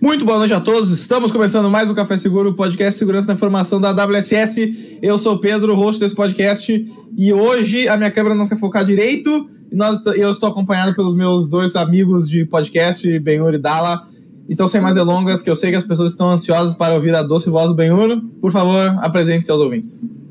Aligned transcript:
Muito 0.00 0.24
boa 0.24 0.38
noite 0.38 0.52
a 0.52 0.60
todos. 0.60 0.90
Estamos 0.90 1.30
começando 1.30 1.70
mais 1.70 1.88
um 1.88 1.94
Café 1.94 2.16
Seguro, 2.16 2.54
podcast 2.54 2.98
Segurança 2.98 3.26
da 3.26 3.32
Informação 3.32 3.80
da 3.80 3.92
WSS. 3.92 4.98
Eu 5.00 5.16
sou 5.16 5.34
o 5.34 5.38
Pedro, 5.38 5.74
host 5.74 6.00
desse 6.00 6.14
podcast, 6.14 6.86
e 7.16 7.32
hoje 7.32 7.88
a 7.88 7.96
minha 7.96 8.10
câmera 8.10 8.34
não 8.34 8.46
quer 8.46 8.58
focar 8.58 8.84
direito. 8.84 9.46
E 9.70 9.74
nós, 9.74 10.04
eu 10.06 10.30
estou 10.30 10.48
acompanhado 10.48 10.94
pelos 10.94 11.14
meus 11.14 11.48
dois 11.48 11.74
amigos 11.76 12.28
de 12.28 12.44
podcast, 12.44 13.18
Benhur 13.20 13.54
e 13.54 13.58
Dala. 13.58 14.06
Então, 14.48 14.68
sem 14.68 14.80
mais 14.80 14.94
delongas, 14.94 15.42
que 15.42 15.50
eu 15.50 15.56
sei 15.56 15.70
que 15.70 15.76
as 15.76 15.84
pessoas 15.84 16.12
estão 16.12 16.30
ansiosas 16.30 16.74
para 16.74 16.94
ouvir 16.94 17.14
a 17.14 17.22
doce 17.22 17.48
voz 17.50 17.68
do 17.68 17.74
Benhur, 17.74 18.20
por 18.40 18.52
favor, 18.52 18.96
apresente-se 18.98 19.50
aos 19.50 19.60
ouvintes. 19.60 20.25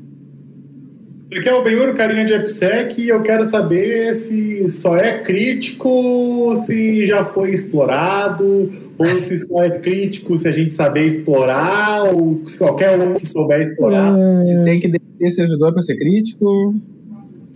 Aqui 1.32 1.48
é 1.48 1.54
o 1.54 1.62
Benhur, 1.62 1.92
carinha 1.94 2.24
de 2.24 2.34
AppSec, 2.34 3.00
e 3.00 3.08
eu 3.08 3.20
quero 3.20 3.44
saber 3.44 4.14
se 4.14 4.68
só 4.70 4.96
é 4.96 5.18
crítico, 5.18 6.54
se 6.64 7.04
já 7.04 7.24
foi 7.24 7.50
explorado, 7.50 8.70
ou 8.96 9.20
se 9.20 9.40
só 9.40 9.64
é 9.64 9.70
crítico 9.70 10.38
se 10.38 10.46
a 10.46 10.52
gente 10.52 10.72
saber 10.72 11.04
explorar, 11.04 12.04
ou 12.14 12.42
se 12.46 12.56
qualquer 12.56 12.96
um 13.00 13.14
que 13.14 13.26
souber 13.26 13.60
explorar. 13.60 14.16
É... 14.16 14.42
Se 14.42 14.64
tem 14.64 14.78
que 14.78 14.88
ter 14.88 15.30
servidor 15.30 15.72
para 15.72 15.82
ser 15.82 15.96
crítico. 15.96 16.74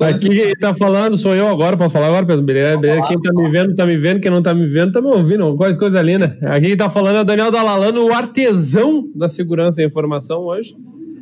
Aqui 0.01 0.31
quem 0.31 0.53
tá 0.55 0.75
falando 0.75 1.17
sou 1.17 1.37
eu 1.37 1.47
agora, 1.47 1.77
posso 1.77 1.91
falar 1.91 2.09
agora, 2.09 2.27
Pedro? 2.27 2.43
Beleza, 2.43 2.77
beleza. 2.77 3.07
Quem 3.07 3.21
tá 3.21 3.33
me 3.33 3.51
vendo, 3.51 3.77
tá 3.77 3.87
me 3.87 3.97
vendo. 3.97 4.21
Quem 4.21 4.31
não 4.31 4.43
tá 4.43 4.53
me 4.53 4.67
vendo, 4.67 4.93
tá 4.93 5.01
me 5.01 5.09
ouvindo. 5.09 5.57
Coisa, 5.57 5.79
coisa 5.79 6.03
linda. 6.03 6.37
Aqui 6.43 6.69
quem 6.69 6.77
tá 6.77 6.91
falando 6.91 7.19
é 7.19 7.21
o 7.21 7.25
Daniel 7.25 7.53
Dalalano, 7.53 8.05
o 8.05 8.13
artesão 8.13 9.05
da 9.15 9.29
segurança 9.29 9.81
e 9.81 9.87
informação 9.87 10.41
hoje. 10.41 10.75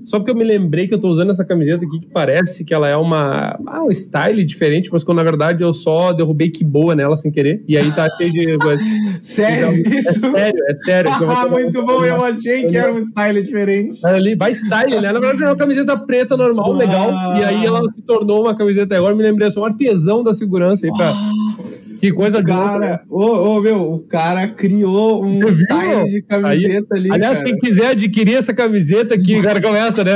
Só 0.04 0.18
porque 0.18 0.30
eu 0.30 0.36
me 0.36 0.44
lembrei 0.44 0.88
que 0.88 0.94
eu 0.94 1.00
tô 1.00 1.08
usando 1.08 1.30
essa 1.30 1.44
camiseta 1.44 1.84
aqui 1.84 2.00
que 2.00 2.06
parece 2.06 2.64
que 2.64 2.72
ela 2.72 2.88
é 2.88 2.96
uma. 2.96 3.58
Ah, 3.66 3.82
um 3.82 3.92
style 3.92 4.44
diferente, 4.44 4.90
mas 4.92 5.04
quando 5.04 5.18
na 5.18 5.24
verdade 5.24 5.62
eu 5.62 5.72
só 5.72 6.12
derrubei 6.12 6.50
que 6.50 6.64
boa 6.64 6.94
nela 6.94 7.16
sem 7.16 7.30
querer. 7.30 7.62
E 7.68 7.76
aí 7.76 7.90
tá 7.92 8.08
cheio 8.16 8.32
de. 8.32 8.58
sério? 9.22 9.72
Então, 9.72 9.92
isso? 9.92 10.08
É 10.08 10.30
sério, 10.30 10.64
é 10.68 10.74
sério. 10.74 11.10
ah, 11.10 11.48
muito 11.48 11.84
bom, 11.84 12.04
eu 12.04 12.24
achei 12.24 12.66
que 12.66 12.76
era 12.76 12.92
um 12.92 13.04
style 13.06 13.42
diferente. 13.42 14.06
Ali, 14.06 14.34
vai 14.34 14.52
style, 14.52 15.00
né? 15.00 15.12
Na 15.12 15.20
verdade 15.20 15.42
era 15.42 15.50
uma 15.50 15.56
camiseta 15.56 15.96
preta 15.96 16.36
normal, 16.36 16.72
ah. 16.72 16.76
legal. 16.76 17.36
E 17.36 17.44
aí 17.44 17.66
ela 17.66 17.80
se 17.90 18.02
tornou 18.02 18.42
uma 18.42 18.56
camiseta. 18.56 18.96
Agora 18.96 19.14
me 19.14 19.22
lembrei, 19.22 19.48
eu 19.48 19.52
sou 19.52 19.62
um 19.62 19.66
artesão 19.66 20.22
da 20.22 20.32
segurança 20.32 20.86
aí 20.86 20.92
pra. 20.92 21.10
Ah. 21.10 21.67
Que 22.00 22.12
coisa 22.12 22.42
cara, 22.42 23.02
ô, 23.08 23.20
ô, 23.20 23.60
meu, 23.60 23.92
o 23.92 23.98
cara 24.00 24.46
criou 24.48 25.24
um 25.24 25.40
Viu? 25.40 25.52
style 25.52 26.08
de 26.08 26.22
camiseta 26.22 26.94
Aí, 26.94 27.00
ali. 27.00 27.10
Aliás, 27.10 27.34
cara. 27.34 27.44
quem 27.44 27.58
quiser 27.58 27.86
adquirir 27.88 28.36
essa 28.36 28.54
camiseta 28.54 29.14
aqui, 29.14 29.42
cara, 29.42 29.60
começa, 29.60 30.04
né? 30.04 30.12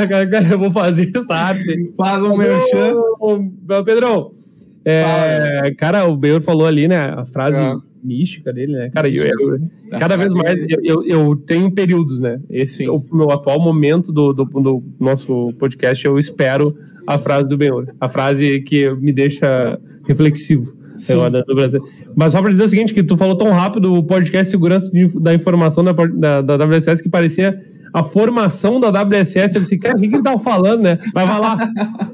Eu 0.50 0.58
vou 0.58 0.70
fazer 0.70 1.10
essa 1.14 1.34
arte. 1.34 1.92
Faz 1.96 2.22
um 2.22 2.36
merchan. 2.36 2.94
Pedrão, 3.84 4.32
é, 4.84 5.72
cara, 5.76 6.06
o 6.06 6.16
Beur 6.16 6.40
falou 6.40 6.66
ali, 6.66 6.88
né? 6.88 6.98
A 6.98 7.24
frase 7.24 7.58
é. 7.58 7.74
mística 8.02 8.52
dele, 8.52 8.72
né? 8.72 8.90
Cara, 8.90 9.08
eu, 9.08 9.24
eu, 9.24 9.60
cada 9.98 10.16
vez 10.16 10.34
mais 10.34 10.58
eu, 10.82 11.04
eu, 11.04 11.36
tenho 11.36 11.70
períodos, 11.70 12.18
né? 12.18 12.40
Esse 12.50 12.84
é 12.84 12.90
o 12.90 13.00
meu 13.12 13.30
atual 13.30 13.60
momento 13.60 14.12
do, 14.12 14.32
do, 14.32 14.44
do 14.44 14.82
nosso 14.98 15.52
podcast. 15.58 16.04
Eu 16.04 16.18
espero 16.18 16.74
a 17.06 17.18
frase 17.18 17.48
do 17.48 17.56
Benhor, 17.56 17.94
a 18.00 18.08
frase 18.08 18.60
que 18.62 18.90
me 18.96 19.12
deixa 19.12 19.78
reflexivo. 20.06 20.74
Do 21.46 21.54
Brasil. 21.54 21.82
Mas 22.14 22.32
só 22.32 22.40
para 22.40 22.50
dizer 22.50 22.64
o 22.64 22.68
seguinte, 22.68 22.94
que 22.94 23.02
tu 23.02 23.16
falou 23.16 23.36
tão 23.36 23.50
rápido 23.50 23.92
o 23.92 24.02
podcast 24.02 24.50
Segurança 24.50 24.90
de, 24.90 25.08
da 25.20 25.34
Informação 25.34 25.82
da, 25.82 25.92
da, 25.92 26.42
da 26.42 26.64
WSS 26.64 27.02
que 27.02 27.08
parecia 27.08 27.58
a 27.92 28.02
formação 28.02 28.80
da 28.80 28.88
WSS. 28.88 29.56
Eu 29.56 29.62
disse, 29.62 29.78
cara, 29.78 29.96
o 29.96 30.00
que, 30.00 30.08
que 30.08 30.14
ele 30.14 30.22
tava 30.22 30.38
falando, 30.38 30.82
né? 30.82 30.98
Vai, 31.12 31.26
vai 31.26 31.40
lá, 31.40 31.56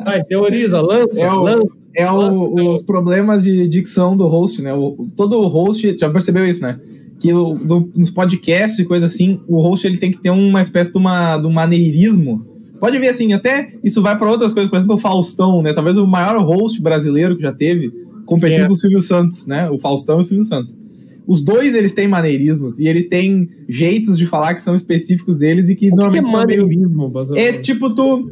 vai, 0.05 0.25
teoriza, 0.25 0.81
lança, 0.81 1.21
é 1.21 1.33
o, 1.33 1.41
lança. 1.41 1.69
É 1.95 2.11
o, 2.11 2.55
lança. 2.55 2.71
os 2.71 2.83
problemas 2.83 3.45
de 3.45 3.69
dicção 3.69 4.17
do 4.17 4.27
host, 4.27 4.61
né? 4.61 4.75
O, 4.75 5.09
todo 5.17 5.47
host, 5.47 5.97
já 5.99 6.11
percebeu 6.11 6.47
isso, 6.47 6.61
né? 6.61 6.79
Que 7.21 7.33
o, 7.33 7.55
do, 7.55 7.91
nos 7.95 8.11
podcasts 8.11 8.79
e 8.79 8.85
coisa 8.85 9.07
assim, 9.07 9.41
o 9.47 9.61
host 9.61 9.87
ele 9.87 9.99
tem 9.99 10.11
que 10.11 10.19
ter 10.19 10.31
uma 10.31 10.61
espécie 10.61 10.93
de, 10.93 10.99
uma, 10.99 11.39
de 11.39 11.47
um 11.47 11.53
maneirismo. 11.53 12.45
Pode 12.81 12.99
ver 12.99 13.09
assim, 13.09 13.33
até 13.33 13.73
isso 13.83 14.01
vai 14.01 14.17
para 14.17 14.31
outras 14.31 14.53
coisas, 14.53 14.71
por 14.71 14.77
exemplo, 14.77 14.95
o 14.95 14.99
Faustão, 14.99 15.63
né? 15.63 15.73
Talvez 15.73 15.97
o 15.97 16.07
maior 16.07 16.41
host 16.43 16.81
brasileiro 16.81 17.37
que 17.37 17.43
já 17.43 17.53
teve 17.53 17.93
competindo 18.29 18.65
é. 18.65 18.67
com 18.67 18.75
o 18.75 18.77
Silvio 18.77 19.01
Santos, 19.01 19.47
né? 19.47 19.71
O 19.71 19.79
Faustão 19.79 20.19
e 20.19 20.21
o 20.21 20.23
Silvio 20.23 20.45
Santos. 20.45 20.79
Os 21.27 21.43
dois, 21.43 21.75
eles 21.75 21.93
têm 21.93 22.07
maneirismos 22.07 22.79
e 22.79 22.87
eles 22.87 23.09
têm 23.09 23.49
jeitos 23.69 24.17
de 24.19 24.27
falar 24.27 24.55
que 24.55 24.63
são 24.63 24.75
específicos 24.75 25.37
deles 25.39 25.69
e 25.69 25.75
que 25.75 25.91
o 25.91 25.97
normalmente 25.97 26.25
que 26.25 26.31
é 26.31 26.33
maneirismo? 26.33 27.11
Meio... 27.31 27.37
É 27.37 27.53
tipo 27.53 27.95
tu... 27.95 28.29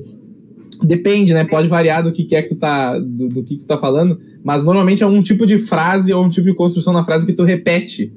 Depende, 0.83 1.33
né? 1.33 1.45
Pode 1.45 1.69
variar 1.69 2.05
do 2.05 2.13
que, 2.13 2.25
que 2.25 2.37
é 2.37 2.43
que 2.43 2.51
tu 2.51 2.57
tá... 2.57 2.99
Do, 2.99 3.29
do, 3.29 3.43
que, 3.43 3.55
que 3.55 3.63
tu 3.63 3.67
tá 3.67 3.79
falando, 3.79 4.19
mas 4.45 4.63
normalmente 4.63 5.03
é 5.03 5.07
um 5.07 5.23
tipo 5.23 5.47
de 5.47 5.59
frase 5.59 6.13
ou 6.13 6.25
um 6.25 6.29
tipo 6.29 6.47
de 6.47 6.55
construção 6.55 6.93
na 6.93 7.05
frase 7.05 7.25
que 7.25 7.33
tu 7.33 7.43
repete. 7.43 8.13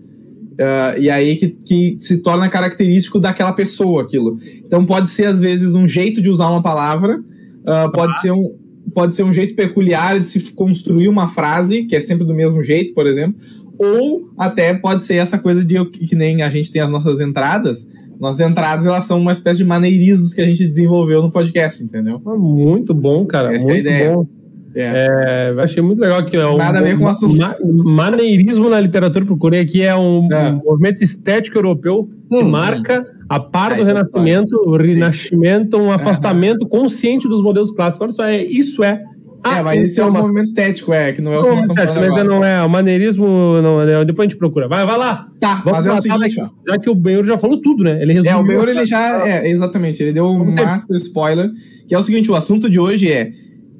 Uh, 0.54 1.00
e 1.00 1.10
aí 1.10 1.38
que, 1.38 1.50
que 1.50 1.98
se 2.02 2.18
torna 2.18 2.50
característico 2.50 3.20
daquela 3.20 3.54
pessoa 3.54 4.04
aquilo. 4.04 4.34
Então 4.66 4.86
pode 4.86 5.10
ser, 5.10 5.26
às 5.26 5.40
vezes, 5.40 5.76
um 5.76 5.88
jeito 5.88 6.22
de 6.22 6.30
usar 6.30 6.50
uma 6.50 6.62
palavra, 6.62 7.18
uh, 7.20 7.92
pode 7.94 8.14
ah. 8.18 8.20
ser 8.20 8.32
um 8.32 8.59
pode 8.94 9.16
ser 9.16 9.24
um 9.24 9.34
jeito 9.34 9.56
peculiar 9.56 10.20
de 10.20 10.28
se 10.28 10.52
construir 10.54 11.08
uma 11.08 11.28
frase, 11.28 11.84
que 11.84 11.96
é 11.96 12.02
sempre 12.02 12.26
do 12.26 12.34
mesmo 12.34 12.62
jeito, 12.62 12.94
por 12.94 13.08
exemplo, 13.08 13.40
ou 13.78 14.30
até 14.38 14.74
pode 14.74 15.04
ser 15.04 15.16
essa 15.16 15.38
coisa 15.38 15.64
de 15.64 15.84
que 15.86 16.16
nem 16.16 16.42
a 16.42 16.50
gente 16.50 16.72
tem 16.72 16.82
as 16.82 16.92
nossas 16.92 17.22
entradas. 17.22 17.88
Nossas 18.20 18.42
entradas 18.42 18.86
elas 18.86 19.06
são 19.06 19.20
uma 19.20 19.32
espécie 19.32 19.60
de 19.60 19.66
maneirismos 19.66 20.34
que 20.34 20.42
a 20.42 20.46
gente 20.46 20.68
desenvolveu 20.68 21.22
no 21.22 21.32
podcast, 21.32 21.82
entendeu? 21.82 22.22
Ah, 22.26 22.36
muito 22.36 22.94
bom, 22.94 23.26
cara. 23.26 23.56
Essa 23.56 23.70
muito 23.70 23.88
é 23.88 23.92
a 23.92 23.96
ideia. 23.96 24.16
bom. 24.16 24.28
É. 24.76 25.52
É, 25.56 25.62
achei 25.62 25.82
muito 25.82 26.00
legal 26.00 26.24
que 26.26 26.38
é 26.38 26.46
um, 26.46 26.58
Nada 26.58 26.80
a 26.80 26.82
ver 26.82 26.98
com 26.98 27.08
assunto. 27.08 27.36
Ma 27.38 27.56
maneirismo 27.64 28.70
na 28.70 28.80
literatura, 28.80 29.26
procurei 29.26 29.62
aqui, 29.62 29.82
é 29.82 29.96
um, 29.96 30.32
é. 30.32 30.52
um 30.52 30.62
movimento 30.64 31.04
estético 31.04 31.58
europeu 31.58 32.08
que 32.30 32.36
hum, 32.36 32.50
marca 32.50 33.06
a 33.30 33.40
par 33.40 33.76
do 33.76 33.82
é 33.82 33.86
Renascimento, 33.86 34.56
o 34.66 34.76
Renascimento, 34.76 35.78
um 35.78 35.92
afastamento 35.92 36.68
consciente 36.68 37.28
dos 37.28 37.44
modelos 37.44 37.72
clássicos. 37.72 38.04
Olha 38.04 38.12
só, 38.12 38.24
é, 38.26 38.44
isso 38.44 38.84
é 38.84 39.04
ah, 39.44 39.60
é, 39.60 39.62
mas 39.62 39.92
isso 39.92 40.02
é 40.02 40.06
um 40.06 40.12
movimento 40.12 40.48
estético, 40.48 40.94
é, 40.94 41.14
que 41.14 41.22
não 41.22 41.32
é 41.32 41.40
o 41.40 41.44
que 41.44 41.50
nós 41.50 41.60
estamos 41.62 41.84
falando 41.84 42.04
agora. 42.06 42.24
não 42.26 42.44
é, 42.44 42.64
o 42.64 42.70
maneirismo, 42.70 43.28
não, 43.62 43.82
é, 43.82 44.04
depois 44.04 44.26
a 44.26 44.30
gente 44.30 44.38
procura. 44.38 44.68
Vai, 44.68 44.86
vai 44.86 44.98
lá. 44.98 45.28
Tá, 45.40 45.62
Vamos 45.64 45.86
mas 45.86 45.88
é 45.88 45.94
o 45.94 46.02
seguinte, 46.02 46.42
ó. 46.42 46.50
Já 46.68 46.78
que 46.78 46.90
o 46.90 46.96
Benhur 46.96 47.26
já 47.26 47.38
falou 47.38 47.62
tudo, 47.62 47.84
né? 47.84 48.02
Ele 48.02 48.14
resumiu. 48.14 48.38
É, 48.38 48.42
o 48.42 48.44
Benhur, 48.44 48.68
ele 48.68 48.84
já, 48.84 49.26
é, 49.26 49.50
exatamente, 49.50 50.04
ele 50.04 50.12
deu 50.12 50.26
um 50.26 50.40
Vamos 50.40 50.56
master 50.56 50.96
spoiler, 50.98 51.50
que 51.88 51.96
é 51.96 51.98
o 51.98 52.02
seguinte, 52.02 52.30
o 52.30 52.36
assunto 52.36 52.70
de 52.70 52.80
hoje 52.80 53.12
é 53.12 53.32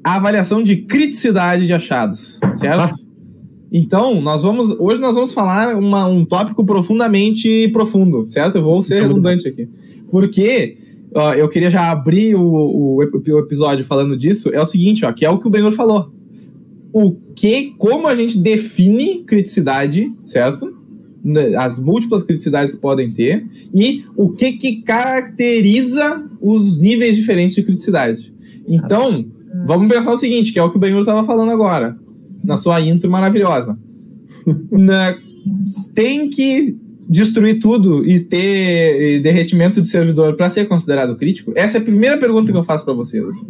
a 0.02 0.16
avaliação 0.16 0.62
de 0.62 0.76
criticidade 0.76 1.66
de 1.66 1.74
achados, 1.74 2.40
certo? 2.54 2.80
Ah. 2.80 3.09
Então, 3.72 4.20
nós 4.20 4.42
vamos, 4.42 4.72
hoje 4.80 5.00
nós 5.00 5.14
vamos 5.14 5.32
falar 5.32 5.76
uma, 5.76 6.06
um 6.06 6.24
tópico 6.24 6.64
profundamente 6.64 7.68
profundo, 7.68 8.26
certo? 8.28 8.56
Eu 8.56 8.64
vou 8.64 8.82
ser 8.82 9.02
redundante 9.02 9.46
aqui. 9.46 9.68
Porque 10.10 10.76
ó, 11.14 11.34
eu 11.34 11.48
queria 11.48 11.70
já 11.70 11.90
abrir 11.90 12.34
o, 12.34 12.42
o, 12.42 12.96
o, 12.96 13.38
episódio 13.38 13.84
falando 13.84 14.16
disso, 14.16 14.50
é 14.52 14.60
o 14.60 14.66
seguinte, 14.66 15.04
ó, 15.04 15.12
que 15.12 15.24
é 15.24 15.30
o 15.30 15.38
que 15.38 15.46
o 15.46 15.50
Benhur 15.50 15.72
falou. 15.72 16.12
O 16.92 17.12
que, 17.36 17.72
como 17.78 18.08
a 18.08 18.16
gente 18.16 18.38
define 18.38 19.22
criticidade, 19.22 20.12
certo? 20.26 20.74
As 21.56 21.78
múltiplas 21.78 22.24
criticidades 22.24 22.74
que 22.74 22.80
podem 22.80 23.12
ter, 23.12 23.46
e 23.72 24.02
o 24.16 24.30
que 24.30 24.52
que 24.52 24.82
caracteriza 24.82 26.28
os 26.40 26.76
níveis 26.76 27.14
diferentes 27.14 27.54
de 27.54 27.62
criticidade. 27.62 28.32
Então, 28.66 29.24
vamos 29.66 29.88
pensar 29.88 30.10
o 30.10 30.16
seguinte, 30.16 30.52
que 30.52 30.58
é 30.58 30.62
o 30.62 30.70
que 30.70 30.76
o 30.76 30.80
Benhur 30.80 31.00
estava 31.00 31.24
falando 31.24 31.52
agora, 31.52 31.96
na 32.42 32.56
sua 32.56 32.80
intro 32.80 33.10
maravilhosa. 33.10 33.78
na, 34.70 35.16
tem 35.94 36.28
que 36.30 36.76
destruir 37.08 37.58
tudo 37.58 38.04
e 38.06 38.20
ter 38.20 39.20
derretimento 39.20 39.82
de 39.82 39.88
servidor 39.88 40.36
para 40.36 40.48
ser 40.48 40.66
considerado 40.66 41.16
crítico? 41.16 41.52
Essa 41.56 41.78
é 41.78 41.80
a 41.80 41.84
primeira 41.84 42.18
pergunta 42.18 42.52
que 42.52 42.58
eu 42.58 42.62
faço 42.62 42.84
para 42.84 42.94
vocês. 42.94 43.24
Assim. 43.24 43.46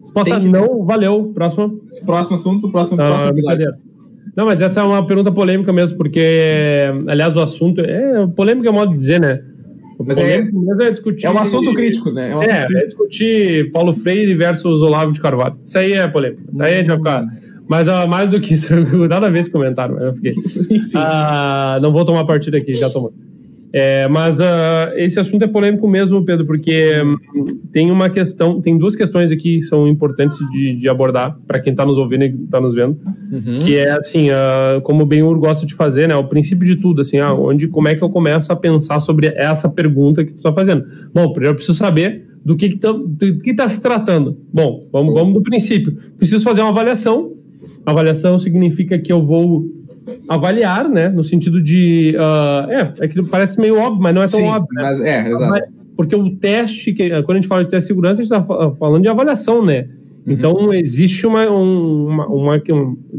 Resposta 0.00 0.40
que... 0.40 0.48
não, 0.48 0.84
valeu. 0.84 1.32
Próximo. 1.34 1.80
Próximo 2.06 2.36
assunto, 2.36 2.70
próximo, 2.70 2.96
não, 2.96 3.06
próximo 3.06 3.30
episódio. 3.30 3.74
Não, 4.36 4.46
mas 4.46 4.60
essa 4.60 4.80
é 4.80 4.82
uma 4.82 5.06
pergunta 5.06 5.30
polêmica 5.30 5.72
mesmo, 5.72 5.96
porque, 5.96 6.90
aliás, 7.06 7.36
o 7.36 7.40
assunto. 7.40 7.80
É 7.80 8.26
polêmica 8.34 8.68
é 8.68 8.72
modo 8.72 8.90
de 8.90 8.96
dizer, 8.96 9.20
né? 9.20 9.40
O 9.98 10.04
mas 10.04 10.18
é, 10.18 10.38
é, 10.38 10.90
discutir. 10.90 11.26
É 11.26 11.30
um 11.30 11.38
assunto 11.38 11.72
crítico, 11.72 12.10
né? 12.10 12.30
É, 12.30 12.36
um 12.36 12.42
é, 12.42 12.62
é, 12.62 12.84
discutir 12.84 13.70
Paulo 13.70 13.92
Freire 13.92 14.34
versus 14.34 14.82
Olavo 14.82 15.12
de 15.12 15.20
Carvalho. 15.20 15.56
Isso 15.64 15.78
aí 15.78 15.92
é 15.92 16.08
polêmica. 16.08 16.42
Isso 16.50 16.62
aí 16.62 16.74
a 16.74 16.78
gente 16.78 16.88
vai 16.88 16.98
ficar. 16.98 17.26
Mas 17.68 17.88
uh, 17.88 18.06
mais 18.08 18.30
do 18.30 18.40
que 18.40 18.54
isso, 18.54 18.68
nada 19.08 19.26
a 19.26 19.30
ver 19.30 19.40
esse 19.40 19.50
comentário, 19.50 19.98
eu 19.98 20.14
fiquei. 20.14 20.32
uh, 20.32 21.80
não 21.80 21.92
vou 21.92 22.04
tomar 22.04 22.24
partida 22.24 22.58
aqui, 22.58 22.74
já 22.74 22.90
tomou. 22.90 23.12
É, 23.76 24.06
mas 24.06 24.38
uh, 24.38 24.44
esse 24.94 25.18
assunto 25.18 25.42
é 25.42 25.48
polêmico 25.48 25.88
mesmo, 25.88 26.24
Pedro, 26.24 26.46
porque 26.46 26.92
um, 27.02 27.16
tem 27.72 27.90
uma 27.90 28.08
questão, 28.08 28.60
tem 28.60 28.78
duas 28.78 28.94
questões 28.94 29.32
aqui 29.32 29.56
que 29.56 29.62
são 29.62 29.88
importantes 29.88 30.38
de, 30.50 30.76
de 30.76 30.88
abordar 30.88 31.36
para 31.44 31.58
quem 31.58 31.72
está 31.72 31.84
nos 31.84 31.98
ouvindo 31.98 32.22
e 32.22 32.28
está 32.44 32.60
nos 32.60 32.72
vendo, 32.72 32.96
uhum. 33.32 33.58
que 33.58 33.76
é 33.76 33.90
assim, 33.90 34.30
uh, 34.30 34.80
como 34.82 35.02
o 35.02 35.06
Benhur 35.06 35.36
gosta 35.40 35.66
de 35.66 35.74
fazer, 35.74 36.06
né, 36.06 36.14
o 36.14 36.22
princípio 36.22 36.64
de 36.64 36.76
tudo, 36.76 37.00
assim, 37.00 37.18
ah, 37.18 37.34
onde, 37.34 37.66
como 37.66 37.88
é 37.88 37.96
que 37.96 38.04
eu 38.04 38.08
começo 38.10 38.52
a 38.52 38.54
pensar 38.54 39.00
sobre 39.00 39.26
essa 39.34 39.68
pergunta 39.68 40.24
que 40.24 40.34
tu 40.34 40.36
está 40.36 40.52
fazendo? 40.52 40.84
Bom, 41.12 41.32
primeiro 41.32 41.54
eu 41.54 41.56
preciso 41.56 41.76
saber 41.76 42.28
do 42.44 42.56
que 42.56 42.66
está 42.66 42.94
que, 43.18 43.32
que 43.38 43.54
tá 43.54 43.68
se 43.68 43.82
tratando. 43.82 44.38
Bom, 44.52 44.84
vamos, 44.92 45.14
vamos 45.14 45.34
do 45.34 45.42
princípio. 45.42 45.96
Preciso 46.16 46.44
fazer 46.44 46.60
uma 46.60 46.70
avaliação. 46.70 47.32
Avaliação 47.86 48.38
significa 48.38 48.98
que 48.98 49.12
eu 49.12 49.22
vou 49.22 49.66
avaliar, 50.28 50.88
né? 50.88 51.08
No 51.08 51.24
sentido 51.24 51.62
de. 51.62 52.16
Uh, 52.16 52.70
é, 52.70 52.94
é 53.00 53.08
que 53.08 53.22
parece 53.28 53.58
meio 53.60 53.78
óbvio, 53.78 54.02
mas 54.02 54.14
não 54.14 54.22
é 54.22 54.26
tão 54.26 54.40
Sim, 54.40 54.46
óbvio. 54.46 54.68
Né? 54.72 54.82
Mas, 54.82 55.00
é, 55.00 55.30
exato. 55.30 55.74
Porque 55.96 56.16
o 56.16 56.36
teste, 56.36 56.92
que, 56.92 57.08
quando 57.22 57.32
a 57.32 57.40
gente 57.40 57.48
fala 57.48 57.62
de 57.62 57.70
teste 57.70 57.84
de 57.84 57.88
segurança, 57.88 58.20
a 58.20 58.24
gente 58.24 58.32
está 58.32 58.70
falando 58.72 59.02
de 59.02 59.08
avaliação, 59.08 59.64
né? 59.64 59.88
Uhum. 60.26 60.32
Então, 60.32 60.72
existe 60.72 61.26
uma, 61.26 61.48
uma, 61.48 62.26
uma, 62.26 62.62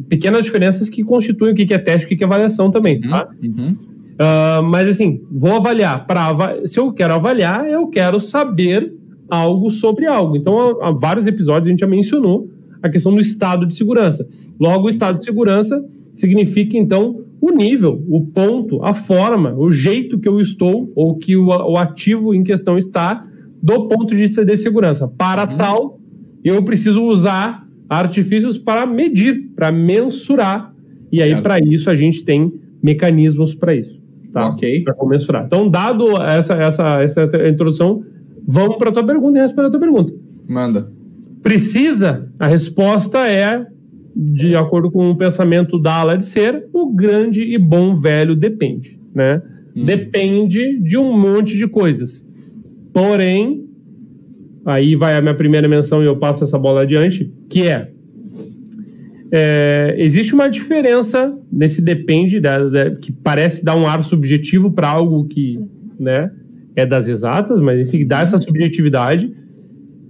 pequenas 0.10 0.44
diferenças 0.44 0.90
que 0.90 1.04
constituem 1.04 1.54
o 1.54 1.56
que 1.56 1.74
é 1.74 1.78
teste 1.78 2.12
e 2.12 2.16
o 2.16 2.18
que 2.18 2.24
é 2.24 2.28
avaliação 2.28 2.70
também, 2.72 3.00
tá? 3.00 3.30
Uhum. 3.42 3.78
Uh, 4.16 4.64
mas, 4.64 4.90
assim, 4.90 5.22
vou 5.32 5.56
avaliar. 5.56 6.06
Pra, 6.06 6.34
se 6.66 6.80
eu 6.80 6.92
quero 6.92 7.14
avaliar, 7.14 7.66
eu 7.70 7.88
quero 7.88 8.20
saber 8.20 8.94
algo 9.30 9.72
sobre 9.72 10.06
algo. 10.06 10.36
Então, 10.36 10.60
há, 10.60 10.90
há 10.90 10.92
vários 10.92 11.28
episódios 11.28 11.68
a 11.68 11.70
gente 11.70 11.80
já 11.80 11.88
mencionou 11.88 12.50
a 12.86 12.90
questão 12.90 13.14
do 13.14 13.20
estado 13.20 13.66
de 13.66 13.76
segurança. 13.76 14.28
Logo, 14.60 14.86
o 14.86 14.90
estado 14.90 15.18
de 15.18 15.24
segurança 15.24 15.84
significa, 16.14 16.78
então, 16.78 17.24
o 17.42 17.52
nível, 17.52 18.04
o 18.08 18.26
ponto, 18.28 18.84
a 18.84 18.94
forma, 18.94 19.54
o 19.56 19.72
jeito 19.72 20.20
que 20.20 20.28
eu 20.28 20.40
estou 20.40 20.92
ou 20.96 21.18
que 21.18 21.36
o, 21.36 21.48
o 21.48 21.78
ativo 21.78 22.34
em 22.34 22.44
questão 22.44 22.78
está 22.78 23.26
do 23.62 23.88
ponto 23.88 24.08
de 24.08 24.16
vista 24.16 24.46
de 24.46 24.56
segurança. 24.56 25.08
Para 25.08 25.50
uhum. 25.50 25.58
tal, 25.58 26.00
eu 26.44 26.64
preciso 26.64 27.04
usar 27.04 27.68
artifícios 27.90 28.58
para 28.58 28.86
medir, 28.86 29.52
para 29.56 29.72
mensurar. 29.72 30.74
E 31.12 31.22
aí, 31.22 31.42
para 31.42 31.60
isso, 31.60 31.90
a 31.90 31.96
gente 31.96 32.24
tem 32.24 32.54
mecanismos 32.84 33.56
para 33.56 33.76
isso. 33.76 34.00
Tá? 34.32 34.50
Ok. 34.50 34.84
Para 34.84 34.96
mensurar. 35.08 35.46
Então, 35.46 35.68
dado 35.70 36.22
essa, 36.22 36.54
essa, 36.54 37.02
essa 37.02 37.48
introdução, 37.48 38.04
vamos 38.48 38.78
para 38.78 38.90
a 38.90 38.94
tua 38.94 39.06
pergunta 39.06 39.40
e 39.40 39.42
responder 39.42 39.68
a 39.68 39.72
tua 39.72 39.80
pergunta. 39.80 40.14
Manda. 40.48 40.95
Precisa? 41.46 42.28
A 42.40 42.48
resposta 42.48 43.20
é 43.30 43.68
de 44.16 44.56
acordo 44.56 44.90
com 44.90 45.12
o 45.12 45.16
pensamento 45.16 45.78
da 45.78 45.94
ala 45.94 46.18
de 46.18 46.26
ser, 46.26 46.66
o 46.74 46.92
grande 46.92 47.44
e 47.44 47.56
bom 47.60 47.96
velho 47.96 48.36
depende, 48.36 49.00
né? 49.14 49.44
Hum. 49.76 49.86
Depende 49.86 50.80
de 50.80 50.98
um 50.98 51.16
monte 51.16 51.56
de 51.56 51.68
coisas. 51.68 52.26
Porém, 52.92 53.64
aí 54.66 54.96
vai 54.96 55.16
a 55.16 55.22
minha 55.22 55.36
primeira 55.36 55.68
menção 55.68 56.02
e 56.02 56.08
eu 56.08 56.18
passo 56.18 56.44
essa 56.44 56.58
bola 56.58 56.82
adiante, 56.82 57.32
que 57.48 57.68
é, 57.68 57.92
é 59.32 59.96
existe 60.00 60.34
uma 60.34 60.50
diferença 60.50 61.32
nesse 61.52 61.80
depende, 61.80 62.40
da, 62.40 62.58
da, 62.58 62.96
que 62.96 63.12
parece 63.12 63.64
dar 63.64 63.76
um 63.76 63.86
ar 63.86 64.04
subjetivo 64.04 64.72
para 64.72 64.90
algo 64.90 65.28
que, 65.28 65.60
né, 66.00 66.32
é 66.76 66.88
das 66.88 67.08
exatas, 67.08 67.62
mas 67.62 67.88
enfim, 67.88 68.04
dá 68.04 68.22
essa 68.22 68.40
subjetividade, 68.40 69.32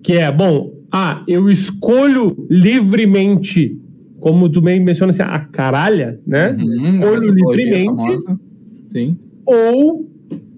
que 0.02 0.14
é, 0.14 0.32
bom, 0.32 0.75
ah, 0.98 1.26
eu 1.28 1.50
escolho 1.50 2.48
livremente 2.50 3.78
como 4.18 4.48
tu 4.48 4.62
bem 4.62 4.80
menciona 4.80 5.10
assim, 5.10 5.24
a 5.24 5.40
caralha, 5.40 6.18
né? 6.26 6.52
Uhum, 6.58 7.04
Olho 7.04 7.34
livremente. 7.34 8.22
Sim. 8.88 9.18
Ou 9.46 10.10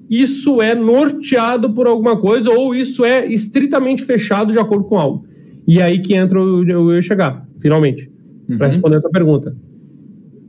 isso 0.08 0.62
é 0.62 0.76
norteado 0.76 1.74
por 1.74 1.88
alguma 1.88 2.18
coisa, 2.18 2.52
ou 2.52 2.76
isso 2.76 3.04
é 3.04 3.26
estritamente 3.26 4.06
fechado 4.06 4.52
de 4.52 4.60
acordo 4.60 4.84
com 4.84 5.00
algo. 5.00 5.26
E 5.68 5.82
aí 5.82 6.04
que 6.04 6.16
entra 6.16 6.40
o 6.40 6.64
eu 6.70 7.02
chegar, 7.02 7.44
finalmente, 7.60 8.08
uhum. 8.48 8.60
para 8.60 8.68
responder 8.68 8.98
a 8.98 9.02
tua 9.02 9.10
pergunta. 9.10 9.58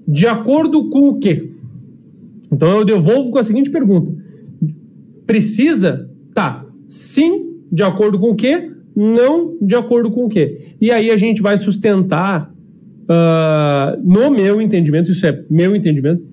De 0.07 0.27
acordo 0.27 0.91
com 0.91 1.09
o 1.09 1.19
quê? 1.19 1.51
Então 2.53 2.69
eu 2.77 2.85
devolvo 2.85 3.31
com 3.31 3.39
a 3.39 3.43
seguinte 3.43 3.71
pergunta: 3.71 4.15
precisa? 5.27 6.11
Tá. 6.35 6.67
Sim, 6.87 7.57
de 7.73 7.83
acordo 7.83 8.19
com 8.19 8.33
o 8.33 8.37
quê? 8.37 8.71
Não 9.01 9.57
de 9.63 9.77
acordo 9.77 10.11
com 10.11 10.25
o 10.25 10.29
quê? 10.29 10.75
E 10.81 10.91
aí 10.91 11.13
a 11.13 11.17
gente 11.17 11.41
vai 11.41 11.57
sustentar 11.57 12.53
uh, 13.05 14.03
no 14.03 14.29
meu 14.29 14.61
entendimento, 14.61 15.13
isso 15.13 15.25
é 15.25 15.45
meu 15.49 15.77
entendimento, 15.77 16.27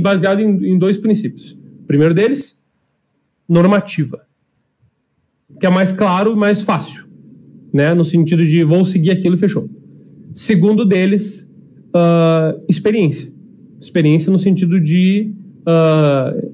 baseado 0.00 0.38
em, 0.38 0.74
em 0.74 0.78
dois 0.78 0.96
princípios. 0.96 1.58
O 1.82 1.86
primeiro 1.88 2.14
deles, 2.14 2.56
normativa, 3.48 4.20
que 5.58 5.66
é 5.66 5.70
mais 5.70 5.90
claro 5.90 6.30
e 6.30 6.36
mais 6.36 6.62
fácil, 6.62 7.04
né? 7.72 7.92
no 7.92 8.04
sentido 8.04 8.46
de 8.46 8.62
vou 8.62 8.84
seguir 8.84 9.10
aquilo 9.10 9.34
e 9.34 9.38
fechou. 9.38 9.68
Segundo 10.32 10.84
deles, 10.84 11.50
uh, 11.88 12.62
experiência. 12.68 13.32
Experiência 13.80 14.30
no 14.30 14.38
sentido 14.38 14.80
de 14.80 15.32
uh, 15.66 16.52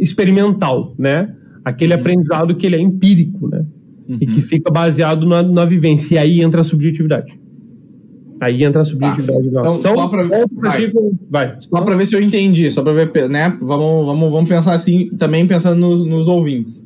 experimental, 0.00 0.96
né? 0.98 1.32
Aquele 1.64 1.94
uhum. 1.94 2.00
aprendizado 2.00 2.56
que 2.56 2.66
ele 2.66 2.74
é 2.74 2.80
empírico, 2.80 3.48
né? 3.48 3.64
Uhum. 4.08 4.18
E 4.20 4.26
que 4.26 4.40
fica 4.40 4.70
baseado 4.70 5.26
na, 5.26 5.42
na 5.42 5.64
vivência. 5.64 6.14
E 6.14 6.18
aí 6.18 6.40
entra 6.40 6.60
a 6.60 6.64
subjetividade. 6.64 7.38
Aí 8.40 8.62
entra 8.62 8.82
a 8.82 8.84
subjetividade 8.84 9.50
tá. 9.50 9.60
Então, 9.60 9.76
então, 9.76 9.94
só 9.94 10.08
para 10.08 10.22
vai. 10.24 10.92
vai. 11.30 11.56
Só 11.60 11.80
para 11.80 11.96
ver 11.96 12.06
se 12.06 12.14
eu 12.14 12.22
entendi, 12.22 12.70
só 12.70 12.82
para 12.82 12.92
ver, 12.92 13.28
né? 13.28 13.56
Vamos, 13.60 14.06
vamos, 14.06 14.30
vamos 14.30 14.48
pensar 14.48 14.74
assim, 14.74 15.08
também 15.16 15.46
pensando 15.46 15.80
nos, 15.80 16.04
nos 16.04 16.28
ouvintes. 16.28 16.84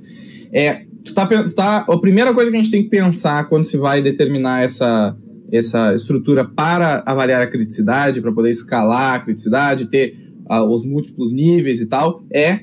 É, 0.53 0.83
tu 1.05 1.13
tá, 1.13 1.27
tu 1.27 1.55
tá, 1.55 1.87
a 1.89 1.99
primeira 1.99 2.33
coisa 2.33 2.51
que 2.51 2.57
a 2.57 2.63
gente 2.63 2.71
tem 2.71 2.83
que 2.85 2.89
pensar 2.89 3.49
quando 3.49 3.65
se 3.65 3.77
vai 3.77 4.01
determinar 4.01 4.63
essa, 4.63 5.17
essa 5.51 5.95
estrutura 5.95 6.45
para 6.45 7.03
avaliar 7.05 7.43
a 7.43 7.47
criticidade, 7.47 8.21
para 8.21 8.33
poder 8.33 8.51
escalar 8.51 9.17
a 9.17 9.21
criticidade, 9.21 9.87
ter 9.87 10.15
uh, 10.49 10.65
os 10.73 10.85
múltiplos 10.85 11.33
níveis 11.33 11.81
e 11.81 11.87
tal, 11.87 12.23
é 12.33 12.61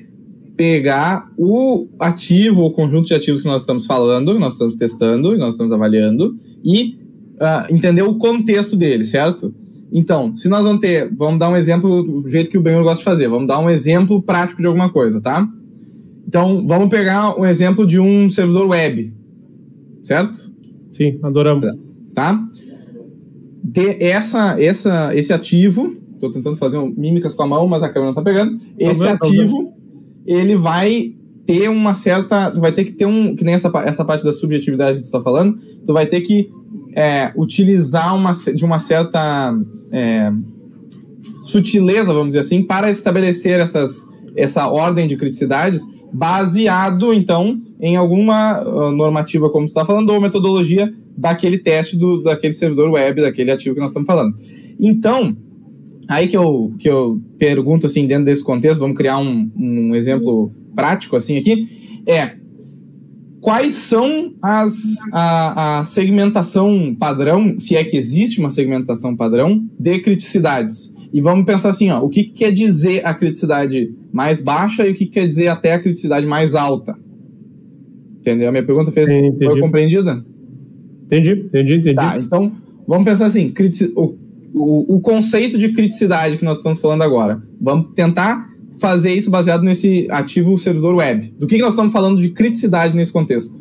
pegar 0.57 1.31
o 1.37 1.87
ativo, 1.99 2.63
o 2.63 2.71
conjunto 2.71 3.05
de 3.05 3.13
ativos 3.13 3.43
que 3.43 3.47
nós 3.47 3.61
estamos 3.61 3.85
falando, 3.85 4.33
que 4.33 4.39
nós 4.39 4.53
estamos 4.53 4.75
testando, 4.75 5.35
e 5.35 5.37
nós 5.37 5.53
estamos 5.53 5.71
avaliando, 5.71 6.35
e 6.63 6.95
uh, 7.35 7.71
entender 7.71 8.01
o 8.01 8.15
contexto 8.15 8.75
dele, 8.75 9.05
certo? 9.05 9.53
Então, 9.93 10.35
se 10.35 10.49
nós 10.49 10.65
vamos 10.65 10.81
ter, 10.81 11.13
vamos 11.15 11.39
dar 11.39 11.49
um 11.49 11.55
exemplo 11.55 12.21
do 12.21 12.27
jeito 12.27 12.49
que 12.49 12.57
o 12.57 12.61
Benhur 12.61 12.83
gosta 12.83 12.97
de 12.97 13.05
fazer, 13.05 13.29
vamos 13.29 13.47
dar 13.47 13.59
um 13.59 13.69
exemplo 13.69 14.21
prático 14.21 14.59
de 14.59 14.67
alguma 14.67 14.89
coisa, 14.89 15.21
tá? 15.21 15.47
Então, 16.27 16.65
vamos 16.67 16.89
pegar 16.89 17.39
um 17.39 17.45
exemplo 17.45 17.85
de 17.85 17.99
um 17.99 18.29
servidor 18.29 18.67
web, 18.67 19.13
certo? 20.03 20.51
Sim, 20.89 21.19
adoramos. 21.21 21.71
Tá? 22.13 22.43
De 23.63 24.03
essa, 24.03 24.61
essa, 24.61 25.15
esse 25.15 25.31
ativo, 25.31 25.95
estou 26.13 26.31
tentando 26.31 26.57
fazer 26.57 26.77
um, 26.77 26.93
mímicas 26.97 27.33
com 27.33 27.43
a 27.43 27.47
mão, 27.47 27.67
mas 27.67 27.83
a 27.83 27.89
câmera 27.89 28.11
não 28.11 28.19
está 28.19 28.21
pegando. 28.21 28.57
Tá 28.57 28.65
esse 28.79 29.03
tá 29.05 29.13
ativo, 29.13 29.73
ele 30.27 30.55
vai 30.55 31.13
ter 31.45 31.69
uma 31.69 31.93
certa, 31.93 32.51
tu 32.51 32.59
vai 32.59 32.73
ter 32.73 32.83
que 32.83 32.91
ter 32.91 33.05
um, 33.05 33.33
que 33.35 33.43
nem 33.43 33.53
essa, 33.53 33.71
essa 33.85 34.03
parte 34.03 34.23
da 34.23 34.33
subjetividade 34.33 34.97
que 34.97 35.03
tu 35.03 35.05
está 35.05 35.21
falando, 35.21 35.57
tu 35.85 35.93
vai 35.93 36.05
ter 36.05 36.19
que 36.19 36.51
é, 36.93 37.31
utilizar 37.37 38.13
uma, 38.13 38.33
de 38.33 38.65
uma 38.65 38.79
certa 38.79 39.57
é, 39.91 40.29
sutileza, 41.43 42.13
vamos 42.13 42.29
dizer 42.29 42.39
assim, 42.39 42.61
para 42.61 42.91
estabelecer 42.91 43.59
essas, 43.61 44.05
essa 44.35 44.67
ordem 44.67 45.07
de 45.07 45.15
criticidades, 45.15 45.81
baseado, 46.13 47.13
então, 47.13 47.61
em 47.79 47.95
alguma 47.95 48.61
uh, 48.63 48.91
normativa, 48.91 49.49
como 49.49 49.67
você 49.67 49.71
está 49.71 49.85
falando, 49.85 50.09
ou 50.09 50.19
metodologia 50.19 50.91
daquele 51.17 51.57
teste 51.57 51.95
do, 51.97 52.21
daquele 52.21 52.53
servidor 52.53 52.89
web, 52.91 53.21
daquele 53.21 53.51
ativo 53.51 53.75
que 53.75 53.81
nós 53.81 53.91
estamos 53.91 54.07
falando. 54.07 54.35
Então, 54.79 55.35
aí 56.07 56.27
que 56.27 56.37
eu, 56.37 56.73
que 56.79 56.89
eu 56.89 57.21
pergunto, 57.37 57.85
assim, 57.85 58.07
dentro 58.07 58.25
desse 58.25 58.43
contexto, 58.43 58.79
vamos 58.79 58.97
criar 58.97 59.17
um, 59.17 59.51
um 59.55 59.95
exemplo 59.95 60.51
prático, 60.75 61.15
assim, 61.15 61.37
aqui, 61.37 62.01
é 62.05 62.37
quais 63.41 63.73
são 63.73 64.33
as 64.41 64.95
a, 65.13 65.79
a, 65.79 65.85
segmentação 65.85 66.95
padrão, 66.99 67.57
se 67.57 67.75
é 67.75 67.83
que 67.83 67.95
existe 67.95 68.39
uma 68.39 68.49
segmentação 68.49 69.15
padrão 69.15 69.65
de 69.79 69.99
criticidades. 69.99 70.93
E 71.13 71.21
vamos 71.21 71.45
pensar 71.45 71.69
assim, 71.69 71.89
ó, 71.89 72.01
o 72.01 72.09
que, 72.09 72.25
que 72.25 72.31
quer 72.31 72.51
dizer 72.51 73.05
a 73.05 73.13
criticidade 73.13 73.93
mais 74.11 74.41
baixa 74.41 74.85
e 74.85 74.91
o 74.91 74.93
que, 74.93 75.05
que 75.05 75.11
quer 75.13 75.27
dizer 75.27 75.47
até 75.47 75.73
a 75.73 75.79
criticidade 75.79 76.25
mais 76.25 76.55
alta. 76.55 76.97
Entendeu? 78.19 78.49
A 78.49 78.51
minha 78.51 78.65
pergunta 78.65 78.91
fez, 78.91 79.09
foi 79.37 79.59
compreendida? 79.61 80.25
Entendi, 81.05 81.31
entendi, 81.31 81.75
entendi. 81.75 81.95
Tá, 81.95 82.19
então 82.19 82.51
vamos 82.85 83.05
pensar 83.05 83.27
assim, 83.27 83.53
o, 83.95 84.15
o, 84.53 84.95
o 84.95 84.99
conceito 84.99 85.57
de 85.57 85.69
criticidade 85.69 86.37
que 86.37 86.45
nós 86.45 86.57
estamos 86.57 86.79
falando 86.79 87.01
agora. 87.03 87.41
Vamos 87.59 87.93
tentar 87.95 88.47
fazer 88.79 89.11
isso 89.13 89.29
baseado 89.29 89.63
nesse 89.63 90.07
ativo 90.09 90.57
servidor 90.57 90.95
web. 90.95 91.33
Do 91.37 91.47
que, 91.47 91.55
que 91.55 91.61
nós 91.61 91.73
estamos 91.73 91.91
falando 91.91 92.21
de 92.21 92.29
criticidade 92.29 92.95
nesse 92.95 93.11
contexto? 93.11 93.55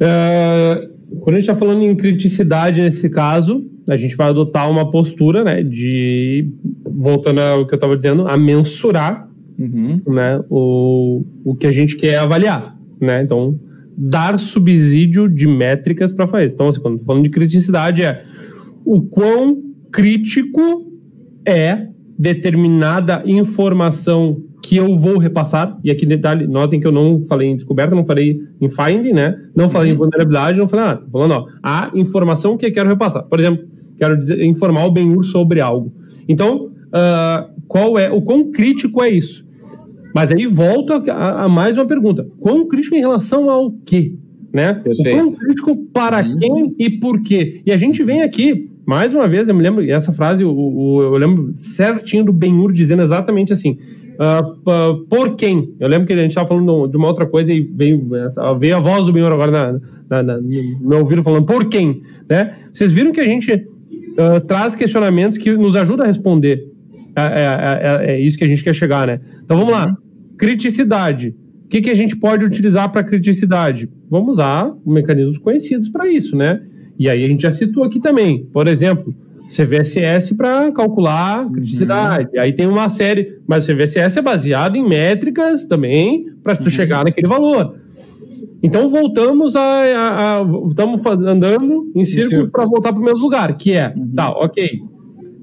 É, 0.00 0.88
quando 1.20 1.36
a 1.36 1.40
gente 1.40 1.50
está 1.50 1.56
falando 1.56 1.82
em 1.82 1.94
criticidade 1.94 2.80
nesse 2.80 3.08
caso, 3.10 3.64
a 3.88 3.96
gente 3.96 4.16
vai 4.16 4.28
adotar 4.28 4.70
uma 4.70 4.90
postura, 4.90 5.42
né, 5.42 5.62
de 5.62 6.48
voltando 6.84 7.40
ao 7.40 7.66
que 7.66 7.74
eu 7.74 7.76
estava 7.76 7.96
dizendo, 7.96 8.26
a 8.28 8.36
mensurar, 8.36 9.28
uhum. 9.58 10.00
né, 10.06 10.40
o, 10.48 11.24
o 11.44 11.54
que 11.54 11.66
a 11.66 11.72
gente 11.72 11.96
quer 11.96 12.16
avaliar, 12.16 12.76
né? 13.00 13.22
Então, 13.22 13.58
dar 13.96 14.38
subsídio 14.38 15.28
de 15.28 15.46
métricas 15.46 16.12
para 16.12 16.26
fazer. 16.26 16.52
Então, 16.52 16.68
assim, 16.68 16.80
quando 16.80 17.04
falando 17.04 17.24
de 17.24 17.30
criticidade 17.30 18.02
é 18.02 18.22
o 18.88 19.02
quão 19.02 19.62
crítico 19.92 20.90
é 21.46 21.88
determinada 22.18 23.22
informação 23.26 24.42
que 24.62 24.76
eu 24.76 24.96
vou 24.96 25.18
repassar, 25.18 25.78
e 25.84 25.90
aqui 25.90 26.06
detalhe, 26.06 26.46
notem 26.46 26.80
que 26.80 26.86
eu 26.86 26.92
não 26.92 27.22
falei 27.24 27.48
em 27.48 27.54
descoberta, 27.54 27.94
não 27.94 28.04
falei 28.04 28.40
em 28.58 28.70
finding, 28.70 29.12
né? 29.12 29.38
Não 29.54 29.68
falei 29.68 29.90
uhum. 29.90 29.94
em 29.94 29.98
vulnerabilidade, 29.98 30.58
não 30.58 30.66
falei 30.66 30.86
nada. 30.86 31.02
Tô 31.02 31.10
falando, 31.10 31.32
ó, 31.32 31.46
a 31.62 31.90
informação 31.94 32.56
que 32.56 32.64
eu 32.64 32.72
quero 32.72 32.88
repassar. 32.88 33.24
Por 33.24 33.38
exemplo, 33.38 33.66
quero 33.98 34.18
dizer, 34.18 34.42
informar 34.42 34.86
o 34.86 34.90
Benhur 34.90 35.22
sobre 35.22 35.60
algo. 35.60 35.92
Então, 36.26 36.70
uh, 36.86 37.62
qual 37.68 37.98
é 37.98 38.10
o 38.10 38.22
quão 38.22 38.50
crítico 38.50 39.04
é 39.04 39.10
isso? 39.10 39.46
Mas 40.14 40.32
aí 40.32 40.46
volta 40.46 40.96
a, 41.12 41.44
a, 41.44 41.48
mais 41.48 41.76
uma 41.76 41.86
pergunta: 41.86 42.26
quão 42.40 42.66
crítico 42.66 42.96
em 42.96 43.00
relação 43.00 43.50
ao 43.50 43.70
quê? 43.84 44.14
Né? 44.50 44.72
Perfeito. 44.72 45.10
O 45.10 45.20
quão 45.20 45.30
crítico 45.30 45.76
para 45.92 46.24
uhum. 46.24 46.36
quem 46.38 46.74
e 46.78 46.90
por 46.90 47.22
quê? 47.22 47.60
E 47.66 47.70
a 47.70 47.76
gente 47.76 48.02
vem 48.02 48.22
aqui, 48.22 48.70
mais 48.88 49.12
uma 49.12 49.28
vez, 49.28 49.46
eu 49.46 49.54
me 49.54 49.62
lembro, 49.62 49.84
essa 49.90 50.14
frase, 50.14 50.42
o, 50.42 51.02
eu 51.02 51.18
lembro 51.18 51.54
certinho 51.54 52.24
do 52.24 52.32
Benhur 52.32 52.72
dizendo 52.72 53.02
exatamente 53.02 53.52
assim: 53.52 53.76
uh, 54.18 55.04
por 55.04 55.36
quem? 55.36 55.74
Eu 55.78 55.86
lembro 55.88 56.06
que 56.06 56.14
a 56.14 56.16
gente 56.16 56.30
estava 56.30 56.48
falando 56.48 56.88
de 56.88 56.96
uma 56.96 57.06
outra 57.06 57.26
coisa 57.26 57.52
e 57.52 57.60
veio, 57.60 58.08
veio 58.58 58.76
a 58.76 58.80
voz 58.80 59.04
do 59.04 59.12
Benhur 59.12 59.30
agora 59.30 59.50
na, 59.50 59.80
na, 60.08 60.22
na, 60.22 60.40
no 60.40 60.88
meu 60.88 61.00
ouvido 61.00 61.22
falando 61.22 61.44
por 61.44 61.66
quem? 61.66 62.00
Né? 62.30 62.54
Vocês 62.72 62.90
viram 62.90 63.12
que 63.12 63.20
a 63.20 63.28
gente 63.28 63.52
uh, 63.52 64.40
traz 64.46 64.74
questionamentos 64.74 65.36
que 65.36 65.54
nos 65.54 65.76
ajudam 65.76 66.06
a 66.06 66.08
responder 66.08 66.64
é, 67.14 67.20
é, 67.20 68.06
é, 68.06 68.14
é, 68.14 68.20
isso 68.20 68.38
que 68.38 68.44
a 68.44 68.48
gente 68.48 68.64
quer 68.64 68.74
chegar, 68.74 69.06
né? 69.06 69.20
Então 69.44 69.58
vamos 69.58 69.70
lá. 69.70 69.94
Criticidade. 70.38 71.34
O 71.66 71.68
que, 71.68 71.82
que 71.82 71.90
a 71.90 71.94
gente 71.94 72.16
pode 72.16 72.42
utilizar 72.42 72.90
para 72.90 73.04
criticidade? 73.04 73.86
Vamos 74.08 74.30
usar 74.30 74.72
mecanismos 74.86 75.36
conhecidos 75.36 75.90
para 75.90 76.10
isso, 76.10 76.34
né? 76.34 76.62
E 76.98 77.08
aí 77.08 77.24
a 77.24 77.28
gente 77.28 77.42
já 77.42 77.52
citou 77.52 77.84
aqui 77.84 78.00
também. 78.00 78.44
Por 78.52 78.66
exemplo, 78.66 79.14
CVSS 79.48 80.34
para 80.34 80.70
calcular 80.72 81.50
criticidade. 81.50 82.28
Uhum. 82.34 82.42
Aí 82.42 82.52
tem 82.52 82.66
uma 82.66 82.88
série, 82.88 83.38
mas 83.46 83.66
CVSS 83.66 84.18
é 84.18 84.22
baseado 84.22 84.76
em 84.76 84.86
métricas 84.86 85.64
também 85.64 86.26
para 86.42 86.54
tu 86.56 86.64
uhum. 86.64 86.70
chegar 86.70 87.04
naquele 87.04 87.28
valor. 87.28 87.74
Então 88.62 88.88
voltamos 88.88 89.54
a, 89.56 90.42
estamos 90.66 91.04
andando 91.06 91.90
em 91.94 92.04
círculo 92.04 92.50
para 92.50 92.64
voltar 92.64 92.92
para 92.92 93.00
o 93.00 93.04
mesmo 93.04 93.20
lugar, 93.20 93.56
que 93.56 93.72
é, 93.72 93.94
uhum. 93.96 94.14
tá, 94.14 94.30
ok. 94.30 94.80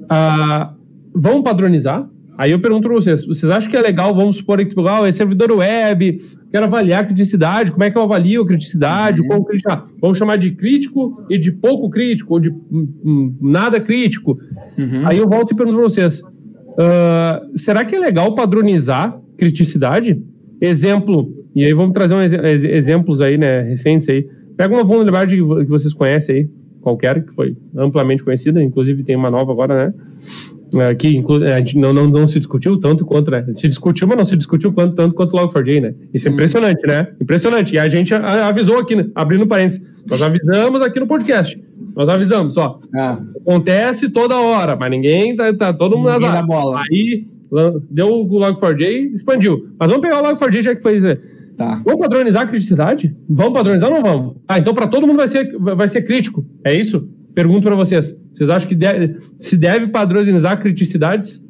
Uh, 0.04 0.76
vão 1.14 1.42
padronizar. 1.42 2.08
Aí 2.38 2.51
eu 2.51 2.60
pergunto 2.60 2.88
para 2.88 2.96
vocês, 2.96 3.25
vocês 3.25 3.50
acham 3.50 3.70
que 3.70 3.77
é 3.77 3.82
legal, 3.82 4.13
vamos 4.13 4.38
supor 4.38 4.58
que 4.58 4.75
ah, 4.88 5.08
é 5.08 5.12
servidor 5.12 5.51
web, 5.51 6.22
quero 6.51 6.65
avaliar 6.65 7.01
a 7.01 7.06
criticidade, 7.06 7.72
como 7.72 7.84
é 7.84 7.89
que 7.89 7.98
eu 7.98 8.01
avalio 8.01 8.42
a 8.42 8.48
criticidade, 8.48 9.22
uhum. 9.22 9.27
como 9.27 9.46
criticar? 9.46 9.86
Vamos 10.01 10.18
chamar 10.18 10.38
de 10.38 10.51
crítico 10.51 11.25
e 11.30 11.38
de 11.38 11.54
pouco 11.54 11.89
crítico, 11.89 12.34
ou 12.34 12.39
de 12.39 12.50
hum, 12.50 13.36
nada 13.42 13.80
crítico. 13.80 14.38
Uhum. 14.77 15.06
Aí 15.06 15.18
eu 15.18 15.30
volto 15.30 15.54
e 15.54 15.56
pergunto 15.56 15.77
para 15.77 15.88
vocês, 15.88 16.22
uh, 16.22 17.58
será 17.58 17.86
que 17.86 17.96
é 17.96 18.00
legal 18.00 18.36
padronizar 18.36 19.18
criticidade? 19.38 20.22
Exemplo, 20.60 21.34
e 21.56 21.63
aí 21.63 21.74
vamos 21.74 21.94
trazer 21.94 22.15
um 22.15 22.22
ex 22.22 22.63
exemplos 22.63 23.22
aí, 23.22 23.38
né, 23.38 23.62
recentes 23.62 24.10
aí. 24.10 24.27
Pega 24.58 24.74
uma 24.74 24.84
vulnerabilidade 24.84 25.36
que 25.36 25.70
vocês 25.70 25.94
conhecem 25.94 26.36
aí, 26.36 26.50
qualquer, 26.82 27.25
que 27.25 27.34
foi 27.34 27.56
amplamente 27.75 28.24
conhecida, 28.24 28.62
inclusive 28.62 29.06
tem 29.06 29.15
uma 29.15 29.32
nova 29.32 29.51
agora, 29.51 29.88
né? 29.88 29.94
É, 30.74 30.96
que 30.96 31.12
gente 31.12 31.78
não, 31.78 31.94
não, 31.94 32.08
não 32.08 32.28
se 32.28 32.40
discutiu 32.40 32.80
tanto 32.80 33.06
quanto, 33.06 33.32
né? 33.32 33.46
Se 33.54 33.68
discutiu, 33.68 34.08
mas 34.08 34.18
não 34.18 34.26
se 34.26 34.36
discutiu 34.36 34.72
tanto, 34.74 34.96
tanto 34.96 35.14
quanto 35.14 35.36
o 35.36 35.40
Log4j, 35.40 35.82
né? 35.82 35.94
Isso 36.14 36.28
é 36.28 36.32
hum. 36.32 36.34
impressionante, 36.34 36.88
né? 36.88 37.08
Impressionante. 37.22 37.76
E 37.76 37.80
a 37.80 37.88
gente 37.88 38.14
avisou 38.14 38.80
aqui, 38.80 38.96
né? 38.96 39.08
abrindo 39.14 39.48
parênteses, 39.48 39.86
nós 40.10 40.22
avisamos 40.22 40.82
aqui 40.82 41.00
no 41.00 41.08
podcast. 41.08 41.62
Nós 41.96 42.10
avisamos, 42.10 42.58
ó. 42.58 42.80
Ah. 42.94 43.20
Acontece 43.42 44.10
toda 44.10 44.36
hora, 44.36 44.76
mas 44.76 44.90
ninguém 44.90 45.36
tá, 45.36 45.54
tá 45.54 45.74
todo 45.74 45.98
mundo 45.98 46.12
ninguém 46.12 46.28
azar. 46.28 46.46
bola. 46.46 46.82
Aí 46.92 47.26
deu 47.90 48.08
o 48.08 48.28
Log4j, 48.28 49.14
expandiu. 49.14 49.66
Mas 49.80 49.90
vamos 49.90 50.02
pegar 50.02 50.22
o 50.22 50.26
Log4j 50.26 50.62
já 50.62 50.76
que 50.76 50.82
foi 50.82 50.98
isso. 50.98 51.08
Tá. 51.56 51.82
Vamos 51.86 52.02
padronizar 52.02 52.44
a 52.44 52.48
criticidade? 52.48 53.16
Vamos 53.30 53.54
padronizar 53.54 53.90
ou 53.90 53.96
não 53.96 54.04
vamos? 54.04 54.36
Ah, 54.48 54.60
então 54.60 54.74
para 54.74 54.88
todo 54.88 55.08
mundo 55.08 55.18
vai 55.18 55.28
ser, 55.28 55.58
vai 55.58 55.88
ser 55.88 56.02
crítico. 56.02 56.46
É 56.64 56.74
isso? 56.74 57.08
Pergunto 57.36 57.63
para 57.63 57.75
vocês. 57.75 58.18
Vocês 58.34 58.50
acham 58.50 58.68
que 58.68 58.75
deve, 58.75 59.18
se 59.38 59.58
deve 59.58 59.88
padronizar 59.88 60.60
criticidades? 60.60 61.46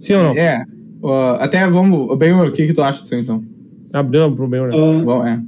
Sim 0.00 0.14
ou 0.14 0.22
não? 0.22 0.34
É. 0.34 0.64
Uh, 1.02 1.36
até 1.38 1.66
vamos. 1.68 2.18
Bem, 2.18 2.32
o 2.32 2.50
que, 2.50 2.66
que 2.66 2.72
tu 2.72 2.82
acha 2.82 3.02
disso 3.02 3.14
então? 3.14 3.44
Abrindo 3.92 4.34
pro 4.34 4.48
bem, 4.48 4.60
uh, 4.60 5.04
Bom, 5.04 5.26
é. 5.26 5.40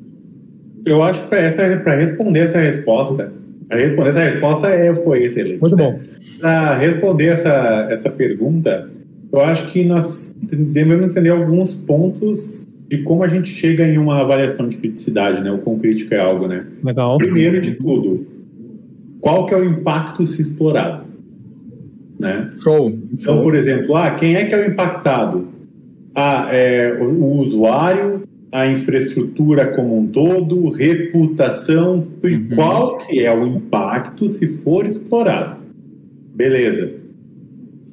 Eu 0.84 1.02
acho 1.02 1.22
que 1.22 1.28
para 1.28 1.96
responder 1.96 2.40
essa 2.40 2.58
resposta, 2.58 3.32
para 3.66 3.78
responder 3.78 4.10
essa 4.10 4.20
resposta 4.20 4.68
é, 4.68 4.94
foi 4.94 5.24
excelente. 5.24 5.60
Muito 5.60 5.76
bom. 5.76 5.98
Para 6.40 6.78
responder 6.78 7.26
essa, 7.26 7.88
essa 7.90 8.10
pergunta, 8.10 8.88
eu 9.32 9.40
acho 9.40 9.70
que 9.72 9.84
nós 9.84 10.34
devemos 10.40 11.04
entender 11.04 11.30
alguns 11.30 11.74
pontos 11.74 12.66
de 12.88 12.98
como 12.98 13.22
a 13.22 13.28
gente 13.28 13.50
chega 13.50 13.86
em 13.86 13.98
uma 13.98 14.20
avaliação 14.20 14.68
de 14.68 14.76
criticidade, 14.76 15.42
né? 15.42 15.50
O 15.50 15.58
quão 15.58 15.78
crítico 15.78 16.14
é 16.14 16.20
algo, 16.20 16.46
né? 16.46 16.64
Legal. 16.82 17.18
Primeiro 17.18 17.60
de 17.60 17.72
tudo, 17.72 18.26
qual 19.20 19.46
que 19.46 19.54
é 19.54 19.56
o 19.56 19.64
impacto 19.64 20.24
se 20.26 20.40
explorado. 20.42 21.04
Né? 22.18 22.50
Show. 22.62 22.88
Então, 23.12 23.34
Show. 23.36 23.42
por 23.42 23.54
exemplo, 23.54 23.94
ah, 23.94 24.10
quem 24.12 24.34
é 24.34 24.44
que 24.44 24.54
é 24.54 24.66
o 24.66 24.70
impactado? 24.70 25.48
Ah, 26.14 26.48
é, 26.50 26.98
o, 27.00 27.38
usuário, 27.38 28.22
a 28.50 28.66
infraestrutura 28.66 29.68
como 29.68 29.98
um 29.98 30.06
todo, 30.08 30.70
reputação, 30.70 32.06
uhum. 32.22 32.48
qual 32.54 32.98
que 32.98 33.20
é 33.20 33.32
o 33.32 33.46
impacto 33.46 34.28
se 34.28 34.46
for 34.46 34.84
explorado? 34.84 35.58
Beleza. 36.34 36.92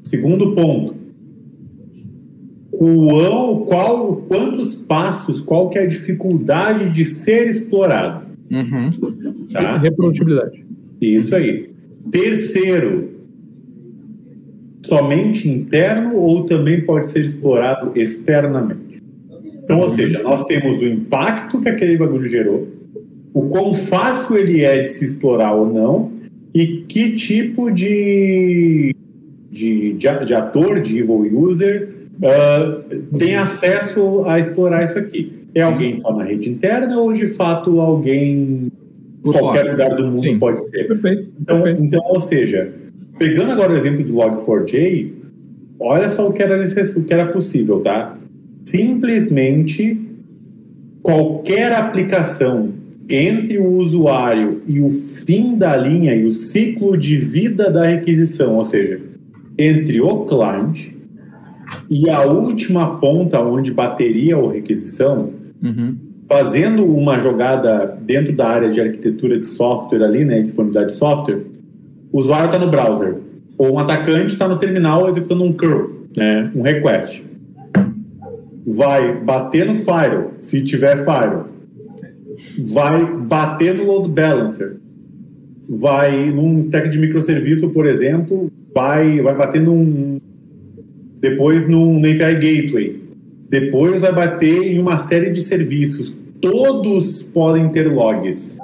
Segundo 0.03 0.55
ponto, 0.55 0.95
qual, 2.71 3.59
qual, 3.65 4.15
quantos 4.27 4.75
passos, 4.75 5.39
qual 5.39 5.69
que 5.69 5.77
é 5.77 5.83
a 5.83 5.87
dificuldade 5.87 6.91
de 6.91 7.05
ser 7.05 7.47
explorado? 7.47 8.25
Uhum. 8.51 8.89
Tá? 9.51 9.77
Reprodutibilidade. 9.77 10.65
Isso 11.01 11.35
aí. 11.35 11.69
Terceiro, 12.11 13.09
somente 14.85 15.49
interno 15.49 16.15
ou 16.15 16.43
também 16.45 16.81
pode 16.81 17.07
ser 17.07 17.21
explorado 17.21 17.91
externamente. 17.97 19.01
Então, 19.63 19.79
ou 19.79 19.89
seja, 19.89 20.21
nós 20.21 20.45
temos 20.45 20.79
o 20.79 20.85
impacto 20.85 21.59
que 21.59 21.69
aquele 21.69 21.97
bagulho 21.97 22.27
gerou, 22.27 22.67
o 23.33 23.49
quão 23.49 23.73
fácil 23.73 24.37
ele 24.37 24.61
é 24.61 24.83
de 24.83 24.89
se 24.89 25.05
explorar 25.05 25.53
ou 25.53 25.71
não, 25.73 26.11
e 26.53 26.83
que 26.87 27.13
tipo 27.13 27.71
de, 27.71 28.95
de, 29.51 29.93
de, 29.93 30.25
de 30.25 30.33
ator, 30.33 30.79
de 30.79 30.99
evil 30.99 31.37
user, 31.37 31.89
uh, 32.17 33.17
tem 33.17 33.35
acesso 33.35 34.23
a 34.25 34.39
explorar 34.39 34.85
isso 34.85 34.97
aqui. 34.97 35.33
É 35.53 35.63
alguém 35.63 35.93
só 35.93 36.15
na 36.15 36.23
rede 36.23 36.49
interna 36.49 36.97
ou 36.97 37.11
de 37.11 37.27
fato 37.27 37.79
alguém 37.79 38.71
qualquer 39.31 39.61
fora. 39.61 39.71
lugar 39.71 39.95
do 39.95 40.05
mundo 40.05 40.21
Sim. 40.21 40.39
pode 40.39 40.63
ser. 40.63 40.87
Perfeito. 40.87 41.31
Então, 41.39 41.61
Perfeito. 41.61 41.83
então, 41.83 42.01
ou 42.05 42.21
seja, 42.21 42.73
pegando 43.17 43.51
agora 43.51 43.73
o 43.73 43.75
exemplo 43.75 44.03
do 44.03 44.13
Log4j, 44.13 45.11
olha 45.79 46.09
só 46.09 46.27
o 46.27 46.33
que 46.33 46.43
era, 46.43 46.63
o 46.97 47.03
que 47.03 47.13
era 47.13 47.27
possível, 47.27 47.81
tá? 47.81 48.17
Simplesmente 48.63 49.99
qualquer 51.01 51.71
aplicação 51.71 52.73
entre 53.07 53.59
o 53.59 53.73
usuário 53.73 54.61
e 54.67 54.79
o 54.79 54.89
fim 54.89 55.55
da 55.55 55.77
linha 55.77 56.15
e 56.15 56.25
o 56.25 56.33
ciclo 56.33 56.97
de 56.97 57.17
vida 57.17 57.69
da 57.69 57.85
requisição, 57.85 58.55
ou 58.55 58.65
seja, 58.65 58.99
entre 59.57 60.01
o 60.01 60.25
cliente 60.25 60.95
e 61.89 62.09
a 62.09 62.23
última 62.23 62.99
ponta 62.99 63.39
onde 63.39 63.71
bateria 63.71 64.35
a 64.35 64.51
requisição, 64.51 65.31
uhum 65.63 66.04
fazendo 66.27 66.85
uma 66.85 67.19
jogada 67.19 67.97
dentro 68.01 68.33
da 68.33 68.47
área 68.47 68.69
de 68.69 68.81
arquitetura 68.81 69.37
de 69.39 69.47
software 69.47 70.03
ali, 70.03 70.25
né, 70.25 70.39
disponibilidade 70.41 70.93
de 70.93 70.97
software, 70.97 71.43
o 72.11 72.19
usuário 72.19 72.45
está 72.45 72.57
no 72.57 72.69
browser, 72.69 73.17
ou 73.57 73.73
um 73.73 73.79
atacante 73.79 74.33
está 74.33 74.47
no 74.47 74.57
terminal 74.57 75.09
executando 75.09 75.43
um 75.43 75.53
curl, 75.53 76.07
né, 76.15 76.51
um 76.55 76.61
request. 76.61 77.23
Vai 78.65 79.15
bater 79.21 79.65
no 79.65 79.75
firewall, 79.75 80.31
se 80.39 80.63
tiver 80.63 80.97
firewall. 80.97 81.47
Vai 82.59 83.05
bater 83.05 83.75
no 83.75 83.85
load 83.85 84.09
balancer. 84.09 84.77
Vai 85.69 86.31
num 86.31 86.59
stack 86.59 86.89
de 86.89 86.97
microserviço, 86.97 87.69
por 87.69 87.85
exemplo, 87.85 88.51
vai, 88.73 89.21
vai 89.21 89.35
bater 89.35 89.61
num 89.61 90.19
depois 91.21 91.67
num 91.67 91.99
API 91.99 92.35
gateway 92.35 93.04
depois 93.49 94.01
vai 94.01 94.13
bater 94.13 94.73
em 94.73 94.79
uma 94.79 94.97
série 94.97 95.29
de 95.29 95.41
serviços. 95.41 96.15
Todos 96.41 97.23
podem 97.23 97.69
ter 97.69 97.91
logs. 97.91 98.57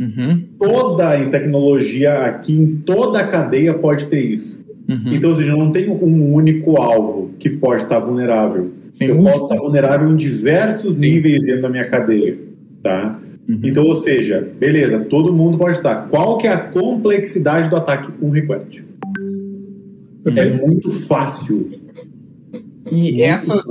Uhum. 0.00 0.44
Toda 0.58 1.10
a 1.10 1.28
tecnologia 1.28 2.14
aqui, 2.20 2.52
em 2.52 2.76
toda 2.76 3.20
a 3.20 3.26
cadeia, 3.26 3.74
pode 3.74 4.06
ter 4.06 4.20
isso. 4.20 4.58
Uhum. 4.88 5.12
Então, 5.12 5.30
ou 5.30 5.36
seja, 5.36 5.56
não 5.56 5.70
tem 5.70 5.88
um 5.88 6.34
único 6.34 6.80
alvo 6.80 7.30
que 7.38 7.48
pode 7.48 7.82
estar 7.82 8.00
vulnerável. 8.00 8.72
Tem 8.98 9.08
eu 9.08 9.22
posso 9.22 9.44
estar 9.44 9.56
vulnerável 9.56 10.10
em 10.10 10.16
diversos 10.16 10.94
Sim. 10.94 11.00
níveis 11.00 11.42
dentro 11.42 11.62
da 11.62 11.68
minha 11.68 11.88
cadeia. 11.88 12.38
Tá? 12.82 13.18
Uhum. 13.48 13.60
Então, 13.62 13.84
ou 13.84 13.96
seja, 13.96 14.46
beleza, 14.58 15.00
todo 15.00 15.32
mundo 15.32 15.58
pode 15.58 15.76
estar. 15.76 16.08
Qual 16.08 16.38
que 16.38 16.46
é 16.46 16.52
a 16.52 16.58
complexidade 16.58 17.70
do 17.70 17.76
ataque 17.76 18.10
com 18.12 18.30
request? 18.30 18.84
É 20.26 20.50
muito 20.50 20.90
fácil 20.90 21.83
e 22.90 23.22
essas, 23.22 23.64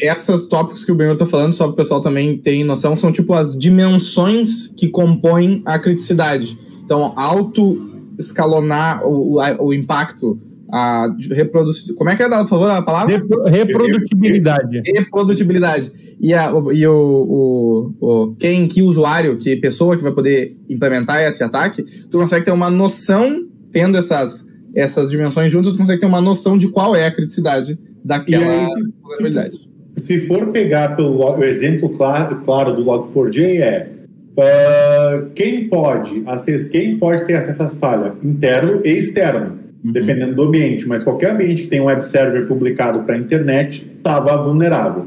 essas 0.00 0.46
tópicos 0.46 0.84
que 0.84 0.92
o 0.92 0.94
Benhur 0.94 1.16
tá 1.16 1.26
falando, 1.26 1.52
só 1.52 1.64
para 1.64 1.72
o 1.72 1.76
pessoal 1.76 2.00
também 2.00 2.36
ter 2.38 2.62
noção, 2.64 2.94
são 2.94 3.10
tipo 3.10 3.32
as 3.32 3.56
dimensões 3.56 4.66
que 4.66 4.88
compõem 4.88 5.62
a 5.64 5.78
criticidade. 5.78 6.58
Então, 6.84 7.12
auto 7.16 7.88
escalonar 8.18 9.06
o, 9.06 9.36
o, 9.36 9.66
o 9.66 9.74
impacto 9.74 10.38
a 10.70 11.14
reprodu... 11.30 11.70
Como 11.96 12.10
é 12.10 12.16
que 12.16 12.22
é, 12.22 12.28
por 12.28 12.48
favor, 12.48 12.70
a 12.70 12.82
palavra? 12.82 13.16
Repro 13.16 13.44
reprodutibilidade. 13.44 14.82
Reprodutibilidade. 14.84 15.92
E, 16.20 16.34
a, 16.34 16.52
e 16.72 16.86
o, 16.86 16.94
o, 16.94 17.94
o, 18.00 18.36
quem, 18.38 18.66
que 18.66 18.82
usuário, 18.82 19.38
que 19.38 19.56
pessoa 19.56 19.96
que 19.96 20.02
vai 20.02 20.12
poder 20.12 20.56
implementar 20.68 21.22
esse 21.22 21.42
ataque, 21.42 21.84
tu 22.10 22.18
consegue 22.18 22.44
ter 22.44 22.50
uma 22.50 22.70
noção, 22.70 23.46
tendo 23.70 23.96
essas, 23.96 24.46
essas 24.74 25.10
dimensões 25.10 25.50
juntas, 25.50 25.72
tu 25.72 25.78
consegue 25.78 26.00
ter 26.00 26.06
uma 26.06 26.20
noção 26.20 26.56
de 26.56 26.68
qual 26.68 26.94
é 26.94 27.06
a 27.06 27.10
criticidade 27.10 27.78
daquela 28.04 28.68
vulnerabilidade. 29.02 29.68
Se, 29.96 30.20
se 30.20 30.26
for 30.26 30.48
pegar 30.48 30.96
pelo 30.96 31.18
o 31.18 31.44
exemplo 31.44 31.88
claro, 31.90 32.40
claro 32.44 32.74
do 32.74 32.84
Log4j 32.84 33.60
é 33.60 33.88
uh, 34.36 35.30
quem 35.34 35.68
pode 35.68 36.22
acess, 36.26 36.64
quem 36.66 36.98
pode 36.98 37.26
ter 37.26 37.34
acesso 37.34 37.62
à 37.62 37.70
falha 37.70 38.14
interno 38.22 38.80
e 38.84 38.90
externo 38.90 39.58
uhum. 39.84 39.92
dependendo 39.92 40.34
do 40.34 40.42
ambiente, 40.42 40.86
mas 40.86 41.02
qualquer 41.02 41.32
ambiente 41.32 41.62
que 41.62 41.68
tem 41.68 41.80
um 41.80 41.84
web 41.84 42.04
server 42.04 42.46
publicado 42.46 43.02
para 43.02 43.14
a 43.14 43.18
internet 43.18 43.90
estava 43.96 44.42
vulnerável. 44.42 45.06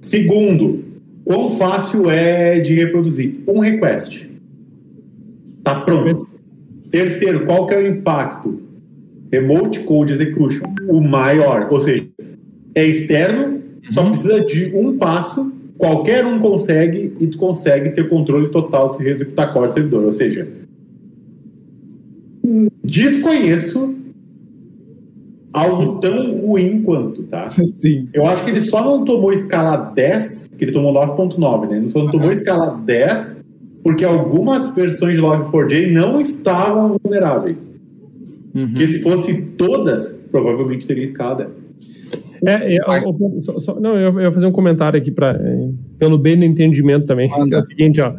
Segundo, 0.00 0.84
quão 1.24 1.50
fácil 1.56 2.10
é 2.10 2.60
de 2.60 2.74
reproduzir? 2.74 3.40
Um 3.48 3.58
request. 3.58 4.30
Tá 5.62 5.80
pronto. 5.80 6.28
Terceiro, 6.90 7.44
qual 7.44 7.66
que 7.66 7.74
é 7.74 7.78
o 7.78 7.86
impacto? 7.86 8.62
Remote 9.32 9.80
Code 9.80 10.12
Execution, 10.12 10.64
o 10.88 11.00
maior, 11.00 11.68
ou 11.70 11.80
seja, 11.80 12.06
é 12.74 12.86
externo, 12.86 13.46
uhum. 13.46 13.92
só 13.92 14.08
precisa 14.08 14.40
de 14.40 14.72
um 14.74 14.96
passo, 14.96 15.52
qualquer 15.76 16.24
um 16.24 16.38
consegue 16.38 17.14
e 17.20 17.26
tu 17.26 17.38
consegue 17.38 17.90
ter 17.90 18.08
controle 18.08 18.48
total 18.48 18.90
de 18.90 18.96
se 18.96 19.08
executar 19.08 19.52
core 19.52 19.70
servidor, 19.70 20.04
ou 20.04 20.12
seja, 20.12 20.48
desconheço 22.82 23.94
algo 25.52 25.98
tão 25.98 26.40
ruim 26.40 26.82
quanto, 26.82 27.22
tá? 27.24 27.50
Sim. 27.74 28.08
Eu 28.12 28.26
acho 28.26 28.44
que 28.44 28.50
ele 28.50 28.60
só 28.60 28.82
não 28.82 29.04
tomou 29.04 29.32
escala 29.32 29.76
10, 29.94 30.50
que 30.56 30.64
ele 30.64 30.72
tomou 30.72 30.92
9.9, 30.92 31.68
né? 31.68 31.76
Ele 31.78 31.88
só 31.88 32.02
não 32.02 32.10
tomou 32.10 32.30
escala 32.30 32.80
10 32.84 33.44
porque 33.82 34.04
algumas 34.04 34.70
versões 34.70 35.14
de 35.14 35.22
Log4j 35.22 35.92
não 35.92 36.20
estavam 36.20 36.96
vulneráveis. 37.02 37.77
Uhum. 38.58 38.68
Porque 38.68 38.88
se 38.88 39.02
fosse 39.02 39.42
todas, 39.56 40.18
provavelmente 40.30 40.86
teria 40.86 41.04
escala 41.04 41.36
10. 41.36 41.68
É, 42.44 42.76
eu, 42.76 42.84
eu, 42.88 43.40
só, 43.40 43.58
só, 43.60 43.80
não, 43.80 43.96
eu, 43.96 44.12
eu 44.14 44.20
ia 44.20 44.32
fazer 44.32 44.46
um 44.46 44.52
comentário 44.52 44.98
aqui 44.98 45.10
para 45.10 45.28
é, 45.28 45.68
pelo 45.98 46.18
bem 46.18 46.36
do 46.36 46.44
entendimento 46.44 47.06
também. 47.06 47.30
É 47.30 47.58
o 47.58 47.62
seguinte, 47.62 48.00
ó. 48.00 48.14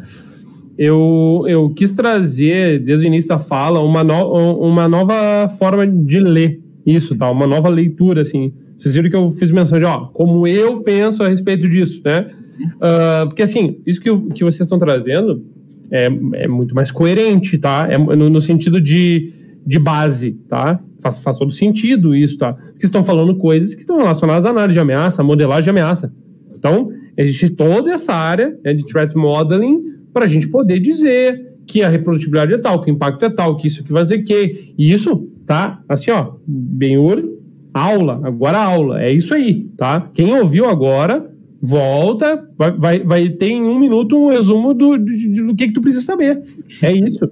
Eu, 0.78 1.44
eu 1.46 1.70
quis 1.70 1.92
trazer, 1.92 2.78
desde 2.78 3.06
o 3.06 3.08
início 3.08 3.28
da 3.28 3.38
fala, 3.38 3.80
uma, 3.80 4.02
no, 4.02 4.58
uma 4.58 4.88
nova 4.88 5.48
forma 5.58 5.86
de 5.86 6.18
ler 6.18 6.60
isso, 6.86 7.14
tá? 7.16 7.30
Uma 7.30 7.46
nova 7.46 7.68
leitura, 7.68 8.22
assim. 8.22 8.52
Vocês 8.78 8.94
viram 8.94 9.10
que 9.10 9.16
eu 9.16 9.30
fiz 9.32 9.50
menção 9.50 9.78
de, 9.78 9.84
ó, 9.84 10.06
como 10.06 10.46
eu 10.46 10.80
penso 10.80 11.22
a 11.22 11.28
respeito 11.28 11.68
disso, 11.68 12.00
né? 12.02 12.28
Uh, 12.76 13.26
porque, 13.26 13.42
assim, 13.42 13.78
isso 13.86 14.00
que, 14.00 14.10
que 14.32 14.42
vocês 14.42 14.60
estão 14.60 14.78
trazendo 14.78 15.44
é, 15.90 16.06
é 16.34 16.48
muito 16.48 16.74
mais 16.74 16.90
coerente, 16.90 17.58
tá? 17.58 17.88
É 17.90 17.98
no, 17.98 18.30
no 18.30 18.40
sentido 18.40 18.80
de, 18.80 19.32
de 19.66 19.78
base, 19.78 20.32
tá? 20.48 20.80
Faz, 21.00 21.18
faz 21.18 21.38
todo 21.38 21.50
sentido 21.50 22.14
isso, 22.14 22.38
tá? 22.38 22.52
Porque 22.52 22.86
estão 22.86 23.04
falando 23.04 23.36
coisas 23.36 23.74
que 23.74 23.80
estão 23.80 23.96
relacionadas 23.96 24.44
à 24.46 24.50
análise 24.50 24.74
de 24.74 24.80
ameaça, 24.80 25.22
modelagem 25.22 25.64
de 25.64 25.70
ameaça. 25.70 26.12
Então, 26.54 26.90
existe 27.16 27.50
toda 27.50 27.92
essa 27.92 28.12
área 28.12 28.58
né, 28.64 28.74
de 28.74 28.84
threat 28.84 29.14
modeling 29.16 29.82
para 30.12 30.24
a 30.24 30.28
gente 30.28 30.48
poder 30.48 30.80
dizer 30.80 31.48
que 31.66 31.82
a 31.82 31.88
reprodutibilidade 31.88 32.54
é 32.54 32.58
tal, 32.58 32.82
que 32.82 32.90
o 32.90 32.94
impacto 32.94 33.24
é 33.24 33.30
tal, 33.30 33.56
que 33.56 33.66
isso 33.66 33.84
que 33.84 33.92
vai 33.92 34.04
ser 34.04 34.18
que. 34.18 34.74
E 34.76 34.90
isso 34.90 35.30
tá? 35.50 35.82
Assim, 35.88 36.12
ó, 36.12 36.34
Benhur, 36.46 37.28
aula, 37.74 38.20
agora 38.22 38.56
aula, 38.58 39.02
é 39.02 39.12
isso 39.12 39.34
aí, 39.34 39.64
tá? 39.76 40.08
Quem 40.14 40.32
ouviu 40.32 40.66
agora, 40.66 41.28
volta, 41.60 42.48
vai, 42.56 42.70
vai, 42.70 42.98
vai 43.02 43.28
ter 43.30 43.48
em 43.48 43.62
um 43.62 43.80
minuto 43.80 44.16
um 44.16 44.30
resumo 44.30 44.72
do, 44.72 44.96
do, 44.96 45.46
do 45.46 45.56
que, 45.56 45.66
que 45.66 45.72
tu 45.72 45.80
precisa 45.80 46.04
saber. 46.04 46.40
É 46.80 46.92
isso. 46.92 47.28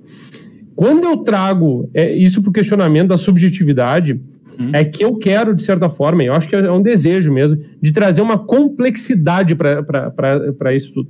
Quando 0.78 1.06
eu 1.06 1.16
trago 1.16 1.90
é, 1.92 2.14
isso 2.14 2.40
para 2.40 2.50
o 2.50 2.52
questionamento 2.52 3.08
da 3.08 3.18
subjetividade, 3.18 4.12
hum. 4.60 4.70
é 4.72 4.84
que 4.84 5.04
eu 5.04 5.16
quero, 5.16 5.52
de 5.52 5.64
certa 5.64 5.90
forma, 5.90 6.22
eu 6.22 6.32
acho 6.32 6.48
que 6.48 6.54
é 6.54 6.70
um 6.70 6.80
desejo 6.80 7.32
mesmo, 7.32 7.58
de 7.82 7.90
trazer 7.90 8.20
uma 8.20 8.38
complexidade 8.38 9.56
para 9.56 10.72
isso 10.72 10.94
tudo. 10.94 11.08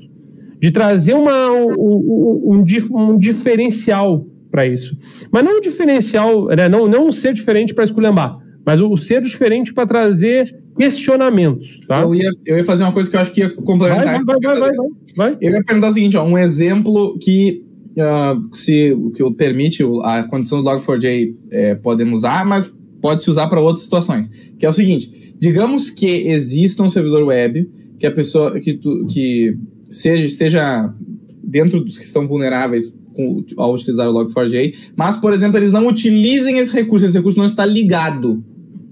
De 0.59 0.70
trazer 0.70 1.12
uma, 1.12 1.50
um, 1.52 1.74
um, 1.76 2.64
um, 2.64 3.11
um 3.11 3.18
diferencial 3.18 4.26
para 4.50 4.64
isso. 4.64 4.96
Mas 5.31 5.44
não 5.44 5.59
um 5.59 5.61
diferencial, 5.61 6.46
né? 6.46 6.66
não, 6.66 6.88
não 6.88 7.09
um 7.09 7.12
ser 7.12 7.35
diferente 7.35 7.74
para 7.74 7.85
esculhambar, 7.85 8.38
mas 8.64 8.81
o 8.81 8.96
ser 8.96 9.20
diferente 9.20 9.74
para 9.74 9.85
trazer 9.85 10.50
questionamentos. 10.74 11.78
Tá? 11.87 12.00
Eu, 12.00 12.14
ia, 12.14 12.31
eu 12.46 12.57
ia 12.57 12.64
fazer 12.64 12.85
uma 12.85 12.92
coisa 12.92 13.11
que 13.11 13.16
eu 13.16 13.20
acho 13.20 13.33
que 13.33 13.42
ia 13.42 13.54
complementar 13.54 14.07
vai, 14.07 14.14
vai, 14.14 14.37
vai, 14.40 14.61
vai, 14.61 14.70
vai, 14.70 14.88
vai, 15.14 15.37
Eu 15.42 15.50
ia 15.50 15.62
perguntar 15.62 15.88
o 15.88 15.92
seguinte: 15.92 16.16
ó, 16.16 16.24
um 16.24 16.38
exemplo 16.38 17.18
que, 17.18 17.62
uh, 18.00 18.56
se, 18.56 18.96
que 19.14 19.30
permite 19.34 19.82
a 20.02 20.24
condição 20.24 20.62
do 20.62 20.68
Log4j 20.68 21.34
é, 21.50 21.74
podemos 21.76 22.20
usar, 22.20 22.44
mas 22.46 22.72
pode 23.00 23.22
se 23.22 23.30
usar 23.30 23.48
para 23.48 23.61
outras 23.61 23.84
situações. 23.84 24.28
Que 24.58 24.66
é 24.66 24.68
o 24.68 24.72
seguinte: 24.72 25.34
digamos 25.38 25.90
que 25.90 26.06
exista 26.06 26.82
um 26.82 26.88
servidor 26.88 27.24
web 27.24 27.68
que 27.98 28.06
a 28.06 28.12
pessoa 28.12 28.58
que, 28.61 28.74
tu, 28.74 29.06
que 29.06 29.56
seja, 29.90 30.24
esteja 30.24 30.94
dentro 31.42 31.80
dos 31.80 31.98
que 31.98 32.04
estão 32.04 32.26
vulneráveis 32.26 32.96
com, 33.14 33.44
ao 33.56 33.74
utilizar 33.74 34.08
o 34.08 34.12
Log4j, 34.12 34.74
mas, 34.94 35.16
por 35.16 35.32
exemplo, 35.32 35.58
eles 35.58 35.72
não 35.72 35.87
utilizem 35.88 36.58
esse 36.58 36.72
recurso, 36.72 37.04
esse 37.06 37.16
recurso 37.16 37.38
não 37.38 37.46
está 37.46 37.66
ligado, 37.66 38.44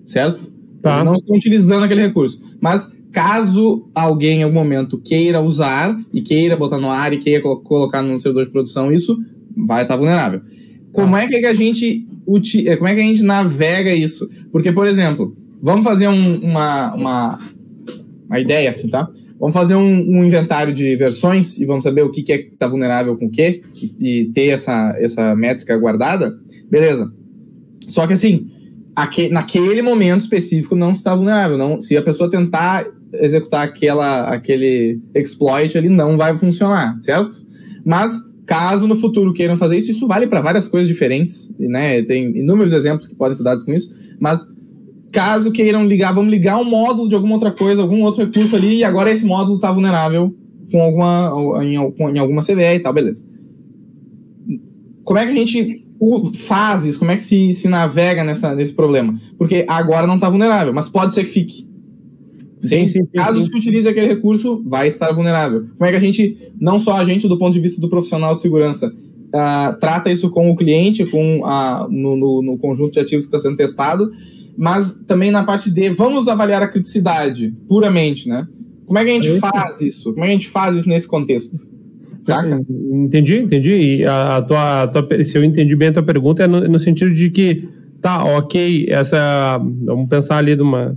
certo? 0.07 0.51
Tá. 0.83 0.95
Eles 0.95 1.05
não 1.05 1.15
estão 1.15 1.37
utilizando 1.37 1.85
aquele 1.85 2.03
recurso. 2.03 2.41
Mas 2.61 2.91
caso 3.17 3.89
alguém 3.95 4.41
em 4.41 4.43
algum 4.43 4.57
momento 4.57 4.99
queira 4.99 5.41
usar 5.41 5.97
e 6.13 6.21
queira 6.21 6.55
botar 6.55 6.77
no 6.77 6.91
ar 6.91 7.15
e 7.15 7.17
queira 7.17 7.41
colocar 7.41 8.03
no 8.03 8.21
servidor 8.21 8.45
de 8.45 8.51
produção, 8.51 8.93
isso 8.93 9.17
vai 9.57 9.81
estar 9.81 9.97
vulnerável. 9.97 10.43
Como 10.93 11.13
tá. 11.13 11.23
é 11.23 11.27
que 11.27 11.47
a 11.47 11.55
gente 11.55 12.07
eh, 12.67 12.77
como 12.77 12.89
é 12.89 12.95
que 12.95 13.01
a 13.01 13.05
gente 13.05 13.23
navega 13.23 13.91
isso? 13.95 14.29
Porque, 14.53 14.71
por 14.71 14.87
exemplo, 14.87 15.35
vamos 15.63 15.83
fazer 15.83 16.09
um, 16.09 16.41
uma, 16.41 16.95
uma, 16.95 17.39
uma 18.29 18.39
ideia 18.39 18.69
assim, 18.69 18.89
tá? 18.89 19.09
Vamos 19.41 19.55
fazer 19.55 19.77
um, 19.77 19.81
um, 19.83 20.23
inventário 20.23 20.75
de 20.75 20.95
versões 20.97 21.57
e 21.59 21.65
vamos 21.65 21.85
saber 21.85 22.03
o 22.03 22.11
que, 22.11 22.23
que 22.23 22.33
é 22.33 22.39
que 22.39 22.53
está 22.53 22.69
vulnerável 22.69 23.17
com 23.17 23.27
o 23.27 23.31
que 23.31 23.63
e, 23.99 24.31
ter 24.35 24.49
essa, 24.49 24.95
essa 24.99 25.35
métrica 25.35 25.75
guardada. 25.79 26.39
Beleza. 26.71 27.11
Só 27.87 28.07
que 28.07 28.13
assim, 28.13 28.45
aqui, 28.95 29.31
naquele 29.31 29.81
momento 29.81 30.21
específico 30.21 30.77
não 30.77 30.91
está 30.91 31.15
vulnerável. 31.15 31.57
Não, 31.57 31.81
se 31.81 31.97
a 31.97 32.03
pessoa 32.03 32.31
tentar 32.31 32.87
executar 33.21 33.65
aquela, 33.65 34.29
aquele 34.29 35.01
exploit 35.15 35.77
ali, 35.77 35.89
não 35.89 36.17
vai 36.17 36.37
funcionar, 36.37 36.99
certo? 37.01 37.45
Mas 37.85 38.21
caso 38.47 38.87
no 38.87 38.95
futuro 38.95 39.33
queiram 39.33 39.57
fazer 39.57 39.77
isso, 39.77 39.91
isso 39.91 40.07
vale 40.07 40.27
para 40.27 40.41
várias 40.41 40.69
coisas 40.69 40.89
diferentes, 40.89 41.53
né? 41.59 42.03
Tem 42.03 42.37
inúmeros 42.39 42.73
exemplos 42.73 43.09
que 43.09 43.15
podem 43.15 43.35
ser 43.35 43.43
dados 43.43 43.63
com 43.63 43.73
isso, 43.73 43.91
mas 44.21 44.47
caso 45.13 45.51
queiram 45.51 45.87
ligar, 45.87 46.13
vamos 46.13 46.31
ligar 46.31 46.61
um 46.61 46.65
módulo 46.65 47.09
de 47.09 47.15
alguma 47.15 47.35
outra 47.35 47.51
coisa, 47.51 47.83
algum 47.83 48.03
outro 48.03 48.25
recurso 48.25 48.55
ali, 48.55 48.79
e 48.79 48.85
agora 48.85 49.11
esse 49.11 49.25
módulo 49.25 49.57
está 49.57 49.73
vulnerável 49.73 50.35
com 50.71 50.81
alguma, 50.83 51.65
em, 51.65 51.75
em 51.75 52.19
alguma 52.19 52.43
CVE 52.43 52.77
e 52.77 52.81
tal, 52.81 52.93
beleza. 52.93 53.25
Como 55.05 55.19
é 55.19 55.25
que 55.25 55.33
a 55.33 55.35
gente 55.35 55.87
faz 56.35 56.85
isso? 56.85 56.99
Como 56.99 57.11
é 57.11 57.17
que 57.17 57.23
se, 57.23 57.53
se 57.53 57.69
navega 57.69 58.25
nessa, 58.25 58.55
nesse 58.55 58.73
problema? 58.73 59.19
Porque 59.39 59.65
agora 59.69 60.07
não 60.07 60.17
está 60.17 60.29
vulnerável, 60.29 60.73
mas 60.73 60.89
pode 60.89 61.15
ser 61.15 61.25
que 61.25 61.31
fique. 61.31 61.67
Sim, 62.69 62.87
sim, 62.87 63.05
sim, 63.05 63.09
Caso 63.15 63.41
sim. 63.41 63.47
se 63.47 63.57
utilize 63.57 63.89
aquele 63.89 64.07
recurso, 64.07 64.63
vai 64.67 64.89
estar 64.89 65.13
vulnerável. 65.13 65.65
Como 65.77 65.85
é 65.87 65.91
que 65.91 65.97
a 65.97 66.01
gente, 66.01 66.37
não 66.61 66.79
só 66.79 66.93
a 66.95 67.05
gente 67.05 67.29
do 67.29 67.39
ponto 67.39 67.53
de 67.53 67.61
vista 67.61 67.81
do 67.81 67.89
profissional 67.89 68.35
de 68.35 68.41
segurança, 68.41 68.89
uh, 68.89 69.79
trata 69.81 70.11
isso 70.11 70.31
com 70.31 70.51
o 70.51 70.57
cliente, 70.57 71.05
com 71.07 71.45
a, 71.45 71.87
no, 71.91 72.17
no, 72.17 72.43
no 72.43 72.59
conjunto 72.59 72.93
de 72.93 73.01
ativos 73.01 73.27
que 73.27 73.35
está 73.35 73.39
sendo 73.39 73.57
testado, 73.57 74.11
mas 74.57 74.99
também 75.07 75.31
na 75.31 75.45
parte 75.45 75.71
de 75.71 75.91
vamos 75.91 76.29
avaliar 76.29 76.63
a 76.63 76.69
criticidade 76.69 77.53
puramente, 77.69 78.29
né? 78.29 78.47
Como 78.87 78.99
é 78.99 79.05
que 79.05 79.11
a 79.11 79.15
gente 79.15 79.41
faz 79.41 79.81
isso? 79.81 80.13
Como 80.13 80.25
é 80.25 80.29
que 80.29 80.31
a 80.31 80.37
gente 80.37 80.49
faz 80.49 80.77
isso 80.77 80.89
nesse 80.89 81.09
contexto? 81.09 81.57
Saca? 82.27 82.61
Entendi, 82.69 83.37
entendi. 83.39 83.73
E 83.73 84.05
a, 84.05 84.37
a, 84.37 84.43
tua, 84.43 84.83
a 84.83 84.87
tua, 84.89 85.25
se 85.25 85.37
eu 85.37 85.45
entendi 85.45 85.77
bem 85.77 85.89
a 85.89 85.93
tua 85.93 86.03
pergunta, 86.03 86.43
é 86.43 86.47
no, 86.47 86.61
no 86.61 86.79
sentido 86.79 87.13
de 87.13 87.31
que, 87.31 87.69
tá, 88.01 88.25
ok, 88.25 88.87
essa. 88.89 89.61
Vamos 89.85 90.09
pensar 90.09 90.39
ali 90.39 90.57
de 90.57 90.63
uma 90.63 90.97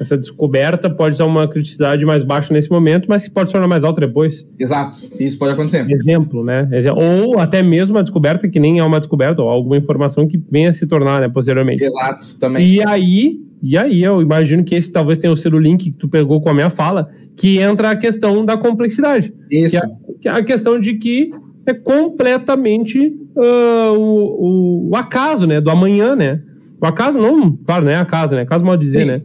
essa 0.00 0.16
descoberta 0.16 0.88
pode 0.88 1.16
ser 1.16 1.24
uma 1.24 1.46
criticidade 1.46 2.06
mais 2.06 2.24
baixa 2.24 2.54
nesse 2.54 2.70
momento, 2.70 3.04
mas 3.06 3.24
que 3.24 3.30
pode 3.30 3.50
se 3.50 3.52
tornar 3.52 3.68
mais 3.68 3.84
alta 3.84 4.00
depois. 4.00 4.48
Exato, 4.58 4.98
isso 5.20 5.38
pode 5.38 5.52
acontecer. 5.52 5.86
Exemplo, 5.90 6.42
né? 6.42 6.66
Ou 6.96 7.38
até 7.38 7.62
mesmo 7.62 7.96
uma 7.96 8.02
descoberta 8.02 8.48
que 8.48 8.58
nem 8.58 8.78
é 8.78 8.84
uma 8.84 8.98
descoberta, 8.98 9.42
ou 9.42 9.48
alguma 9.50 9.76
informação 9.76 10.26
que 10.26 10.42
venha 10.50 10.70
a 10.70 10.72
se 10.72 10.86
tornar, 10.86 11.20
né, 11.20 11.28
posteriormente. 11.28 11.84
Exato, 11.84 12.38
também. 12.38 12.66
E 12.66 12.86
aí, 12.86 13.40
e 13.62 13.76
aí 13.76 14.02
eu 14.02 14.22
imagino 14.22 14.64
que 14.64 14.74
esse 14.74 14.90
talvez 14.90 15.18
tenha 15.18 15.36
sido 15.36 15.58
o 15.58 15.60
link 15.60 15.90
que 15.90 15.98
tu 15.98 16.08
pegou 16.08 16.40
com 16.40 16.48
a 16.48 16.54
minha 16.54 16.70
fala, 16.70 17.10
que 17.36 17.58
entra 17.58 17.90
a 17.90 17.96
questão 17.96 18.42
da 18.42 18.56
complexidade. 18.56 19.34
Isso. 19.50 19.78
Que 19.78 19.84
é, 19.84 19.90
que 20.22 20.28
é 20.28 20.32
a 20.32 20.42
questão 20.42 20.80
de 20.80 20.94
que 20.94 21.30
é 21.66 21.74
completamente 21.74 23.06
uh, 23.36 23.98
o, 23.98 24.88
o, 24.88 24.90
o 24.92 24.96
acaso, 24.96 25.46
né, 25.46 25.60
do 25.60 25.70
amanhã, 25.70 26.16
né? 26.16 26.40
O 26.80 26.86
acaso 26.86 27.18
não, 27.18 27.52
claro, 27.52 27.84
não 27.84 27.92
é 27.92 27.96
acaso, 27.96 28.34
né? 28.34 28.40
Acaso 28.40 28.64
mal 28.64 28.78
dizer, 28.78 29.00
Sim. 29.00 29.04
né? 29.04 29.22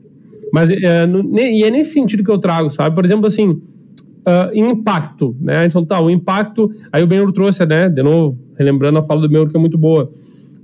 Mas 0.55 0.69
é, 0.69 1.05
no, 1.05 1.37
e 1.37 1.65
é 1.65 1.69
nesse 1.69 1.91
sentido 1.91 2.23
que 2.23 2.31
eu 2.31 2.37
trago, 2.37 2.69
sabe? 2.69 2.95
Por 2.95 3.03
exemplo, 3.03 3.25
assim, 3.25 3.49
uh, 3.49 4.53
impacto, 4.53 5.35
né? 5.41 5.57
A 5.57 5.63
gente 5.63 5.73
falou, 5.73 5.85
tá, 5.85 6.01
o 6.01 6.09
impacto. 6.09 6.71
Aí 6.93 7.03
o 7.03 7.07
Benhur 7.07 7.29
trouxe, 7.33 7.65
né? 7.65 7.89
De 7.89 8.01
novo, 8.01 8.39
relembrando 8.57 8.99
a 8.99 9.03
fala 9.03 9.19
do 9.19 9.27
Benhur, 9.27 9.49
que 9.49 9.57
é 9.57 9.59
muito 9.59 9.77
boa. 9.77 10.09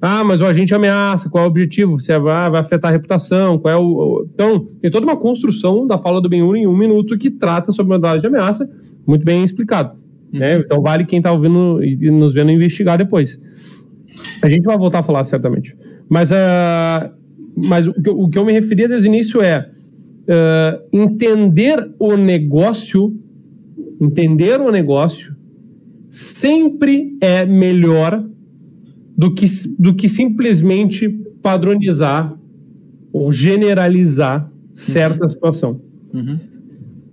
Ah, 0.02 0.24
mas 0.24 0.40
o 0.40 0.46
agente 0.46 0.74
ameaça, 0.74 1.30
qual 1.30 1.44
é 1.44 1.46
o 1.46 1.50
objetivo? 1.50 2.00
Você 2.00 2.18
vai, 2.18 2.50
vai 2.50 2.62
afetar 2.62 2.90
a 2.90 2.94
reputação, 2.94 3.60
qual 3.60 3.74
é 3.74 3.78
o. 3.78 4.26
Então, 4.34 4.66
tem 4.82 4.90
toda 4.90 5.06
uma 5.06 5.18
construção 5.18 5.86
da 5.86 5.98
fala 5.98 6.22
do 6.22 6.30
Benhur 6.30 6.56
em 6.56 6.66
um 6.66 6.78
minuto 6.78 7.18
que 7.18 7.30
trata 7.30 7.74
sobre 7.74 7.94
modalidade 7.94 8.22
de 8.22 8.28
ameaça, 8.28 8.70
muito 9.06 9.26
bem 9.26 9.44
explicado. 9.44 10.00
Né? 10.32 10.56
Uhum. 10.56 10.62
Então, 10.62 10.82
vale 10.82 11.04
quem 11.04 11.18
está 11.18 11.34
ouvindo 11.34 11.84
e 11.84 12.10
nos 12.10 12.32
vendo 12.32 12.50
investigar 12.50 12.98
depois. 12.98 13.38
A 14.42 14.50
gente 14.50 14.64
vai 14.64 14.78
voltar 14.78 15.00
a 15.00 15.04
falar, 15.04 15.26
certamente. 15.26 15.76
Mas, 16.08 16.32
uh, 16.32 17.12
mas 17.58 17.88
o, 17.88 17.94
que, 17.94 18.10
o 18.10 18.30
que 18.30 18.40
eu 18.40 18.46
me 18.46 18.54
referia 18.54 18.88
desde 18.88 19.10
o 19.10 19.10
início 19.10 19.42
é 19.42 19.70
uh, 20.24 20.82
entender 20.92 21.92
o 22.00 22.16
negócio, 22.16 23.14
entender 24.00 24.60
o 24.60 24.72
negócio 24.72 25.36
sempre 26.10 27.18
é 27.22 27.46
melhor 27.46 28.24
do 29.18 29.34
que, 29.34 29.46
do 29.80 29.96
que 29.96 30.10
simplesmente 30.10 31.08
padronizar 31.42 32.38
ou 33.14 33.32
generalizar 33.32 34.52
certa 34.74 35.24
uhum. 35.24 35.30
situação. 35.30 35.82
Uhum. 36.14 36.38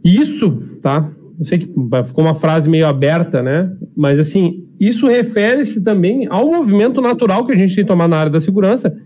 Isso, 0.04 0.62
tá? 0.80 1.10
Eu 1.38 1.44
sei 1.44 1.58
que 1.58 1.66
ficou 2.04 2.24
uma 2.24 2.34
frase 2.34 2.68
meio 2.68 2.86
aberta, 2.86 3.42
né? 3.42 3.72
Mas 3.96 4.18
assim, 4.18 4.66
isso 4.80 5.06
refere-se 5.06 5.82
também 5.82 6.26
ao 6.28 6.50
movimento 6.50 7.00
natural 7.00 7.46
que 7.46 7.52
a 7.52 7.56
gente 7.56 7.74
tem 7.74 7.84
que 7.84 7.88
tomar 7.88 8.08
na 8.08 8.16
área 8.16 8.32
da 8.32 8.40
segurança 8.40 8.96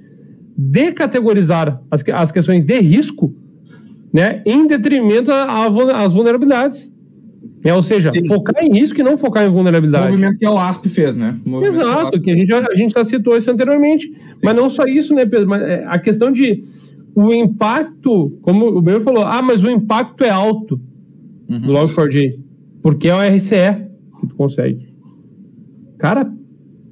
de 0.57 0.93
categorizar 0.93 1.83
as, 1.91 2.05
as 2.09 2.31
questões 2.33 2.65
de 2.65 2.79
risco, 2.79 3.35
né, 4.13 4.43
em 4.45 4.67
detrimento 4.67 5.31
às 5.33 6.13
vulnerabilidades. 6.13 6.93
É, 7.65 7.73
ou 7.73 7.83
seja, 7.83 8.11
Sim. 8.11 8.27
focar 8.27 8.63
em 8.63 8.73
risco 8.73 9.01
e 9.01 9.05
não 9.05 9.17
focar 9.17 9.45
em 9.45 9.49
vulnerabilidade. 9.49 10.09
O 10.09 10.11
movimento 10.11 10.39
que 10.39 10.47
o 10.47 10.59
ASP 10.59 10.89
fez, 10.89 11.15
né? 11.15 11.39
Exato, 11.63 12.21
que 12.21 12.31
a 12.31 12.35
gente, 12.35 12.47
já, 12.47 12.59
a 12.59 12.75
gente 12.75 12.93
já 12.93 13.05
citou 13.05 13.37
isso 13.37 13.51
anteriormente. 13.51 14.07
Sim. 14.07 14.15
Mas 14.43 14.57
não 14.57 14.69
só 14.69 14.85
isso, 14.85 15.15
né, 15.15 15.25
Pedro? 15.25 15.49
Mas 15.49 15.63
é, 15.63 15.85
a 15.87 15.97
questão 15.99 16.33
de 16.33 16.65
o 17.15 17.33
impacto, 17.33 18.37
como 18.43 18.67
o 18.67 18.83
Pedro 18.83 19.01
falou, 19.03 19.25
ah, 19.25 19.43
mas 19.43 19.63
o 19.63 19.71
impacto 19.71 20.25
é 20.25 20.31
alto 20.31 20.81
uhum. 21.49 21.61
do 21.61 21.73
Log4j, 21.73 22.39
porque 22.83 23.09
é 23.09 23.15
o 23.15 23.21
RCE 23.21 23.87
que 24.21 24.27
tu 24.27 24.35
consegue. 24.35 24.81
Cara, 25.99 26.29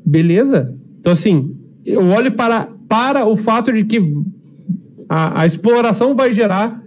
beleza. 0.06 0.72
Então, 1.00 1.12
assim, 1.12 1.56
eu 1.84 2.06
olho 2.10 2.30
para, 2.32 2.68
para 2.88 3.26
o 3.26 3.34
fato 3.34 3.72
de 3.72 3.82
que 3.84 4.00
a, 5.08 5.42
a 5.42 5.46
exploração 5.46 6.14
vai 6.14 6.32
gerar 6.32 6.80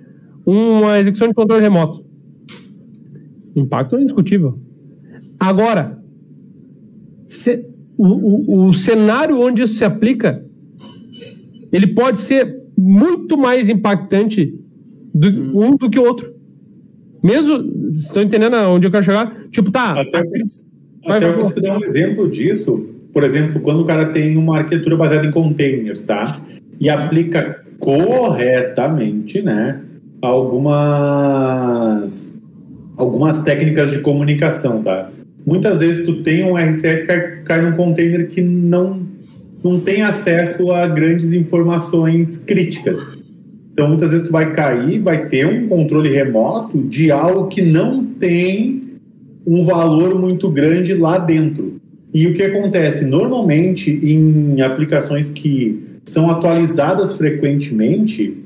uma 0.46 1.00
execução 1.00 1.28
de 1.28 1.34
controle 1.34 1.62
remoto 1.62 2.04
Impacto 3.56 3.96
é 3.96 4.02
indiscutível. 4.02 4.60
Agora, 5.40 6.00
se, 7.28 7.66
o, 7.98 8.08
o, 8.08 8.68
o 8.68 8.74
cenário 8.74 9.40
onde 9.40 9.62
isso 9.62 9.76
se 9.76 9.86
aplica, 9.86 10.44
ele 11.72 11.88
pode 11.88 12.20
ser 12.20 12.62
muito 12.78 13.38
mais 13.38 13.70
impactante 13.70 14.58
do, 15.14 15.60
um 15.60 15.76
do 15.76 15.90
que 15.90 16.00
o 16.00 16.04
outro. 16.04 16.34
Mesmo, 17.22 17.92
estão 17.92 18.24
entendendo 18.24 18.56
onde 18.56 18.88
eu 18.88 18.92
quero 18.92 19.04
chegar? 19.04 19.48
Tipo, 19.50 19.72
tá. 19.72 20.02
Até, 20.02 20.24
até 21.06 21.30
eu 21.30 21.44
vou 21.44 21.62
dar 21.62 21.78
um 21.78 21.84
exemplo 21.84 22.30
disso. 22.30 22.90
Por 23.14 23.24
exemplo, 23.24 23.62
quando 23.62 23.82
o 23.82 23.86
cara 23.86 24.08
tem 24.08 24.36
uma 24.36 24.58
arquitetura 24.58 24.98
baseada 24.98 25.28
em 25.28 25.32
containers, 25.32 26.02
tá? 26.02 26.42
E 26.80 26.90
aplica 26.90 27.64
corretamente, 27.80 29.42
né? 29.42 29.80
Algumas 30.26 32.14
algumas 32.96 33.42
técnicas 33.42 33.92
de 33.92 34.00
comunicação, 34.00 34.82
tá? 34.82 35.12
Muitas 35.46 35.80
vezes 35.80 36.06
tu 36.06 36.24
tem 36.24 36.44
um 36.44 36.56
RCE 36.56 36.98
que 37.00 37.06
cai, 37.06 37.42
cai 37.44 37.62
num 37.62 37.76
container 37.76 38.30
que 38.30 38.42
não, 38.42 39.02
não 39.64 39.80
tem 39.80 40.02
acesso 40.02 40.72
a 40.72 40.88
grandes 40.88 41.34
informações 41.34 42.38
críticas. 42.38 43.00
Então, 43.74 43.90
muitas 43.90 44.12
vezes 44.12 44.28
tu 44.28 44.32
vai 44.32 44.54
cair, 44.54 45.02
vai 45.02 45.28
ter 45.28 45.46
um 45.46 45.68
controle 45.68 46.10
remoto 46.10 46.82
de 46.84 47.12
algo 47.12 47.48
que 47.48 47.62
não 47.62 48.06
tem 48.06 48.84
um 49.46 49.66
valor 49.66 50.20
muito 50.20 50.50
grande 50.50 50.94
lá 50.94 51.18
dentro. 51.18 51.82
E 52.14 52.28
o 52.28 52.34
que 52.34 52.44
acontece? 52.44 53.04
Normalmente, 53.04 53.90
em 53.92 54.62
aplicações 54.62 55.32
que 55.32 55.84
são 56.06 56.30
atualizadas 56.30 57.18
frequentemente, 57.18 58.43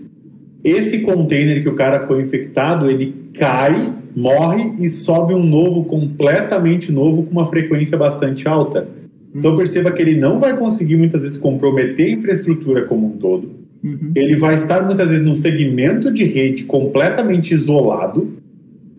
esse 0.70 1.00
container 1.00 1.64
que 1.64 1.70
o 1.70 1.76
cara 1.76 2.06
foi 2.06 2.22
infectado, 2.22 2.90
ele 2.90 3.16
cai 3.34 3.94
morre 4.14 4.74
e 4.80 4.90
sobe 4.90 5.34
um 5.34 5.44
novo, 5.44 5.86
completamente 5.86 6.92
novo, 6.92 7.24
com 7.24 7.32
uma 7.32 7.48
frequência 7.48 7.98
bastante 7.98 8.48
alta. 8.48 8.88
Então 9.34 9.56
perceba 9.56 9.92
que 9.92 10.02
ele 10.02 10.18
não 10.18 10.40
vai 10.40 10.58
conseguir 10.58 10.98
muitas 10.98 11.22
vezes 11.22 11.38
comprometer 11.38 12.08
a 12.08 12.12
infraestrutura 12.12 12.86
como 12.86 13.08
um 13.08 13.12
todo. 13.12 13.52
Uhum. 13.84 14.12
Ele 14.16 14.36
vai 14.36 14.56
estar 14.56 14.84
muitas 14.84 15.08
vezes 15.08 15.24
num 15.24 15.36
segmento 15.36 16.12
de 16.12 16.26
rede 16.26 16.64
completamente 16.64 17.54
isolado, 17.54 18.34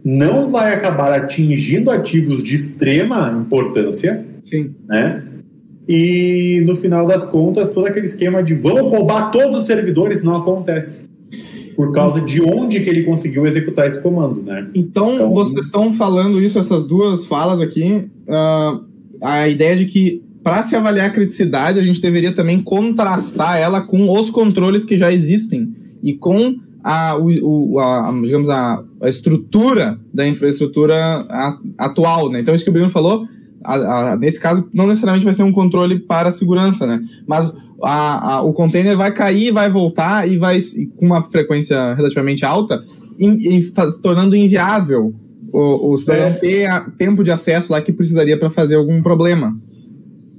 não 0.04 0.48
vai 0.48 0.72
acabar 0.72 1.12
atingindo 1.12 1.90
ativos 1.90 2.42
de 2.42 2.54
extrema 2.54 3.36
importância, 3.44 4.24
Sim. 4.42 4.70
né? 4.88 5.24
E 5.88 6.62
no 6.64 6.76
final 6.76 7.06
das 7.06 7.24
contas, 7.24 7.70
todo 7.70 7.86
aquele 7.86 8.06
esquema 8.06 8.42
de 8.42 8.54
vão 8.54 8.88
roubar 8.88 9.32
todos 9.32 9.60
os 9.60 9.66
servidores 9.66 10.22
não 10.22 10.36
acontece 10.36 11.08
por 11.78 11.92
causa 11.92 12.20
de 12.20 12.42
onde 12.42 12.80
que 12.80 12.90
ele 12.90 13.04
conseguiu 13.04 13.46
executar 13.46 13.86
esse 13.86 14.02
comando, 14.02 14.42
né? 14.42 14.68
Então, 14.74 15.14
então 15.14 15.32
vocês 15.32 15.66
estão 15.66 15.92
falando 15.92 16.42
isso, 16.42 16.58
essas 16.58 16.84
duas 16.84 17.24
falas 17.24 17.60
aqui, 17.60 18.10
uh, 18.26 18.84
a 19.22 19.48
ideia 19.48 19.76
de 19.76 19.86
que 19.86 20.20
para 20.42 20.64
se 20.64 20.74
avaliar 20.74 21.06
a 21.06 21.12
criticidade, 21.12 21.78
a 21.78 21.82
gente 21.82 22.02
deveria 22.02 22.32
também 22.32 22.60
contrastar 22.60 23.58
ela 23.58 23.80
com 23.80 24.10
os 24.10 24.28
controles 24.28 24.84
que 24.84 24.96
já 24.96 25.12
existem 25.12 25.72
e 26.02 26.14
com 26.14 26.56
a, 26.82 27.16
o, 27.16 27.78
a, 27.78 28.12
digamos, 28.24 28.50
a, 28.50 28.82
a, 29.00 29.08
estrutura 29.08 30.00
da 30.12 30.26
infraestrutura 30.26 31.28
atual, 31.78 32.28
né? 32.28 32.40
Então, 32.40 32.52
isso 32.52 32.64
que 32.64 32.70
o 32.70 32.72
Bruno 32.72 32.90
falou, 32.90 33.24
a, 33.64 34.12
a, 34.12 34.16
nesse 34.16 34.40
caso, 34.40 34.68
não 34.72 34.86
necessariamente 34.86 35.24
vai 35.24 35.34
ser 35.34 35.42
um 35.42 35.52
controle 35.52 35.98
para 35.98 36.30
segurança, 36.30 36.86
né? 36.86 37.00
Mas 37.26 37.54
a, 37.82 38.42
o 38.42 38.52
container 38.52 38.96
vai 38.96 39.12
cair, 39.12 39.52
vai 39.52 39.70
voltar 39.70 40.28
e 40.28 40.36
vai 40.36 40.58
com 40.96 41.06
uma 41.06 41.22
frequência 41.24 41.94
relativamente 41.94 42.44
alta, 42.44 42.80
in, 43.18 43.60
se 43.60 43.72
tornando 44.00 44.36
inviável 44.36 45.14
o, 45.52 45.92
o 45.92 45.98
cidadão 45.98 46.26
é. 46.26 46.30
ter 46.32 46.90
tempo 46.96 47.24
de 47.24 47.30
acesso 47.30 47.72
lá 47.72 47.80
que 47.80 47.92
precisaria 47.92 48.38
para 48.38 48.50
fazer 48.50 48.76
algum 48.76 49.02
problema. 49.02 49.56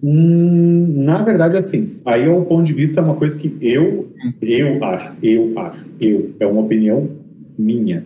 Hum, 0.02 1.04
na 1.04 1.22
verdade, 1.22 1.58
assim, 1.58 1.96
aí 2.06 2.26
é 2.26 2.30
um 2.30 2.46
ponto 2.46 2.64
de 2.64 2.74
vista, 2.74 3.02
uma 3.02 3.16
coisa 3.16 3.38
que 3.38 3.56
eu, 3.60 4.08
eu 4.42 4.84
acho, 4.84 5.12
eu 5.22 5.60
acho, 5.60 5.86
eu, 6.00 6.32
é 6.40 6.48
uma 6.48 6.62
opinião 6.62 7.10
minha, 7.58 8.06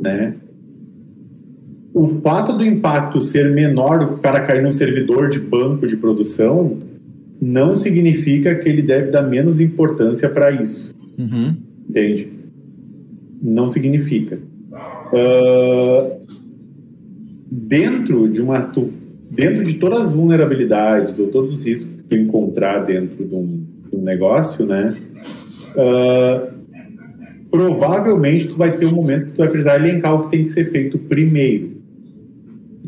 né? 0.00 0.34
O 1.98 2.06
fato 2.20 2.56
do 2.56 2.64
impacto 2.64 3.20
ser 3.20 3.50
menor 3.50 3.98
do 3.98 4.06
que 4.06 4.14
o 4.14 4.18
cara 4.18 4.40
cair 4.40 4.62
num 4.62 4.70
servidor 4.70 5.28
de 5.28 5.40
banco 5.40 5.84
de 5.84 5.96
produção 5.96 6.78
não 7.42 7.76
significa 7.76 8.54
que 8.54 8.68
ele 8.68 8.82
deve 8.82 9.10
dar 9.10 9.22
menos 9.22 9.60
importância 9.60 10.28
para 10.28 10.52
isso. 10.52 10.94
Uhum. 11.18 11.56
Entende? 11.88 12.30
Não 13.42 13.66
significa. 13.66 14.38
Uh, 15.12 16.20
dentro 17.50 18.28
de 18.28 18.40
uma 18.40 18.60
dentro 19.28 19.64
de 19.64 19.74
todas 19.74 20.08
as 20.08 20.12
vulnerabilidades 20.12 21.18
ou 21.18 21.26
todos 21.26 21.52
os 21.52 21.64
riscos 21.64 21.96
que 21.96 22.02
tu 22.04 22.14
encontrar 22.14 22.84
dentro 22.84 23.24
de 23.24 23.34
um, 23.34 23.64
de 23.90 23.96
um 23.96 24.02
negócio, 24.02 24.64
né? 24.64 24.94
Uh, 25.74 26.58
provavelmente 27.50 28.46
tu 28.46 28.56
vai 28.56 28.76
ter 28.76 28.86
um 28.86 28.94
momento 28.94 29.26
que 29.26 29.32
tu 29.32 29.38
vai 29.38 29.48
precisar 29.48 29.76
elencar 29.76 30.14
o 30.14 30.24
que 30.24 30.30
tem 30.36 30.44
que 30.44 30.50
ser 30.50 30.70
feito 30.70 30.96
primeiro 30.96 31.77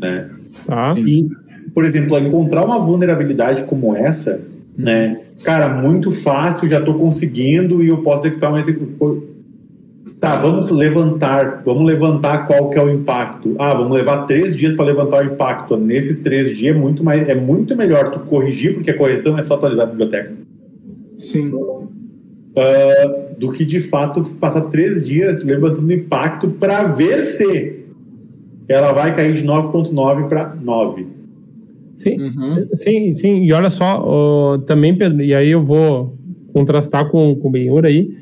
né? 0.01 0.31
Tá. 0.67 0.95
E, 0.97 1.29
por 1.75 1.85
exemplo, 1.85 2.19
encontrar 2.19 2.65
uma 2.65 2.79
vulnerabilidade 2.79 3.65
como 3.65 3.95
essa, 3.95 4.41
hum. 4.79 4.83
né? 4.83 5.21
Cara, 5.43 5.69
muito 5.69 6.11
fácil, 6.11 6.69
já 6.69 6.79
estou 6.79 6.95
conseguindo 6.99 7.83
e 7.83 7.89
eu 7.89 7.99
posso 8.03 8.27
executar 8.27 8.53
um 8.53 8.59
executor. 8.59 9.23
Tá, 10.21 10.37
vamos 10.37 10.71
levantar, 10.71 11.63
vamos 11.65 11.87
levantar 11.87 12.47
qual 12.47 12.69
que 12.69 12.79
é 12.79 12.83
o 12.83 12.91
impacto. 12.91 13.57
Ah, 13.59 13.73
vamos 13.73 13.97
levar 13.97 14.27
três 14.27 14.55
dias 14.55 14.75
para 14.75 14.85
levantar 14.85 15.25
o 15.25 15.27
impacto. 15.27 15.79
Nesses 15.79 16.19
três 16.19 16.55
dias 16.55 16.77
é 16.77 16.79
muito 16.79 17.03
mais, 17.03 17.27
é 17.27 17.35
muito 17.35 17.75
melhor 17.75 18.11
tu 18.11 18.21
corrigir, 18.21 18.75
porque 18.75 18.91
a 18.91 18.99
correção 18.99 19.39
é 19.39 19.43
só 19.43 19.55
atualizar 19.55 19.87
a 19.87 19.91
biblioteca. 19.91 20.35
Sim. 21.17 21.49
Uh, 21.55 23.35
do 23.39 23.51
que 23.51 23.65
de 23.65 23.81
fato 23.81 24.23
passar 24.39 24.63
três 24.63 25.07
dias 25.07 25.43
levantando 25.43 25.91
impacto 25.91 26.51
para 26.51 26.83
ver 26.83 27.25
se 27.25 27.80
ela 28.71 28.93
vai 28.93 29.15
cair 29.15 29.35
de 29.35 29.45
9,9 29.45 30.29
para 30.29 30.55
9. 30.55 31.07
Sim, 31.97 32.17
uhum. 32.19 32.69
sim, 32.75 33.13
sim. 33.13 33.43
E 33.43 33.53
olha 33.53 33.69
só, 33.69 34.57
também, 34.67 34.97
Pedro, 34.97 35.23
e 35.23 35.35
aí 35.35 35.51
eu 35.51 35.65
vou 35.65 36.17
contrastar 36.53 37.11
com, 37.11 37.35
com 37.35 37.49
o 37.49 37.51
Benhur 37.51 37.85
aí, 37.85 38.17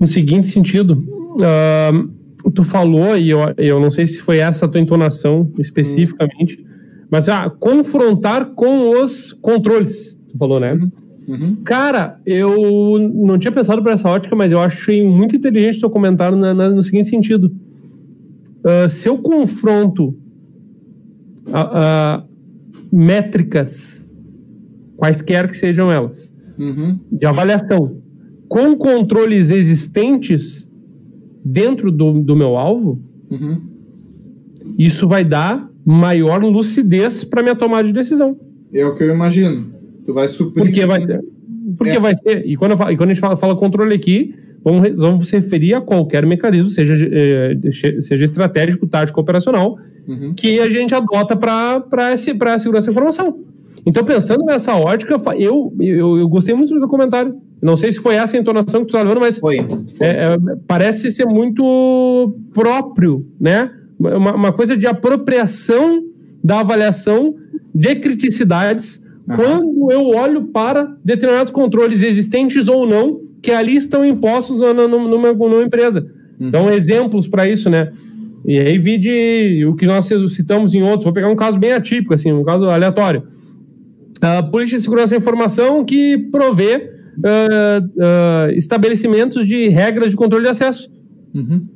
no 0.00 0.06
seguinte 0.06 0.46
sentido. 0.46 1.04
Uh, 1.36 2.50
tu 2.50 2.64
falou, 2.64 3.16
e 3.16 3.30
eu, 3.30 3.38
eu 3.58 3.80
não 3.80 3.90
sei 3.90 4.06
se 4.06 4.20
foi 4.20 4.38
essa 4.38 4.66
a 4.66 4.68
tua 4.68 4.80
entonação 4.80 5.50
especificamente, 5.58 6.60
hum. 6.60 6.64
mas 7.10 7.28
ah, 7.28 7.50
confrontar 7.50 8.46
com 8.54 8.88
os 8.90 9.32
controles, 9.32 10.18
tu 10.30 10.38
falou, 10.38 10.58
né? 10.58 10.72
Uhum. 10.72 10.90
Uhum. 11.28 11.56
Cara, 11.64 12.20
eu 12.26 12.98
não 13.14 13.38
tinha 13.38 13.52
pensado 13.52 13.82
por 13.82 13.92
essa 13.92 14.08
ótica, 14.08 14.34
mas 14.34 14.50
eu 14.50 14.58
achei 14.58 15.06
muito 15.06 15.36
inteligente 15.36 15.76
o 15.76 15.80
teu 15.80 15.90
comentário 15.90 16.36
na, 16.36 16.52
na, 16.52 16.70
no 16.70 16.82
seguinte 16.82 17.08
sentido. 17.08 17.54
Uh, 18.64 18.88
se 18.88 19.08
eu 19.08 19.18
confronto 19.18 20.16
uh, 21.48 22.22
métricas, 22.92 24.08
quaisquer 24.96 25.48
que 25.48 25.56
sejam 25.56 25.90
elas, 25.90 26.32
uhum. 26.58 26.98
de 27.10 27.26
avaliação, 27.26 28.00
com 28.48 28.76
controles 28.76 29.50
existentes 29.50 30.68
dentro 31.44 31.90
do, 31.90 32.20
do 32.20 32.36
meu 32.36 32.56
alvo, 32.56 33.02
uhum. 33.30 33.60
isso 34.78 35.08
vai 35.08 35.24
dar 35.24 35.68
maior 35.84 36.44
lucidez 36.44 37.24
para 37.24 37.42
minha 37.42 37.56
tomada 37.56 37.84
de 37.84 37.92
decisão. 37.92 38.38
É 38.72 38.86
o 38.86 38.94
que 38.94 39.02
eu 39.02 39.14
imagino. 39.14 39.72
Tu 40.04 40.12
vai 40.12 40.28
suprir. 40.28 40.64
Porque 40.64 40.86
vai 40.86 41.02
ser. 41.02 41.20
Porque 41.76 41.96
é. 41.96 42.00
vai 42.00 42.14
ser. 42.16 42.46
E 42.46 42.56
quando, 42.56 42.76
falo, 42.76 42.92
e 42.92 42.96
quando 42.96 43.10
a 43.10 43.12
gente 43.12 43.20
fala, 43.20 43.36
fala 43.36 43.56
controle 43.56 43.94
aqui, 43.94 44.34
vamos, 44.64 44.98
vamos 44.98 45.28
se 45.28 45.36
referir 45.36 45.74
a 45.74 45.80
qualquer 45.80 46.24
mecanismo, 46.26 46.70
seja, 46.70 46.94
eh, 47.10 47.56
seja 48.00 48.24
estratégico, 48.24 48.86
tático, 48.86 49.20
operacional, 49.20 49.78
uhum. 50.06 50.34
que 50.34 50.60
a 50.60 50.70
gente 50.70 50.94
adota 50.94 51.36
para 51.36 51.84
a 52.12 52.16
segurança 52.16 52.70
da 52.70 52.90
informação. 52.90 53.40
Então, 53.84 54.04
pensando 54.04 54.44
nessa 54.44 54.76
ótica, 54.76 55.16
eu, 55.36 55.72
eu, 55.80 56.18
eu 56.18 56.28
gostei 56.28 56.54
muito 56.54 56.78
do 56.78 56.86
comentário. 56.86 57.34
Não 57.60 57.76
sei 57.76 57.90
se 57.90 57.98
foi 57.98 58.14
essa 58.14 58.36
a 58.36 58.40
entonação 58.40 58.80
que 58.80 58.86
tu 58.86 58.96
está 58.96 59.02
levando, 59.02 59.20
mas 59.20 59.38
foi, 59.38 59.56
foi. 59.96 60.06
É, 60.06 60.10
é, 60.10 60.38
parece 60.66 61.10
ser 61.10 61.26
muito 61.26 62.36
próprio, 62.54 63.26
né? 63.40 63.70
Uma, 63.98 64.34
uma, 64.34 64.52
coisa 64.52 64.76
de 64.76 64.86
apropriação 64.86 66.02
da 66.42 66.60
avaliação 66.60 67.34
de 67.72 67.94
criticidades 67.96 69.00
uhum. 69.28 69.36
quando 69.36 69.92
eu 69.92 70.08
olho 70.08 70.44
para 70.46 70.96
determinados 71.04 71.52
controles 71.52 72.02
existentes 72.02 72.68
ou 72.68 72.86
não 72.86 73.20
que 73.42 73.50
ali 73.50 73.76
estão 73.76 74.04
impostos 74.04 74.58
numa, 74.58 74.86
numa, 74.86 75.32
numa 75.32 75.62
empresa. 75.62 76.06
Uhum. 76.38 76.48
Então, 76.48 76.70
exemplos 76.72 77.26
para 77.26 77.48
isso, 77.48 77.68
né? 77.68 77.92
E 78.44 78.58
aí 78.58 78.78
vi 78.78 78.98
de 78.98 79.64
o 79.66 79.74
que 79.74 79.86
nós 79.86 80.08
citamos 80.30 80.74
em 80.74 80.82
outros. 80.82 81.04
Vou 81.04 81.12
pegar 81.12 81.30
um 81.30 81.36
caso 81.36 81.58
bem 81.58 81.72
atípico, 81.72 82.14
assim, 82.14 82.32
um 82.32 82.44
caso 82.44 82.64
aleatório. 82.64 83.24
A 84.20 84.42
Polícia 84.42 84.76
de 84.78 84.84
Segurança 84.84 85.10
da 85.10 85.16
Informação 85.16 85.84
que 85.84 86.18
provê 86.30 86.90
uh, 87.18 87.84
uh, 87.84 88.50
estabelecimentos 88.56 89.46
de 89.46 89.68
regras 89.68 90.10
de 90.10 90.16
controle 90.16 90.44
de 90.44 90.50
acesso. 90.50 90.90
Uhum. 91.34 91.66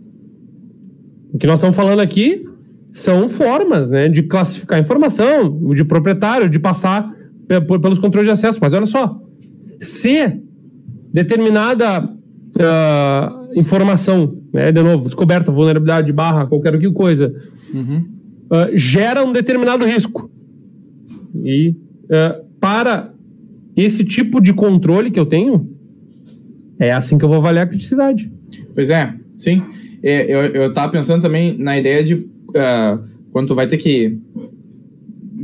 O 1.33 1.39
que 1.39 1.47
nós 1.47 1.57
estamos 1.57 1.77
falando 1.77 2.01
aqui 2.01 2.45
são 2.93 3.29
formas 3.29 3.91
né, 3.91 4.09
de 4.09 4.23
classificar 4.23 4.81
informação, 4.81 5.75
de 5.75 5.85
proprietário, 5.85 6.49
de 6.49 6.59
passar 6.59 7.13
pelos 7.81 7.99
controles 7.99 8.27
de 8.27 8.33
acesso. 8.33 8.59
Mas 8.61 8.73
olha 8.73 8.87
só, 8.87 9.21
se 9.81 10.41
determinada 11.17 12.05
uh, 12.05 13.59
informação, 13.59 14.37
né, 14.53 14.71
de 14.71 14.83
novo, 14.83 15.07
descoberta, 15.07 15.51
vulnerabilidade, 15.51 16.13
barra, 16.13 16.47
qualquer 16.47 16.79
coisa, 16.93 17.35
uhum. 17.73 18.05
uh, 18.51 18.77
gera 18.77 19.25
um 19.25 19.33
determinado 19.33 19.87
risco. 19.87 20.31
E 21.43 21.71
uh, 21.71 22.45
para 22.61 23.15
esse 23.75 24.05
tipo 24.05 24.43
de 24.43 24.53
controle 24.53 25.11
que 25.11 25.19
eu 25.19 25.25
tenho, 25.25 25.75
é 26.79 26.93
assim 26.93 27.17
que 27.17 27.25
eu 27.25 27.31
vou 27.31 27.39
avaliar 27.39 27.65
a 27.65 27.69
criticidade. 27.69 28.31
Pois 28.75 28.91
é, 28.91 29.15
sim. 29.39 29.63
É, 30.03 30.31
eu 30.31 30.69
estava 30.69 30.93
pensando 30.93 31.23
também 31.23 31.57
na 31.59 31.79
ideia 31.79 32.05
de 32.05 32.29
quando 33.33 33.49
tu 33.49 33.55
vai 33.55 33.67
ter 33.67 33.77
que 33.79 34.19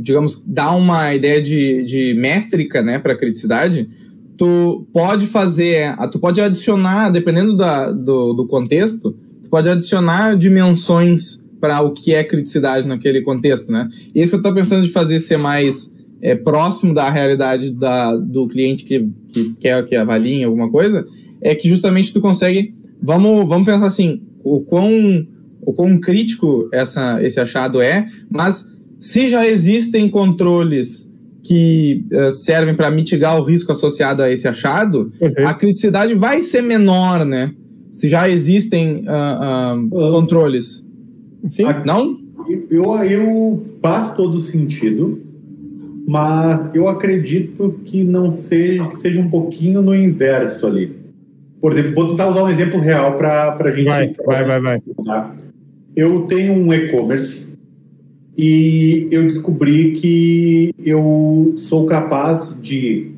digamos, 0.03 0.43
dar 0.45 0.75
uma 0.75 1.13
ideia 1.15 1.41
de, 1.41 1.83
de 1.83 2.13
métrica, 2.15 2.81
né, 2.81 2.99
para 2.99 3.15
criticidade, 3.15 3.87
tu 4.37 4.87
pode 4.91 5.27
fazer, 5.27 5.95
tu 6.11 6.19
pode 6.19 6.41
adicionar, 6.41 7.09
dependendo 7.09 7.55
da, 7.55 7.91
do, 7.91 8.33
do 8.33 8.47
contexto, 8.47 9.15
tu 9.43 9.49
pode 9.49 9.69
adicionar 9.69 10.35
dimensões 10.35 11.43
para 11.59 11.81
o 11.81 11.91
que 11.91 12.13
é 12.13 12.23
criticidade 12.23 12.87
naquele 12.87 13.21
contexto, 13.21 13.71
né? 13.71 13.87
E 14.13 14.21
isso 14.21 14.31
que 14.31 14.35
eu 14.35 14.39
estou 14.39 14.53
pensando 14.53 14.81
de 14.81 14.89
fazer 14.89 15.19
ser 15.19 15.37
mais 15.37 15.93
é, 16.21 16.35
próximo 16.35 16.93
da 16.93 17.09
realidade 17.09 17.69
da, 17.71 18.15
do 18.15 18.47
cliente 18.47 18.83
que, 18.83 19.07
que 19.29 19.53
quer 19.59 19.85
que 19.85 19.95
avalie 19.95 20.43
alguma 20.43 20.69
coisa, 20.69 21.05
é 21.41 21.53
que 21.53 21.69
justamente 21.69 22.13
tu 22.13 22.21
consegue, 22.21 22.73
vamos, 23.01 23.47
vamos 23.47 23.65
pensar 23.65 23.85
assim, 23.85 24.21
o 24.43 24.61
quão, 24.61 25.25
o 25.61 25.73
quão 25.73 25.99
crítico 25.99 26.69
essa, 26.73 27.21
esse 27.21 27.39
achado 27.39 27.81
é, 27.81 28.07
mas 28.29 28.65
se 28.99 29.27
já 29.27 29.45
existem 29.47 30.09
controles 30.09 31.09
que 31.43 32.05
uh, 32.11 32.31
servem 32.31 32.73
para 32.73 32.89
mitigar 32.89 33.37
o 33.37 33.43
risco 33.43 33.71
associado 33.71 34.23
a 34.23 34.31
esse 34.31 34.47
achado, 34.47 35.11
uhum. 35.21 35.45
a 35.45 35.53
criticidade 35.53 36.13
vai 36.15 36.41
ser 36.41 36.61
menor, 36.61 37.25
né? 37.25 37.53
Se 37.91 38.07
já 38.07 38.29
existem 38.29 39.03
uh, 39.05 39.85
uh, 39.91 40.11
controles. 40.11 40.85
Sim. 41.45 41.65
Não? 41.85 42.17
Eu, 42.71 42.95
eu 43.03 43.63
faz 43.81 44.15
todo 44.15 44.39
sentido, 44.39 45.21
mas 46.07 46.73
eu 46.73 46.87
acredito 46.87 47.79
que 47.85 48.03
não 48.03 48.31
seja 48.31 48.87
que 48.87 48.95
seja 48.95 49.19
um 49.19 49.29
pouquinho 49.29 49.81
no 49.81 49.93
inverso 49.93 50.65
ali. 50.65 50.95
Por 51.61 51.73
exemplo, 51.73 51.93
vou 51.93 52.07
tentar 52.09 52.29
usar 52.29 52.43
um 52.43 52.49
exemplo 52.49 52.79
real 52.79 53.17
para 53.17 53.55
a 53.57 53.71
gente. 53.71 53.85
Vai, 54.25 54.43
vai, 54.43 54.59
vai, 54.59 54.77
vai. 54.97 55.31
Eu 55.95 56.21
tenho 56.21 56.53
um 56.53 56.73
e-commerce 56.73 57.45
e 58.37 59.07
eu 59.11 59.23
descobri 59.23 59.91
que 59.91 60.73
eu 60.83 61.53
sou 61.55 61.85
capaz 61.85 62.57
de 62.59 63.11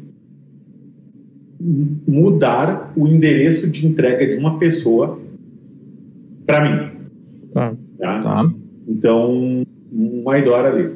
mudar 2.07 2.93
o 2.95 3.07
endereço 3.07 3.69
de 3.69 3.87
entrega 3.87 4.27
de 4.27 4.37
uma 4.37 4.59
pessoa 4.59 5.19
para 6.45 6.63
mim. 6.63 6.91
Tá. 7.53 7.75
tá. 7.97 8.19
tá. 8.19 8.51
Então, 8.87 9.65
uma 9.91 10.37
idora 10.37 10.69
ali. 10.69 10.91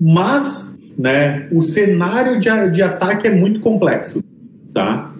Mas, 0.00 0.76
né, 0.98 1.48
o 1.52 1.62
cenário 1.62 2.40
de, 2.40 2.48
de 2.70 2.82
ataque 2.82 3.26
é 3.26 3.34
muito 3.34 3.60
complexo, 3.60 4.22
tá? 4.72 5.14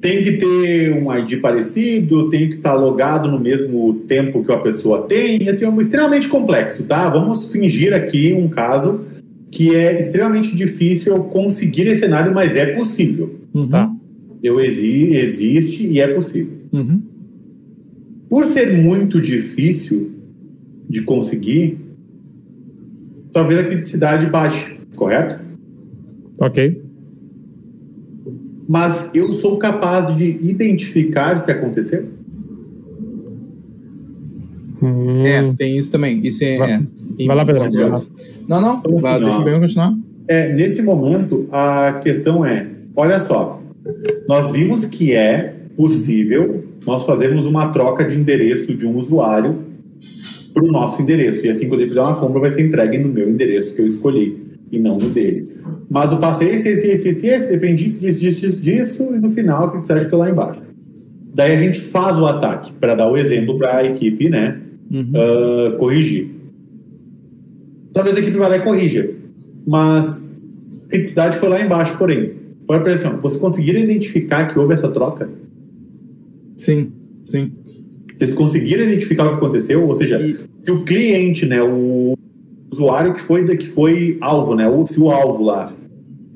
Tem 0.00 0.22
que 0.22 0.32
ter 0.32 0.92
um 0.92 1.14
ID 1.14 1.40
parecido, 1.40 2.28
tem 2.30 2.50
que 2.50 2.56
estar 2.56 2.74
logado 2.74 3.30
no 3.30 3.40
mesmo 3.40 3.94
tempo 4.06 4.44
que 4.44 4.52
a 4.52 4.58
pessoa 4.58 5.02
tem, 5.02 5.48
assim, 5.48 5.64
é 5.64 5.76
extremamente 5.82 6.28
complexo, 6.28 6.84
tá? 6.84 7.08
Vamos 7.08 7.48
fingir 7.48 7.94
aqui 7.94 8.32
um 8.32 8.48
caso 8.48 9.04
que 9.50 9.74
é 9.74 9.98
extremamente 9.98 10.54
difícil 10.54 11.16
conseguir 11.24 11.86
esse 11.86 12.00
cenário, 12.00 12.34
mas 12.34 12.54
é 12.56 12.66
possível, 12.74 13.40
uhum. 13.54 13.68
tá? 13.68 13.90
Eu 14.42 14.60
exi 14.60 15.14
existe 15.14 15.86
e 15.86 16.00
é 16.00 16.08
possível. 16.08 16.52
Uhum. 16.72 17.02
Por 18.28 18.44
ser 18.44 18.76
muito 18.76 19.20
difícil 19.20 20.12
de 20.88 21.02
conseguir, 21.02 21.78
talvez 23.32 23.60
a 23.60 23.64
criticidade 23.64 24.26
baixe, 24.26 24.76
correto? 24.94 25.40
Ok 26.38 26.85
mas 28.68 29.14
eu 29.14 29.32
sou 29.34 29.58
capaz 29.58 30.14
de 30.16 30.24
identificar 30.40 31.38
se 31.38 31.50
aconteceu? 31.50 32.06
Hum. 34.82 35.24
É, 35.24 35.52
tem 35.54 35.76
isso 35.76 35.90
também. 35.90 36.20
Isso 36.26 36.44
é. 36.44 36.58
Vai, 36.58 36.72
é, 36.72 37.26
vai 37.26 37.36
lá, 37.36 37.46
Pedro. 37.46 37.70
Não, 38.48 38.60
não. 38.60 38.78
Então, 38.78 38.96
vai, 38.98 39.12
assim, 39.12 39.24
deixa 39.24 39.48
eu 39.48 39.60
continuar. 39.60 39.94
É, 40.28 40.52
nesse 40.52 40.82
momento, 40.82 41.46
a 41.52 42.00
questão 42.02 42.44
é: 42.44 42.66
olha 42.94 43.20
só, 43.20 43.62
nós 44.28 44.50
vimos 44.50 44.84
que 44.84 45.12
é 45.12 45.54
possível 45.76 46.64
nós 46.86 47.04
fazermos 47.04 47.44
uma 47.44 47.68
troca 47.68 48.04
de 48.04 48.18
endereço 48.18 48.74
de 48.74 48.86
um 48.86 48.96
usuário 48.96 49.64
para 50.52 50.64
o 50.64 50.68
nosso 50.68 51.00
endereço. 51.02 51.44
E 51.44 51.48
assim, 51.48 51.68
quando 51.68 51.80
ele 51.80 51.88
fizer 51.88 52.00
uma 52.00 52.18
compra, 52.18 52.40
vai 52.40 52.50
ser 52.50 52.66
entregue 52.66 52.98
no 52.98 53.08
meu 53.08 53.28
endereço 53.28 53.74
que 53.74 53.82
eu 53.82 53.86
escolhi 53.86 54.46
e 54.70 54.78
não 54.78 54.98
no 54.98 55.10
dele. 55.10 55.48
Mas 55.88 56.12
o 56.12 56.18
passo 56.18 56.42
é 56.42 56.46
esse, 56.46 56.68
esse, 56.68 56.88
esse, 56.88 57.08
esse, 57.08 57.26
esse, 57.26 57.50
depende 57.50 57.84
disso, 57.84 57.98
disso, 57.98 58.40
disso, 58.40 58.62
disso, 58.62 59.02
e 59.14 59.18
no 59.18 59.30
final 59.30 59.70
que 59.70 59.86
serve 59.86 60.08
que 60.08 60.16
lá 60.16 60.30
embaixo. 60.30 60.60
Daí 61.34 61.54
a 61.54 61.58
gente 61.58 61.80
faz 61.80 62.18
o 62.18 62.26
ataque, 62.26 62.72
para 62.80 62.94
dar 62.94 63.10
o 63.10 63.16
exemplo 63.16 63.58
para 63.58 63.78
a 63.78 63.84
equipe, 63.84 64.28
né, 64.28 64.60
uhum. 64.90 65.12
uh, 65.12 65.76
corrigir. 65.76 66.30
Talvez 67.92 68.16
a 68.16 68.20
equipe 68.20 68.36
vá 68.36 68.48
lá 68.48 68.56
e 68.56 68.60
corrija, 68.60 69.10
mas 69.66 70.22
a 70.86 70.88
criticidade 70.88 71.36
foi 71.38 71.48
lá 71.48 71.60
embaixo, 71.60 71.96
porém. 71.98 72.34
Olha 72.68 72.80
a 72.80 72.82
pressão, 72.82 73.20
você 73.20 73.38
conseguiram 73.38 73.80
identificar 73.80 74.46
que 74.46 74.58
houve 74.58 74.74
essa 74.74 74.90
troca? 74.90 75.28
Sim, 76.56 76.92
sim. 77.28 77.52
Vocês 78.16 78.32
conseguiram 78.32 78.84
identificar 78.84 79.26
o 79.26 79.30
que 79.30 79.36
aconteceu? 79.36 79.86
Ou 79.86 79.94
seja, 79.94 80.20
e... 80.20 80.34
se 80.34 80.70
o 80.70 80.84
cliente, 80.84 81.46
né, 81.46 81.62
o 81.62 82.16
usuário 82.76 83.14
que 83.14 83.20
foi, 83.20 83.44
que 83.56 83.66
foi 83.66 84.18
alvo, 84.20 84.54
né? 84.54 84.68
Ou 84.68 84.86
se 84.86 85.00
o 85.00 85.10
alvo 85.10 85.42
lá 85.42 85.72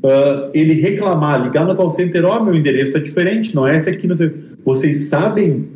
uh, 0.02 0.50
ele 0.52 0.74
reclamar, 0.74 1.42
ligar 1.42 1.66
no 1.66 1.74
call 1.74 1.90
center, 1.90 2.24
ó, 2.24 2.38
oh, 2.38 2.44
meu 2.44 2.54
endereço 2.54 2.88
está 2.88 2.98
diferente, 2.98 3.54
não 3.54 3.66
é 3.66 3.76
esse 3.76 3.88
aqui, 3.88 4.06
não 4.06 4.16
sei. 4.16 4.32
Vocês 4.64 5.08
sabem 5.08 5.68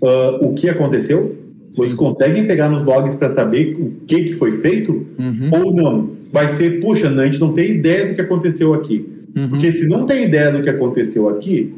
uh, 0.00 0.46
o 0.46 0.54
que 0.54 0.68
aconteceu? 0.68 1.36
Sim. 1.70 1.82
Vocês 1.82 1.94
conseguem 1.94 2.46
pegar 2.46 2.68
nos 2.68 2.82
blogs 2.82 3.14
para 3.14 3.28
saber 3.28 3.76
o 3.78 3.92
que, 4.06 4.24
que 4.24 4.34
foi 4.34 4.52
feito? 4.52 5.06
Uhum. 5.18 5.50
Ou 5.52 5.74
não? 5.74 6.10
Vai 6.30 6.48
ser, 6.48 6.80
puxa, 6.80 7.08
a 7.08 7.24
gente 7.26 7.40
não 7.40 7.52
tem 7.52 7.72
ideia 7.72 8.06
do 8.06 8.14
que 8.14 8.20
aconteceu 8.20 8.74
aqui. 8.74 9.06
Uhum. 9.34 9.48
Porque 9.48 9.72
se 9.72 9.88
não 9.88 10.06
tem 10.06 10.24
ideia 10.24 10.52
do 10.52 10.62
que 10.62 10.68
aconteceu 10.68 11.28
aqui, 11.28 11.72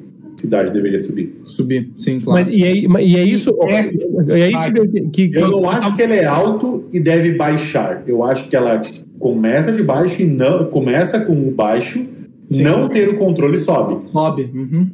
cidade 0.44 0.70
deveria 0.70 1.00
subir. 1.00 1.34
Subir, 1.44 1.90
sim, 1.96 2.20
claro. 2.20 2.44
Mas, 2.44 2.54
e, 2.54 2.62
é, 2.62 2.74
e 3.02 3.16
é 3.16 3.24
isso, 3.24 3.50
é, 3.62 3.90
é 4.30 4.50
isso 4.50 5.10
que, 5.10 5.28
que, 5.28 5.38
Eu 5.38 5.50
não 5.50 5.68
acho 5.68 5.96
que 5.96 6.02
ela 6.02 6.14
é 6.14 6.24
alto 6.24 6.84
e 6.92 7.00
deve 7.00 7.32
baixar. 7.32 8.02
Eu 8.06 8.22
acho 8.22 8.48
que 8.48 8.56
ela 8.56 8.80
começa 9.18 9.72
de 9.72 9.82
baixo 9.82 10.22
e 10.22 10.26
não 10.26 10.66
começa 10.66 11.20
com 11.20 11.32
o 11.32 11.50
baixo, 11.50 12.06
sim. 12.50 12.62
não 12.62 12.88
ter 12.88 13.08
o 13.08 13.16
controle 13.16 13.58
sobe. 13.58 14.08
Sobe. 14.08 14.50
Uhum. 14.54 14.88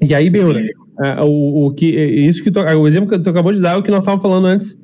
E 0.00 0.14
aí, 0.14 0.30
Beura, 0.30 0.60
é, 1.04 1.20
o, 1.22 1.66
o, 1.66 1.74
que, 1.74 1.86
isso 1.86 2.42
que 2.42 2.50
tu, 2.50 2.60
o 2.60 2.88
exemplo 2.88 3.08
que 3.08 3.18
tu 3.18 3.30
acabou 3.30 3.52
de 3.52 3.60
dar 3.60 3.74
é 3.74 3.76
o 3.76 3.82
que 3.82 3.90
nós 3.90 4.00
estávamos 4.00 4.22
falando 4.22 4.46
antes 4.46 4.78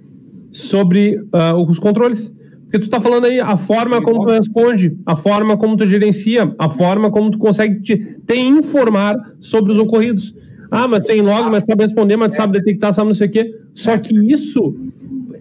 sobre 0.53 1.17
uh, 1.17 1.57
os 1.69 1.79
controles. 1.79 2.35
Porque 2.71 2.79
tu 2.79 2.85
está 2.85 3.01
falando 3.01 3.25
aí 3.25 3.41
a 3.41 3.57
forma 3.57 4.01
como 4.01 4.25
tu 4.25 4.31
responde, 4.31 4.97
a 5.05 5.17
forma 5.17 5.57
como 5.57 5.77
tu 5.77 5.85
gerencia, 5.85 6.55
a 6.57 6.69
forma 6.69 7.11
como 7.11 7.29
tu 7.29 7.37
consegue 7.37 7.83
te, 7.83 7.97
te 8.25 8.39
informar 8.39 9.17
sobre 9.41 9.73
os 9.73 9.79
ocorridos. 9.81 10.33
Ah, 10.71 10.87
mas 10.87 11.03
tem 11.03 11.21
log, 11.21 11.51
mas 11.51 11.65
sabe 11.65 11.83
responder, 11.83 12.17
mas 12.17 12.37
sabe 12.37 12.53
detectar, 12.53 12.93
sabe 12.93 13.09
não 13.09 13.15
sei 13.15 13.27
o 13.27 13.31
quê. 13.33 13.53
Só 13.75 13.99
que 13.99 14.15
isso, 14.33 14.77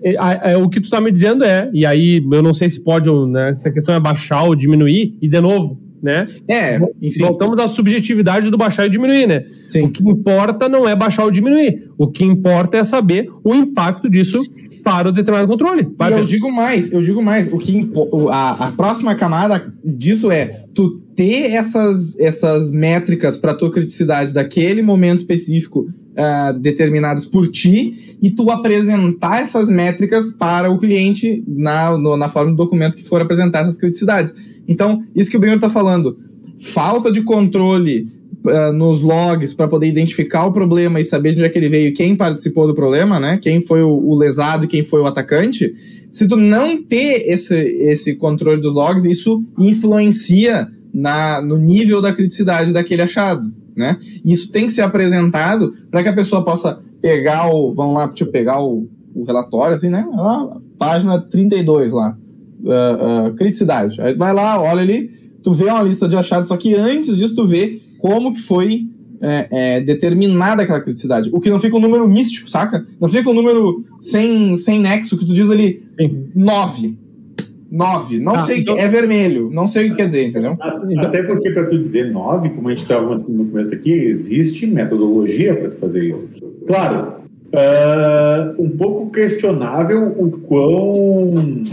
é, 0.01 0.53
é, 0.53 0.57
o 0.57 0.67
que 0.67 0.81
tu 0.81 0.85
está 0.85 0.99
me 0.99 1.11
dizendo 1.11 1.45
é, 1.45 1.69
e 1.71 1.85
aí 1.85 2.25
eu 2.31 2.41
não 2.41 2.51
sei 2.51 2.67
se 2.67 2.79
pode, 2.79 3.11
né, 3.27 3.53
se 3.53 3.67
a 3.67 3.71
questão 3.71 3.93
é 3.93 3.99
baixar 3.99 4.45
ou 4.45 4.55
diminuir, 4.55 5.15
e 5.21 5.27
de 5.27 5.39
novo, 5.39 5.79
né? 6.01 6.27
É, 6.47 6.79
enfim. 7.01 7.19
Voltamos 7.19 7.59
à 7.59 7.67
subjetividade 7.67 8.49
do 8.49 8.57
baixar 8.57 8.85
e 8.85 8.89
diminuir, 8.89 9.27
né? 9.27 9.45
Sim. 9.67 9.83
O 9.83 9.89
que 9.89 10.03
importa 10.03 10.67
não 10.69 10.87
é 10.87 10.95
baixar 10.95 11.23
ou 11.23 11.31
diminuir. 11.31 11.89
O 11.97 12.07
que 12.07 12.23
importa 12.23 12.77
é 12.77 12.83
saber 12.83 13.29
o 13.43 13.53
impacto 13.53 14.09
disso 14.09 14.41
para 14.83 15.09
o 15.09 15.11
determinado 15.11 15.47
controle. 15.47 15.87
Vai, 15.97 16.13
eu 16.13 16.25
digo 16.25 16.51
mais, 16.51 16.91
eu 16.91 17.01
digo 17.01 17.21
mais. 17.21 17.51
O 17.51 17.57
que 17.57 17.89
a, 18.31 18.67
a 18.67 18.71
próxima 18.71 19.13
camada 19.15 19.71
disso 19.83 20.31
é 20.31 20.65
tu 20.73 21.01
ter 21.15 21.51
essas, 21.51 22.17
essas 22.19 22.71
métricas 22.71 23.35
para 23.35 23.53
tua 23.53 23.71
criticidade 23.71 24.33
daquele 24.33 24.81
momento 24.81 25.19
específico 25.19 25.87
uh, 26.19 26.59
determinadas 26.59 27.25
por 27.25 27.47
ti 27.47 28.17
e 28.21 28.29
tu 28.29 28.51
apresentar 28.51 29.41
essas 29.41 29.69
métricas 29.69 30.33
para 30.33 30.69
o 30.69 30.77
cliente 30.77 31.41
na, 31.47 31.97
no, 31.97 32.17
na 32.17 32.27
forma 32.27 32.51
do 32.51 32.57
documento 32.57 32.97
que 32.97 33.07
for 33.07 33.21
apresentar 33.21 33.61
essas 33.61 33.77
criticidades. 33.77 34.33
Então, 34.67 35.01
isso 35.15 35.31
que 35.31 35.37
o 35.37 35.39
Benhur 35.39 35.55
está 35.55 35.69
falando, 35.69 36.17
falta 36.59 37.09
de 37.11 37.21
controle 37.21 38.05
uh, 38.45 38.73
nos 38.73 39.01
logs 39.01 39.53
para 39.53 39.67
poder 39.67 39.87
identificar 39.87 40.45
o 40.45 40.51
problema 40.51 40.99
e 40.99 41.05
saber 41.05 41.31
de 41.31 41.37
onde 41.37 41.45
é 41.45 41.49
que 41.49 41.57
ele 41.57 41.69
veio, 41.69 41.93
quem 41.93 42.15
participou 42.15 42.67
do 42.67 42.75
problema, 42.75 43.19
né? 43.19 43.39
Quem 43.41 43.61
foi 43.61 43.81
o, 43.81 43.89
o 43.89 44.15
lesado 44.15 44.67
quem 44.67 44.83
foi 44.83 45.01
o 45.01 45.05
atacante. 45.05 45.71
Se 46.11 46.27
tu 46.27 46.35
não 46.35 46.83
ter 46.83 47.23
esse, 47.27 47.55
esse 47.55 48.15
controle 48.15 48.59
dos 48.59 48.73
logs, 48.73 49.05
isso 49.05 49.43
influencia 49.57 50.67
na, 50.93 51.39
no 51.41 51.57
nível 51.57 52.01
da 52.01 52.11
criticidade 52.11 52.73
daquele 52.73 53.03
achado, 53.03 53.47
né? 53.79 53.97
Isso 54.23 54.51
tem 54.51 54.65
que 54.65 54.71
ser 54.71 54.81
apresentado 54.81 55.73
para 55.89 56.03
que 56.03 56.09
a 56.09 56.13
pessoa 56.13 56.43
possa 56.43 56.79
pegar 57.01 57.49
o, 57.49 57.73
vamos 57.73 57.95
lá, 57.95 58.13
eu 58.19 58.27
pegar 58.27 58.61
o, 58.61 58.87
o 59.15 59.23
relatório, 59.23 59.75
assim, 59.75 59.89
né? 59.89 60.05
Lá, 60.13 60.57
página 60.77 61.19
32 61.19 61.93
lá 61.93 62.15
uh, 62.63 63.29
uh, 63.29 63.35
criticidade. 63.35 63.99
Aí 64.01 64.13
vai 64.13 64.33
lá, 64.33 64.61
olha 64.61 64.81
ali, 64.81 65.09
tu 65.41 65.53
vê 65.53 65.65
uma 65.65 65.81
lista 65.81 66.07
de 66.07 66.15
achados, 66.15 66.47
só 66.47 66.57
que 66.57 66.75
antes 66.75 67.17
disso 67.17 67.35
tu 67.35 67.45
vê 67.45 67.81
como 67.99 68.33
que 68.33 68.41
foi 68.41 68.85
é, 69.21 69.47
é, 69.51 69.81
determinada 69.81 70.63
aquela 70.63 70.81
criticidade. 70.81 71.29
O 71.31 71.39
que 71.39 71.49
não 71.49 71.59
fica 71.59 71.75
um 71.75 71.81
número 71.81 72.07
místico, 72.07 72.49
saca? 72.49 72.85
Não 72.99 73.09
fica 73.09 73.29
um 73.29 73.33
número 73.33 73.83
sem, 74.01 74.55
sem 74.55 74.79
nexo, 74.79 75.17
que 75.17 75.25
tu 75.25 75.33
diz 75.33 75.49
ali 75.51 75.83
9. 76.35 76.97
9. 77.71 78.19
Não 78.19 78.35
ah, 78.35 78.39
sei 78.39 78.59
então... 78.59 78.77
é 78.77 78.87
vermelho. 78.87 79.49
Não 79.51 79.67
sei 79.67 79.87
o 79.87 79.89
que 79.91 79.97
quer 79.97 80.07
dizer, 80.07 80.27
entendeu? 80.27 80.57
Até 80.99 81.23
porque 81.23 81.51
para 81.51 81.65
tu 81.65 81.77
dizer 81.77 82.11
9, 82.11 82.49
como 82.49 82.67
a 82.67 82.71
gente 82.71 82.83
estava 82.83 83.15
no 83.17 83.45
começo 83.45 83.73
aqui, 83.73 83.91
existe 83.91 84.65
metodologia 84.65 85.55
para 85.55 85.69
tu 85.69 85.77
fazer 85.77 86.09
isso. 86.09 86.27
Claro, 86.67 87.13
uh, 87.53 88.61
um 88.61 88.69
pouco 88.71 89.11
questionável 89.11 90.15
o 90.17 90.31
quão 90.31 91.63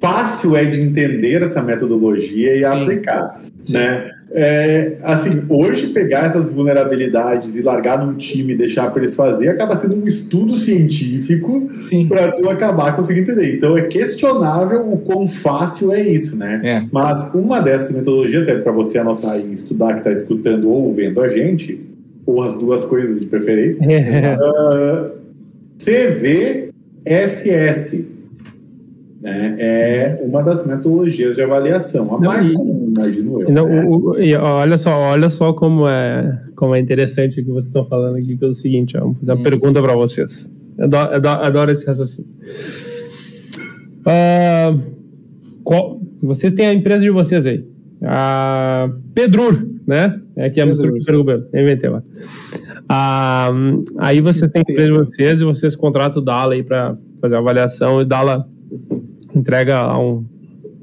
fácil 0.00 0.56
é 0.56 0.64
de 0.64 0.80
entender 0.80 1.42
essa 1.42 1.62
metodologia 1.62 2.56
e 2.56 2.60
Sim. 2.60 2.66
aplicar, 2.66 3.40
Sim. 3.64 3.72
né? 3.74 4.10
É, 4.36 4.96
assim, 5.02 5.44
hoje 5.48 5.88
pegar 5.88 6.26
essas 6.26 6.50
vulnerabilidades 6.50 7.54
e 7.54 7.62
largar 7.62 8.04
num 8.04 8.14
time 8.14 8.52
e 8.52 8.56
deixar 8.56 8.90
para 8.90 9.02
eles 9.02 9.14
fazer 9.14 9.48
acaba 9.48 9.76
sendo 9.76 9.94
um 9.94 10.02
estudo 10.02 10.54
científico 10.54 11.70
para 12.08 12.32
tu 12.32 12.50
acabar 12.50 12.96
conseguindo 12.96 13.30
entender. 13.30 13.56
Então 13.56 13.78
é 13.78 13.82
questionável 13.82 14.88
o 14.90 14.98
quão 14.98 15.28
fácil 15.28 15.92
é 15.92 16.02
isso, 16.02 16.36
né? 16.36 16.60
É. 16.64 16.82
Mas 16.90 17.32
uma 17.32 17.60
dessas 17.60 17.92
metodologias, 17.92 18.42
até 18.42 18.56
para 18.56 18.72
você 18.72 18.98
anotar 18.98 19.38
e 19.38 19.54
estudar 19.54 19.92
que 19.92 19.98
está 19.98 20.10
escutando 20.10 20.68
ou 20.68 20.92
vendo 20.92 21.22
a 21.22 21.28
gente, 21.28 21.80
ou 22.26 22.42
as 22.42 22.54
duas 22.54 22.84
coisas 22.84 23.20
de 23.20 23.26
preferência, 23.26 23.78
é. 23.84 24.36
uh, 24.36 25.12
CVSS 27.04 28.04
né, 29.24 29.56
é 29.58 30.18
uma 30.22 30.42
das 30.42 30.66
metodologias 30.66 31.34
de 31.34 31.40
avaliação, 31.40 32.14
a 32.14 32.20
mais 32.20 32.50
comum, 32.50 32.83
imagino 32.96 33.42
eu. 33.42 33.50
Não, 33.50 33.68
né? 33.68 33.84
o, 33.86 34.18
e 34.18 34.34
olha 34.36 34.78
só, 34.78 34.90
olha 34.96 35.28
só 35.30 35.52
como 35.52 35.88
é, 35.88 36.42
como 36.54 36.74
é 36.74 36.80
interessante 36.80 37.40
o 37.40 37.44
que 37.44 37.50
vocês 37.50 37.66
estão 37.66 37.84
falando 37.86 38.16
aqui, 38.16 38.36
que 38.36 38.44
é 38.44 38.48
o 38.48 38.54
seguinte, 38.54 38.96
ó, 38.96 39.00
vamos 39.00 39.18
fazer 39.18 39.32
uma 39.32 39.40
hum. 39.40 39.42
pergunta 39.42 39.82
para 39.82 39.94
vocês. 39.94 40.50
Eu 40.76 40.84
adoro, 40.84 41.12
eu 41.12 41.28
adoro, 41.28 41.70
esse 41.70 41.86
raciocínio. 41.86 42.28
Uh, 44.00 44.80
qual, 45.62 46.00
vocês 46.22 46.52
têm 46.52 46.66
a 46.66 46.72
empresa 46.72 47.00
de 47.00 47.10
vocês 47.10 47.46
aí. 47.46 47.64
A 48.02 48.90
Pedrur, 49.14 49.66
né? 49.86 50.20
É 50.36 50.50
que 50.50 50.60
é 50.60 50.62
a 50.62 50.66
mistura 50.66 50.92
que 50.92 51.04
perguntou. 51.04 51.46
Inventei 51.54 51.88
lá. 51.88 52.02
Ah, 52.88 53.50
aí 53.98 54.20
vocês 54.20 54.50
têm 54.50 54.60
a 54.66 54.72
empresa 54.72 54.92
de 54.92 54.98
vocês 54.98 55.40
e 55.40 55.44
vocês 55.44 55.76
contratam 55.76 56.20
o 56.20 56.24
Dala 56.24 56.54
aí 56.54 56.62
para 56.62 56.96
fazer 57.20 57.36
a 57.36 57.38
avaliação 57.38 58.00
e 58.00 58.02
o 58.02 58.06
Dala 58.06 58.46
entrega 59.34 59.96
um 59.98 60.24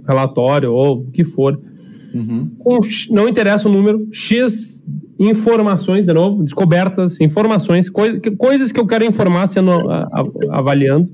relatório 0.07 0.73
ou 0.73 0.99
o 0.99 1.11
que 1.11 1.23
for. 1.23 1.59
Uhum. 2.13 2.51
Com, 2.59 2.79
não 3.09 3.27
interessa 3.27 3.67
o 3.67 3.71
número, 3.71 4.07
X 4.11 4.83
informações, 5.19 6.05
de 6.05 6.13
novo, 6.13 6.43
descobertas, 6.43 7.21
informações, 7.21 7.89
coisa, 7.89 8.19
coisas 8.37 8.71
que 8.71 8.79
eu 8.79 8.87
quero 8.87 9.05
informar 9.05 9.47
sendo 9.47 9.71
a, 9.71 10.03
a, 10.03 10.57
avaliando. 10.57 11.09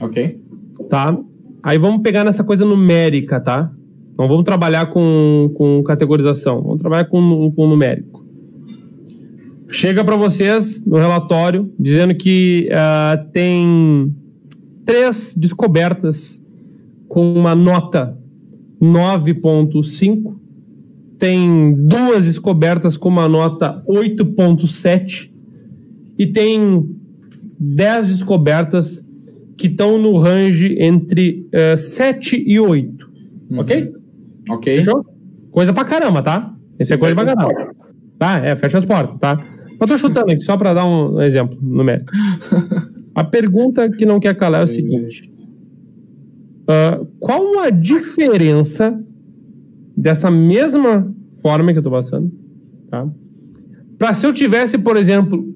Ok. 0.00 0.40
Tá? 0.88 1.16
Aí 1.62 1.76
vamos 1.76 2.02
pegar 2.02 2.24
nessa 2.24 2.42
coisa 2.42 2.64
numérica, 2.64 3.38
tá? 3.38 3.70
Não 4.18 4.26
vamos 4.28 4.44
trabalhar 4.44 4.86
com, 4.86 5.52
com 5.54 5.82
categorização, 5.82 6.62
vamos 6.62 6.78
trabalhar 6.78 7.04
com, 7.06 7.52
com 7.54 7.66
numérico. 7.66 8.24
Chega 9.68 10.02
para 10.02 10.16
vocês 10.16 10.84
no 10.84 10.96
relatório 10.96 11.72
dizendo 11.78 12.14
que 12.14 12.68
uh, 12.72 13.30
tem 13.30 14.12
três 14.84 15.34
descobertas 15.36 16.42
com 17.08 17.32
uma 17.34 17.54
nota 17.54 18.18
9.5, 18.80 20.39
tem 21.20 21.74
duas 21.74 22.24
descobertas 22.24 22.96
com 22.96 23.10
uma 23.10 23.28
nota 23.28 23.84
8.7 23.86 25.30
e 26.18 26.26
tem 26.26 26.96
10 27.58 28.08
descobertas 28.08 29.06
que 29.56 29.66
estão 29.66 29.98
no 29.98 30.16
range 30.16 30.76
entre 30.80 31.46
uh, 31.54 31.72
eh, 31.72 31.76
7 31.76 32.42
e 32.46 32.58
8. 32.58 33.10
Uhum. 33.50 33.60
Ok? 33.60 33.92
Ok. 34.48 34.78
Fechou? 34.78 35.04
Coisa 35.50 35.74
pra 35.74 35.84
caramba, 35.84 36.22
tá? 36.22 36.54
Esse 36.78 36.94
é 36.94 36.96
coisa 36.96 37.14
pra 37.14 37.26
caramba. 37.26 37.74
Tá? 38.18 38.38
É, 38.38 38.56
fecha 38.56 38.78
as 38.78 38.86
portas, 38.86 39.18
tá? 39.20 39.38
Eu 39.78 39.86
tô 39.86 39.98
chutando 39.98 40.32
aqui 40.32 40.40
só 40.40 40.56
pra 40.56 40.72
dar 40.72 40.86
um 40.86 41.20
exemplo 41.20 41.58
numérico. 41.60 42.10
A 43.14 43.24
pergunta 43.24 43.90
que 43.90 44.06
não 44.06 44.18
quer 44.18 44.34
calar 44.36 44.62
é 44.62 44.64
o 44.64 44.66
seguinte: 44.66 45.30
uh, 46.62 47.04
qual 47.18 47.58
a 47.58 47.68
diferença 47.68 48.98
dessa 50.00 50.30
mesma 50.30 51.14
forma 51.42 51.72
que 51.72 51.78
eu 51.78 51.80
estou 51.80 51.92
passando, 51.92 52.32
tá? 52.90 53.06
Para 53.98 54.14
se 54.14 54.26
eu 54.26 54.32
tivesse, 54.32 54.78
por 54.78 54.96
exemplo, 54.96 55.54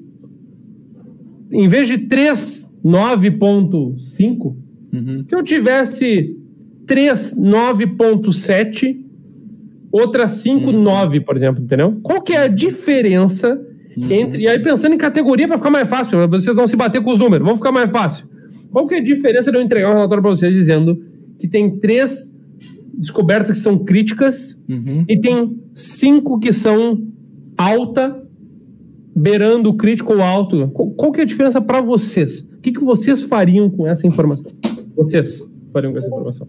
em 1.51 1.67
vez 1.67 1.89
de 1.89 1.99
3, 1.99 2.71
9.5, 2.85 4.57
uhum. 4.93 5.25
que 5.27 5.35
eu 5.35 5.43
tivesse 5.43 6.37
3, 6.87 7.37
9.7, 7.39 9.01
outra 9.91 10.29
5, 10.29 10.67
uhum. 10.67 10.83
9, 10.83 11.21
por 11.21 11.37
exemplo, 11.37 11.63
entendeu? 11.65 11.99
Qual 12.03 12.21
que 12.21 12.35
é 12.35 12.43
a 12.43 12.49
diferença 12.49 13.61
Uhum. 13.97 14.11
Entre, 14.11 14.43
e 14.43 14.49
aí, 14.49 14.59
pensando 14.59 14.93
em 14.93 14.99
categoria 14.99 15.47
para 15.47 15.57
ficar 15.57 15.71
mais 15.71 15.89
fácil, 15.89 16.27
vocês 16.29 16.57
vão 16.57 16.67
se 16.67 16.75
bater 16.75 17.01
com 17.01 17.13
os 17.13 17.19
números, 17.19 17.47
vão 17.47 17.55
ficar 17.55 17.71
mais 17.71 17.89
fácil. 17.89 18.27
Qual 18.73 18.89
que 18.89 18.95
é 18.95 18.99
a 18.99 19.01
diferença 19.01 19.53
de 19.53 19.57
eu 19.57 19.63
entregar 19.63 19.91
um 19.91 19.95
relatório 19.95 20.21
para 20.21 20.33
vocês 20.33 20.53
dizendo 20.53 21.01
que 21.39 21.47
tem 21.47 21.79
três 21.79 22.34
descobertas 22.99 23.57
que 23.57 23.63
são 23.63 23.79
críticas 23.85 24.59
Uhum. 24.69 25.05
e 25.09 25.19
tem 25.21 25.57
cinco 25.73 26.39
que 26.39 26.53
são 26.53 27.07
alta, 27.57 28.21
beirando 29.15 29.71
o 29.71 29.75
crítico 29.77 30.15
ou 30.15 30.23
alto. 30.23 30.69
Qual, 30.69 31.13
que 31.13 31.21
é 31.21 31.23
a 31.23 31.27
diferença 31.27 31.61
para 31.61 31.81
vocês? 31.81 32.41
O 32.41 32.61
que, 32.61 32.73
que 32.73 32.83
vocês 32.83 33.23
fariam 33.23 33.69
com 33.71 33.87
essa 33.87 34.07
informação? 34.07 34.51
Vocês 34.97 35.47
fariam 35.73 35.93
com 35.93 35.99
essa 35.99 36.09
informação? 36.09 36.49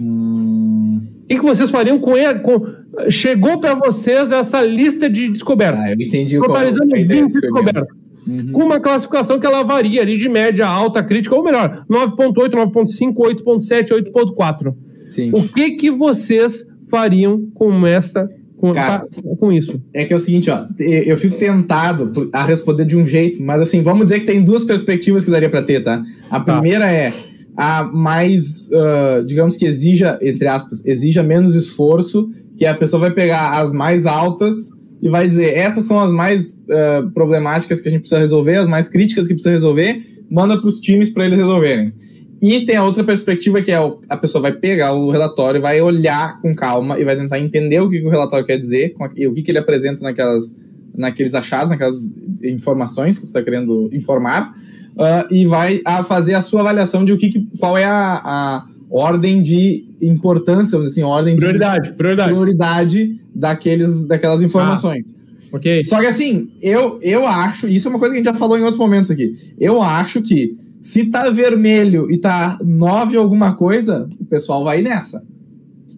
Hum, 0.00 1.00
O 1.24 1.26
que, 1.26 1.36
que 1.38 1.44
vocês 1.44 1.70
fariam 1.70 1.98
com, 1.98 2.16
ele, 2.16 2.38
com 2.40 2.62
chegou 3.10 3.58
para 3.58 3.74
vocês 3.74 4.30
essa 4.30 4.62
lista 4.62 5.10
de 5.10 5.28
descobertas? 5.28 5.84
Ah, 5.84 5.90
eu 5.92 6.00
entendi 6.00 6.38
qual 6.38 6.48
Totalizando 6.50 6.94
a 6.94 6.98
ideia 6.98 7.22
20 7.22 7.32
do 7.32 7.36
experimento. 7.38 7.64
descobertas. 7.64 7.98
Uhum. 8.26 8.52
Com 8.52 8.62
uma 8.64 8.78
classificação 8.80 9.38
que 9.38 9.46
ela 9.46 9.62
varia 9.62 10.02
ali 10.02 10.16
de 10.18 10.28
média, 10.28 10.66
alta, 10.66 11.02
crítica, 11.02 11.34
ou 11.34 11.42
melhor, 11.42 11.84
9.8, 11.90 12.50
9.5, 12.50 13.14
8.7, 13.14 13.88
8.4. 13.90 14.74
Sim. 15.08 15.30
O 15.32 15.48
que 15.48 15.72
que 15.72 15.90
vocês 15.90 16.64
fariam 16.88 17.46
com 17.54 17.86
essa 17.86 18.28
com, 18.56 18.72
Cara. 18.72 19.06
com 19.38 19.52
isso? 19.52 19.80
É 19.94 20.04
que 20.04 20.12
é 20.12 20.16
o 20.16 20.18
seguinte, 20.18 20.50
ó, 20.50 20.66
eu 20.80 21.16
fico 21.16 21.36
tentado 21.36 22.28
a 22.32 22.44
responder 22.44 22.84
de 22.84 22.96
um 22.96 23.06
jeito, 23.06 23.40
mas 23.42 23.62
assim, 23.62 23.82
vamos 23.82 24.04
dizer 24.04 24.20
que 24.20 24.26
tem 24.26 24.42
duas 24.42 24.64
perspectivas 24.64 25.24
que 25.24 25.30
daria 25.30 25.48
pra 25.48 25.62
ter, 25.62 25.82
tá? 25.82 26.02
A 26.28 26.40
Tá. 26.40 26.52
primeira 26.54 26.90
é 26.90 27.12
a 27.56 27.84
mais, 27.84 28.68
ah, 28.72 29.22
digamos 29.26 29.56
que 29.56 29.64
exija, 29.64 30.18
entre 30.22 30.46
aspas, 30.48 30.84
exija 30.84 31.22
menos 31.22 31.54
esforço, 31.54 32.28
que 32.56 32.66
a 32.66 32.74
pessoa 32.74 33.00
vai 33.00 33.10
pegar 33.12 33.60
as 33.60 33.72
mais 33.72 34.06
altas 34.06 34.70
e 35.00 35.08
vai 35.08 35.28
dizer, 35.28 35.56
essas 35.56 35.84
são 35.84 36.00
as 36.00 36.10
mais 36.10 36.58
ah, 36.70 37.02
problemáticas 37.14 37.80
que 37.80 37.88
a 37.88 37.90
gente 37.92 38.00
precisa 38.00 38.20
resolver, 38.20 38.56
as 38.56 38.68
mais 38.68 38.88
críticas 38.88 39.26
que 39.28 39.34
precisa 39.34 39.52
resolver, 39.52 40.02
manda 40.28 40.60
pros 40.60 40.80
times 40.80 41.10
pra 41.10 41.24
eles 41.26 41.38
resolverem. 41.38 41.92
E 42.40 42.64
tem 42.64 42.76
a 42.76 42.84
outra 42.84 43.02
perspectiva 43.02 43.60
que 43.60 43.72
é 43.72 43.78
a 44.08 44.16
pessoa 44.16 44.42
vai 44.42 44.52
pegar 44.52 44.92
o 44.92 45.10
relatório, 45.10 45.60
vai 45.60 45.80
olhar 45.80 46.40
com 46.40 46.54
calma 46.54 46.98
e 46.98 47.04
vai 47.04 47.16
tentar 47.16 47.40
entender 47.40 47.80
o 47.80 47.90
que, 47.90 48.00
o 48.00 48.08
relatório 48.08 48.46
quer 48.46 48.56
dizer 48.56 48.94
e 49.16 49.26
o 49.26 49.34
que, 49.34 49.50
ele 49.50 49.58
apresenta 49.58 50.02
naquelas, 50.02 50.54
naqueles 50.96 51.34
achados, 51.34 51.70
naquelas 51.70 52.14
informações 52.44 53.16
que 53.16 53.22
você 53.22 53.30
está 53.30 53.42
querendo 53.42 53.90
informar, 53.92 54.54
ah, 54.96 55.26
e 55.30 55.46
vai 55.46 55.80
a 55.84 56.04
fazer 56.04 56.34
a 56.34 56.42
sua 56.42 56.60
avaliação 56.60 57.04
de 57.04 57.12
o 57.12 57.18
que, 57.18 57.28
que 57.28 57.48
qual 57.58 57.76
é 57.76 57.84
a, 57.84 58.20
a 58.24 58.66
ordem 58.88 59.42
de 59.42 59.84
importância, 60.00 60.78
assim, 60.80 61.02
ordem 61.02 61.36
Prioridade, 61.36 61.90
de 61.90 61.96
prioridade. 61.96 62.30
prioridade 62.30 63.20
daqueles, 63.34 64.04
daquelas 64.04 64.42
informações. 64.42 65.16
Ok. 65.52 65.82
Só 65.84 66.00
que 66.00 66.06
assim, 66.06 66.50
eu, 66.60 66.98
eu 67.02 67.26
acho, 67.26 67.68
isso 67.68 67.88
é 67.88 67.90
uma 67.90 67.98
coisa 67.98 68.14
que 68.14 68.20
a 68.20 68.22
gente 68.22 68.32
já 68.32 68.38
falou 68.38 68.56
em 68.58 68.62
outros 68.62 68.78
momentos 68.78 69.10
aqui. 69.10 69.36
Eu 69.58 69.82
acho 69.82 70.22
que 70.22 70.56
se 70.80 71.06
tá 71.10 71.30
vermelho 71.30 72.10
e 72.10 72.18
tá 72.18 72.58
9 72.64 73.16
alguma 73.16 73.54
coisa, 73.54 74.08
o 74.20 74.24
pessoal 74.24 74.64
vai 74.64 74.82
nessa. 74.82 75.24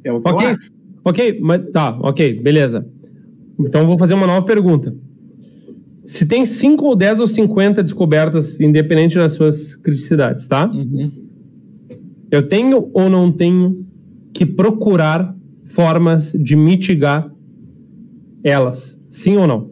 É 0.03 0.13
o 0.13 0.21
que 0.21 0.29
Ok. 0.29 0.55
Ok, 1.03 1.39
mas 1.41 1.65
tá, 1.71 1.99
ok, 2.01 2.41
beleza. 2.43 2.87
Então 3.59 3.83
eu 3.83 3.87
vou 3.87 3.99
fazer 3.99 4.15
uma 4.15 4.27
nova 4.27 4.45
pergunta. 4.45 4.95
Se 6.05 6.27
tem 6.27 6.45
5 6.45 6.85
ou 6.85 6.97
10 6.97 7.21
ou 7.21 7.27
50 7.27 7.83
descobertas, 7.83 8.61
independente 8.61 9.17
das 9.17 9.33
suas 9.33 9.77
criticidades, 9.77 10.47
tá? 10.47 10.71
Uhum. 10.71 11.11
Eu 12.31 12.49
tenho 12.49 12.91
ou 12.93 13.09
não 13.09 13.33
tenho 13.33 13.87
que 14.33 14.45
procurar 14.45 15.35
formas 15.65 16.33
de 16.33 16.55
mitigar 16.55 17.33
elas? 18.45 18.99
Sim 19.11 19.37
ou 19.37 19.47
não? 19.47 19.71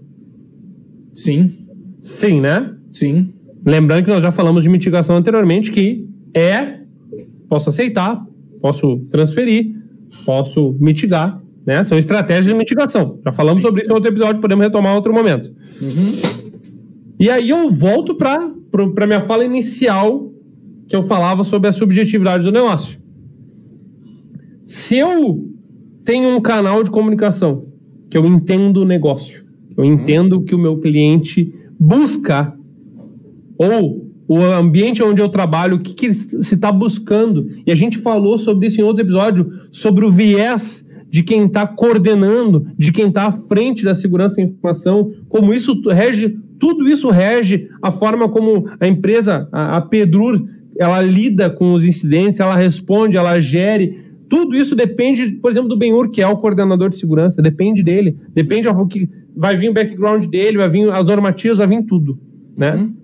Sim, 1.12 1.58
Sim, 2.00 2.40
né? 2.40 2.74
sim. 2.90 3.34
Lembrando 3.64 4.04
que 4.04 4.10
nós 4.10 4.22
já 4.22 4.32
falamos 4.32 4.62
de 4.62 4.68
mitigação 4.68 5.16
anteriormente, 5.16 5.70
que 5.70 6.06
é 6.34 6.78
posso 7.48 7.70
aceitar, 7.70 8.24
posso 8.60 8.98
transferir, 9.10 9.74
posso 10.24 10.76
mitigar, 10.80 11.38
né? 11.66 11.82
São 11.84 11.98
estratégias 11.98 12.46
de 12.46 12.54
mitigação. 12.54 13.18
Já 13.24 13.32
falamos 13.32 13.62
sobre 13.62 13.82
isso 13.82 13.90
em 13.90 13.94
outro 13.94 14.10
episódio, 14.10 14.40
podemos 14.40 14.64
retomar 14.64 14.92
em 14.92 14.96
outro 14.96 15.12
momento. 15.12 15.50
Uhum. 15.80 16.16
E 17.18 17.30
aí 17.30 17.50
eu 17.50 17.68
volto 17.70 18.14
para 18.14 18.58
para 18.70 19.06
minha 19.06 19.22
fala 19.22 19.44
inicial, 19.44 20.30
que 20.88 20.94
eu 20.94 21.02
falava 21.02 21.42
sobre 21.44 21.68
a 21.68 21.72
subjetividade 21.72 22.44
do 22.44 22.52
negócio. 22.52 22.98
Se 24.62 24.96
eu 24.96 25.48
tenho 26.04 26.34
um 26.34 26.40
canal 26.40 26.82
de 26.82 26.90
comunicação 26.90 27.66
que 28.10 28.16
eu 28.16 28.24
entendo 28.26 28.82
o 28.82 28.84
negócio, 28.84 29.44
eu 29.76 29.84
entendo 29.84 30.34
o 30.34 30.42
que 30.42 30.54
o 30.54 30.58
meu 30.58 30.78
cliente 30.78 31.52
busca, 31.78 32.54
ou 33.58 34.08
o 34.28 34.38
ambiente 34.38 35.02
onde 35.02 35.20
eu 35.20 35.28
trabalho, 35.28 35.76
o 35.76 35.80
que, 35.80 35.94
que 35.94 36.14
se 36.14 36.54
está 36.54 36.70
buscando. 36.70 37.48
E 37.66 37.72
a 37.72 37.74
gente 37.74 37.98
falou 37.98 38.36
sobre 38.38 38.66
isso 38.66 38.80
em 38.80 38.84
outro 38.84 39.02
episódio, 39.02 39.50
sobre 39.72 40.04
o 40.04 40.10
viés 40.10 40.86
de 41.10 41.22
quem 41.22 41.46
está 41.46 41.66
coordenando, 41.66 42.66
de 42.76 42.92
quem 42.92 43.08
está 43.08 43.28
à 43.28 43.32
frente 43.32 43.82
da 43.82 43.94
segurança 43.94 44.36
da 44.36 44.42
informação, 44.42 45.10
como 45.28 45.54
isso 45.54 45.80
rege, 45.88 46.36
tudo 46.58 46.86
isso 46.86 47.08
rege 47.08 47.68
a 47.82 47.90
forma 47.90 48.28
como 48.28 48.68
a 48.78 48.86
empresa, 48.86 49.48
a, 49.50 49.78
a 49.78 49.80
Pedrur, 49.80 50.44
ela 50.78 51.00
lida 51.00 51.48
com 51.48 51.72
os 51.72 51.86
incidentes, 51.86 52.38
ela 52.38 52.54
responde, 52.54 53.16
ela 53.16 53.40
gere. 53.40 54.04
Tudo 54.28 54.54
isso 54.54 54.76
depende, 54.76 55.32
por 55.32 55.50
exemplo, 55.50 55.70
do 55.70 55.78
Benhur, 55.78 56.10
que 56.10 56.20
é 56.20 56.28
o 56.28 56.36
coordenador 56.36 56.90
de 56.90 56.96
segurança, 56.96 57.40
depende 57.40 57.82
dele, 57.82 58.16
depende 58.34 58.68
do 58.68 58.86
que 58.86 59.08
vai 59.34 59.56
vir 59.56 59.70
o 59.70 59.74
background 59.74 60.26
dele, 60.26 60.58
vai 60.58 60.68
vir 60.68 60.90
as 60.90 61.06
normativas, 61.06 61.58
vai 61.58 61.66
vir 61.66 61.82
tudo, 61.84 62.18
né? 62.54 62.74
Uhum. 62.74 62.94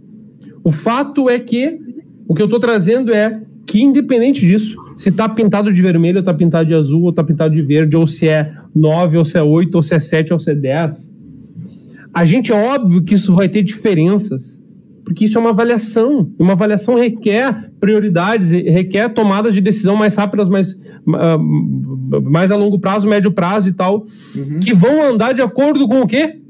O 0.64 0.70
fato 0.72 1.28
é 1.28 1.38
que 1.38 1.78
o 2.26 2.34
que 2.34 2.40
eu 2.42 2.46
estou 2.46 2.58
trazendo 2.58 3.12
é 3.12 3.40
que, 3.66 3.82
independente 3.82 4.40
disso, 4.46 4.76
se 4.96 5.10
está 5.10 5.28
pintado 5.28 5.72
de 5.72 5.80
vermelho, 5.82 6.16
ou 6.16 6.20
está 6.20 6.32
pintado 6.34 6.66
de 6.66 6.74
azul, 6.74 7.02
ou 7.04 7.10
está 7.10 7.22
pintado 7.22 7.54
de 7.54 7.62
verde, 7.62 7.96
ou 7.96 8.06
se 8.06 8.26
é 8.28 8.52
9, 8.74 9.18
ou 9.18 9.24
se 9.24 9.36
é 9.38 9.42
8, 9.42 9.74
ou 9.74 9.82
se 9.82 9.94
é 9.94 10.00
7, 10.00 10.32
ou 10.32 10.38
se 10.38 10.50
é 10.50 10.54
10, 10.54 11.14
a 12.12 12.24
gente 12.24 12.50
é 12.52 12.54
óbvio 12.74 13.02
que 13.02 13.14
isso 13.14 13.34
vai 13.34 13.48
ter 13.48 13.62
diferenças, 13.62 14.62
porque 15.04 15.24
isso 15.26 15.36
é 15.36 15.40
uma 15.40 15.50
avaliação. 15.50 16.30
E 16.38 16.42
uma 16.42 16.52
avaliação 16.52 16.94
requer 16.94 17.70
prioridades, 17.80 18.50
requer 18.50 19.08
tomadas 19.12 19.52
de 19.52 19.60
decisão 19.60 19.96
mais 19.96 20.14
rápidas, 20.14 20.48
mais, 20.48 20.74
ah, 21.14 21.36
mais 22.22 22.50
a 22.50 22.56
longo 22.56 22.78
prazo, 22.78 23.06
médio 23.08 23.32
prazo 23.32 23.68
e 23.68 23.72
tal, 23.72 24.06
Uhum. 24.34 24.60
que 24.60 24.72
vão 24.74 25.02
andar 25.02 25.34
de 25.34 25.42
acordo 25.42 25.86
com 25.88 26.00
o 26.00 26.06
quê? 26.06 26.40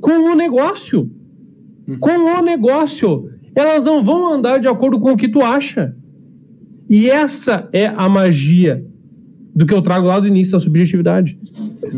Com 0.00 0.30
o 0.30 0.34
negócio. 0.34 1.10
Com 2.00 2.10
o 2.38 2.42
negócio. 2.42 3.28
Elas 3.54 3.84
não 3.84 4.02
vão 4.02 4.32
andar 4.32 4.58
de 4.58 4.68
acordo 4.68 4.98
com 4.98 5.12
o 5.12 5.16
que 5.16 5.28
tu 5.28 5.40
acha. 5.40 5.94
E 6.88 7.08
essa 7.08 7.68
é 7.72 7.86
a 7.86 8.08
magia 8.08 8.84
do 9.54 9.66
que 9.66 9.74
eu 9.74 9.82
trago 9.82 10.06
lá 10.06 10.18
do 10.18 10.26
início 10.26 10.52
da 10.52 10.60
subjetividade. 10.60 11.38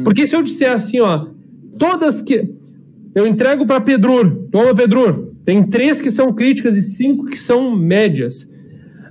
Porque 0.02 0.26
se 0.26 0.34
eu 0.34 0.42
disser 0.42 0.72
assim, 0.72 1.00
ó, 1.00 1.26
todas 1.78 2.20
que 2.20 2.52
eu 3.14 3.26
entrego 3.26 3.66
para 3.66 3.80
Pedrur, 3.80 4.48
toma 4.50 4.74
Pedrur, 4.74 5.32
tem 5.44 5.62
três 5.62 6.00
que 6.00 6.11
são 6.11 6.32
críticas 6.32 6.76
e 6.76 6.82
cinco 6.82 7.26
que 7.26 7.38
são 7.38 7.74
médias. 7.76 8.48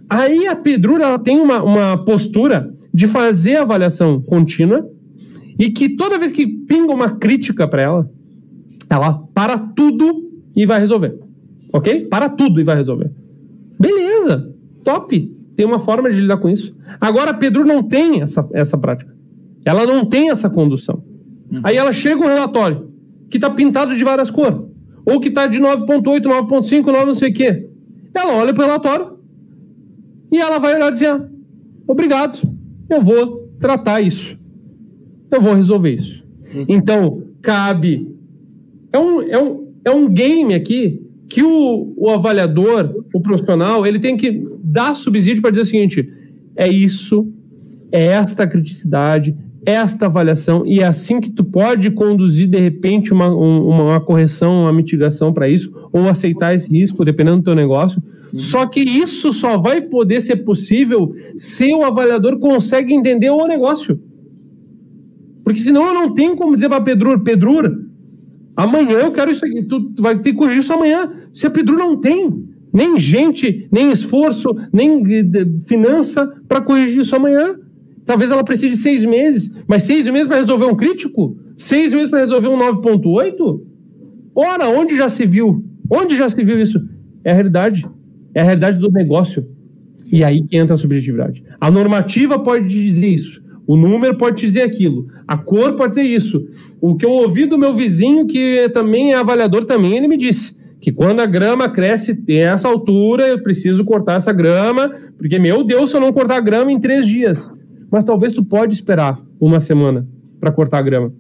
Aí 0.10 0.48
a 0.48 0.56
Pedrur 0.56 1.00
ela 1.00 1.18
tem 1.18 1.39
uma, 1.39 1.64
uma 1.64 1.98
postura 2.04 2.74
de 2.94 3.08
fazer 3.08 3.58
avaliação 3.58 4.22
contínua 4.22 4.88
e 5.58 5.70
que 5.70 5.89
toda 5.96 6.20
vez 6.20 6.32
que 6.32 6.46
pinga 6.46 6.94
uma 6.94 7.12
crítica 7.18 7.68
para 7.68 7.82
ela, 7.82 8.12
ela 8.89 9.14
para 9.34 9.58
tudo 9.58 10.30
e 10.56 10.66
vai 10.66 10.80
resolver. 10.80 11.23
Ok? 11.74 12.06
Para 12.06 12.30
tudo 12.30 12.62
e 12.62 12.64
vai 12.64 12.76
resolver. 12.76 13.12
Beleza, 13.80 14.54
top. 14.84 15.34
Tem 15.56 15.66
uma 15.66 15.80
forma 15.80 16.10
de 16.10 16.22
lidar 16.22 16.38
com 16.38 16.50
isso. 16.50 16.76
Agora, 17.02 17.32
a 17.32 17.34
Pedro 17.34 17.66
não 17.66 17.84
tem 17.84 18.22
essa, 18.22 18.48
essa 18.54 18.78
prática. 18.78 19.14
Ela 19.66 19.86
não 19.86 20.06
tem 20.06 20.30
essa 20.30 20.50
condução. 20.50 21.04
Aí 21.64 21.76
ela 21.76 21.94
chega 21.94 22.24
um 22.24 22.28
relatório 22.28 22.92
que 23.30 23.38
está 23.38 23.50
pintado 23.50 23.96
de 23.96 24.04
várias 24.04 24.32
cores. 24.32 24.60
Ou 25.06 25.20
que 25.20 25.30
está 25.30 25.46
de 25.48 25.60
9.8, 25.60 26.24
9.5, 26.24 26.86
9 26.86 27.06
não 27.06 27.14
sei 27.14 27.30
o 27.30 27.34
quê. 27.34 27.70
Ela 28.14 28.34
olha 28.34 28.54
para 28.54 28.64
o 28.64 28.68
relatório 28.68 29.18
e 30.32 30.40
ela 30.40 30.60
vai 30.60 30.76
olhar 30.76 30.90
e 30.90 30.92
dizer: 30.92 31.10
"Ah, 31.10 31.28
obrigado, 31.88 32.40
eu 32.90 33.02
vou 33.02 33.50
tratar 33.60 34.02
isso. 34.02 34.38
Eu 35.32 35.42
vou 35.42 35.54
resolver 35.54 35.94
isso. 35.94 36.24
Então, 36.68 37.24
cabe. 37.42 38.08
É 38.92 39.00
um, 39.00 39.22
é, 39.22 39.44
um, 39.44 39.74
é 39.84 39.92
um 39.92 40.08
game 40.08 40.54
aqui 40.54 41.02
que 41.30 41.42
o, 41.44 41.94
o 41.98 42.10
avaliador, 42.10 42.94
o 43.14 43.20
profissional, 43.22 43.86
ele 43.86 44.00
tem 44.00 44.16
que 44.18 44.44
dar 44.64 44.96
subsídio 44.96 45.42
para 45.42 45.52
dizer 45.52 45.62
o 45.62 45.66
seguinte: 45.66 46.14
é 46.56 46.68
isso, 46.68 47.28
é 47.92 48.06
esta 48.08 48.46
criticidade, 48.46 49.36
esta 49.66 50.08
avaliação, 50.08 50.66
e 50.66 50.80
é 50.80 50.86
assim 50.86 51.20
que 51.22 51.32
tu 51.32 51.44
pode 51.44 51.90
conduzir, 51.92 52.48
de 52.48 52.60
repente, 52.60 53.14
uma, 53.14 53.30
um- 53.34 53.68
uma 53.70 54.00
correção, 54.02 54.64
uma 54.64 54.74
mitigação 54.74 55.32
para 55.34 55.48
isso, 55.48 55.72
ou 55.92 56.08
aceitar 56.10 56.54
esse 56.54 56.70
risco, 56.70 57.06
dependendo 57.06 57.38
do 57.38 57.44
teu 57.44 57.56
negócio. 57.56 58.02
Só 58.36 58.66
que 58.66 58.80
isso 58.82 59.32
só 59.32 59.58
vai 59.60 59.80
poder 59.82 60.20
ser 60.20 60.38
possível 60.38 61.14
se 61.38 61.72
o 61.74 61.84
avaliador 61.84 62.40
consegue 62.40 62.92
entender 62.94 63.30
o 63.30 63.46
negócio. 63.48 64.00
Porque 65.44 65.60
senão 65.60 65.86
eu 65.88 65.94
não 65.94 66.14
tenho 66.14 66.36
como 66.36 66.56
dizer 66.56 66.68
para 66.70 66.82
Pedrur, 66.82 67.20
Pedrur, 67.22 67.72
amanhã 68.56 68.99
eu 68.99 69.12
quero 69.12 69.32
isso 69.32 69.45
aqui, 69.45 69.64
tu, 69.64 69.93
vai 69.99 70.18
ter 70.20 70.32
que 70.32 70.38
corrigir 70.38 70.60
isso 70.60 70.74
amanhã. 70.74 71.12
Se 71.34 71.47
a 71.47 71.49
Pedrur 71.49 71.78
não 71.78 71.99
tem 71.99 72.45
nem 72.72 72.99
gente, 72.99 73.68
nem 73.72 73.91
esforço, 73.91 74.49
nem 74.72 75.04
eh, 75.14 75.24
finança 75.66 76.32
para 76.47 76.62
corrigir 76.62 77.01
isso 77.01 77.16
amanhã, 77.16 77.56
Talvez 78.06 78.32
ela 78.32 78.43
precise 78.43 78.76
de 78.76 78.78
seis 78.78 79.06
meses. 79.06 79.51
Mas 79.68 79.84
seis 79.84 80.08
meses 80.08 80.28
para 80.28 80.38
resolver 80.38 80.66
um 80.66 80.76
crítico? 80.76 81.38
Seis 81.58 81.93
meses 81.93 82.10
para 82.10 82.20
resolver 82.20 82.47
um 82.47 82.58
9.8? 82.58 83.62
Ora, 84.36 84.68
onde 84.68 84.95
já 84.95 85.10
se 85.10 85.26
viu? 85.26 85.64
Onde 85.89 86.16
já 86.16 86.30
se 86.30 86.43
viu 86.43 86.60
isso? 86.62 86.82
É 87.24 87.32
a 87.32 87.34
realidade. 87.34 87.86
É 88.34 88.41
a 88.41 88.43
realidade 88.43 88.78
do 88.78 88.91
negócio. 88.91 89.47
E 90.12 90.24
aí 90.24 90.43
que 90.43 90.58
entra 90.58 90.76
a 90.76 90.78
subjetividade. 90.78 91.43
A 91.60 91.72
normativa 91.72 92.38
pode 92.38 92.68
dizer 92.68 93.08
isso. 93.08 93.41
O 93.66 93.78
número 93.78 94.18
pode 94.18 94.41
dizer 94.41 94.61
aquilo. 94.61 95.07
A 95.28 95.38
cor 95.38 95.76
pode 95.76 95.95
dizer 95.95 96.03
isso. 96.03 96.45
O 96.82 96.95
que 96.95 97.05
eu 97.05 97.11
ouvi 97.11 97.45
do 97.45 97.57
meu 97.57 97.74
vizinho, 97.74 98.28
que 98.28 98.70
também 98.74 99.14
é 99.14 99.16
avaliador, 99.16 99.66
também 99.66 99.97
ele 99.97 100.07
me 100.07 100.18
disse 100.18 100.55
que 100.82 100.91
quando 100.91 101.22
a 101.22 101.26
grama 101.26 101.70
cresce 101.70 102.22
essa 102.28 102.68
altura, 102.68 103.26
eu 103.26 103.41
preciso 103.41 103.86
cortar 103.86 104.18
essa 104.18 104.34
grama, 104.34 104.93
porque, 105.18 105.39
meu 105.39 105.64
Deus, 105.64 105.89
se 105.89 105.95
eu 105.95 106.01
não 106.01 106.11
cortar 106.11 106.36
a 106.36 106.41
grama 106.41 106.74
em 106.74 106.80
três 106.80 107.07
dias. 107.07 107.49
Mas 107.89 108.03
talvez 108.03 108.34
tu 108.34 108.43
pode 108.43 108.74
esperar 108.74 109.18
uma 109.39 109.61
semana 109.61 110.05
para 110.41 110.51
cortar 110.51 110.80
a 110.80 110.82
grama. 110.82 111.14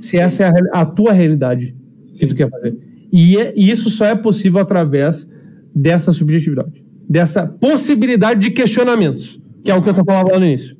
Se 0.00 0.16
essa 0.16 0.44
é 0.44 0.46
a, 0.46 0.80
a 0.80 0.86
tua 0.86 1.12
realidade 1.12 1.74
Sim. 2.04 2.20
que 2.20 2.26
tu 2.28 2.34
quer 2.34 2.48
fazer. 2.48 2.78
E, 3.12 3.36
é, 3.36 3.52
e 3.54 3.70
isso 3.70 3.90
só 3.90 4.06
é 4.06 4.14
possível 4.14 4.60
através 4.60 5.28
dessa 5.74 6.12
subjetividade, 6.12 6.82
dessa 7.08 7.46
possibilidade 7.46 8.40
de 8.40 8.50
questionamentos, 8.50 9.40
que 9.62 9.70
é 9.70 9.74
o 9.74 9.82
que 9.82 9.90
eu 9.90 9.94
tô 9.94 10.04
falando 10.04 10.38
no 10.38 10.46
início. 10.46 10.76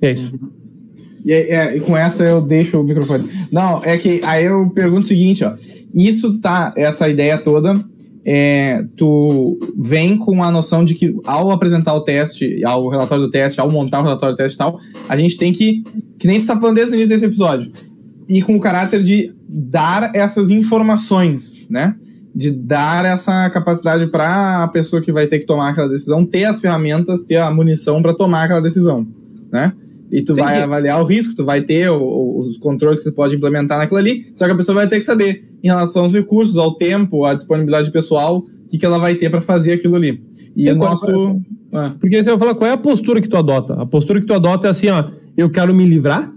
É 0.00 0.12
isso. 0.12 0.32
E, 1.24 1.32
é, 1.32 1.76
e, 1.76 1.80
com 1.80 1.96
essa 1.96 2.24
eu 2.24 2.40
deixo 2.40 2.80
o 2.80 2.84
microfone. 2.84 3.28
Não, 3.50 3.82
é 3.84 3.96
que 3.98 4.20
aí 4.24 4.44
eu 4.44 4.70
pergunto 4.70 5.02
o 5.02 5.08
seguinte, 5.08 5.44
ó. 5.44 5.54
Isso 5.94 6.40
tá, 6.40 6.72
essa 6.76 7.08
ideia 7.08 7.38
toda, 7.38 7.74
é, 8.24 8.84
tu 8.96 9.58
vem 9.78 10.18
com 10.18 10.42
a 10.42 10.50
noção 10.50 10.84
de 10.84 10.94
que 10.94 11.16
ao 11.24 11.50
apresentar 11.50 11.94
o 11.94 12.02
teste, 12.02 12.62
ao 12.64 12.88
relatório 12.88 13.24
do 13.24 13.30
teste, 13.30 13.60
ao 13.60 13.70
montar 13.70 14.00
o 14.00 14.04
relatório 14.04 14.34
do 14.34 14.38
teste 14.38 14.56
e 14.56 14.58
tal, 14.58 14.78
a 15.08 15.16
gente 15.16 15.36
tem 15.38 15.52
que, 15.52 15.82
que 16.18 16.26
nem 16.26 16.38
tu 16.38 16.46
tá 16.46 16.58
falando 16.58 16.76
desde 16.76 16.94
o 16.94 16.96
início 16.96 17.08
desse 17.08 17.24
episódio, 17.24 17.72
e 18.28 18.42
com 18.42 18.54
o 18.54 18.60
caráter 18.60 19.02
de 19.02 19.32
dar 19.48 20.10
essas 20.14 20.50
informações, 20.50 21.66
né? 21.70 21.94
De 22.34 22.50
dar 22.50 23.06
essa 23.06 23.48
capacidade 23.48 24.06
para 24.08 24.62
a 24.62 24.68
pessoa 24.68 25.00
que 25.00 25.10
vai 25.10 25.26
ter 25.26 25.38
que 25.38 25.46
tomar 25.46 25.70
aquela 25.70 25.88
decisão 25.88 26.26
ter 26.26 26.44
as 26.44 26.60
ferramentas, 26.60 27.24
ter 27.24 27.36
a 27.36 27.50
munição 27.50 28.02
para 28.02 28.14
tomar 28.14 28.44
aquela 28.44 28.60
decisão, 28.60 29.06
né? 29.50 29.72
E 30.10 30.22
tu 30.22 30.34
Sim. 30.34 30.40
vai 30.40 30.62
avaliar 30.62 31.00
o 31.02 31.04
risco, 31.04 31.34
tu 31.34 31.44
vai 31.44 31.60
ter 31.60 31.90
o, 31.90 32.38
os 32.38 32.56
controles 32.56 32.98
que 32.98 33.10
tu 33.10 33.14
pode 33.14 33.36
implementar 33.36 33.78
naquilo 33.78 33.98
ali, 33.98 34.30
só 34.34 34.46
que 34.46 34.52
a 34.52 34.56
pessoa 34.56 34.76
vai 34.76 34.88
ter 34.88 34.98
que 34.98 35.04
saber 35.04 35.44
em 35.62 35.68
relação 35.68 36.02
aos 36.02 36.14
recursos, 36.14 36.56
ao 36.56 36.74
tempo, 36.74 37.24
à 37.24 37.34
disponibilidade 37.34 37.90
pessoal, 37.90 38.38
o 38.38 38.68
que, 38.68 38.78
que 38.78 38.86
ela 38.86 38.98
vai 38.98 39.14
ter 39.16 39.30
para 39.30 39.40
fazer 39.40 39.72
aquilo 39.72 39.96
ali. 39.96 40.22
E 40.56 40.64
Sim, 40.64 40.70
o 40.70 40.76
nosso. 40.76 41.10
É, 41.10 41.76
ah. 41.76 41.94
Porque 42.00 42.22
você 42.22 42.30
vai 42.30 42.38
falar 42.38 42.54
qual 42.54 42.70
é 42.70 42.72
a 42.72 42.78
postura 42.78 43.20
que 43.20 43.28
tu 43.28 43.36
adota. 43.36 43.74
A 43.74 43.86
postura 43.86 44.20
que 44.20 44.26
tu 44.26 44.34
adota 44.34 44.66
é 44.66 44.70
assim, 44.70 44.88
ó, 44.88 45.04
eu 45.36 45.50
quero 45.50 45.74
me 45.74 45.84
livrar. 45.84 46.32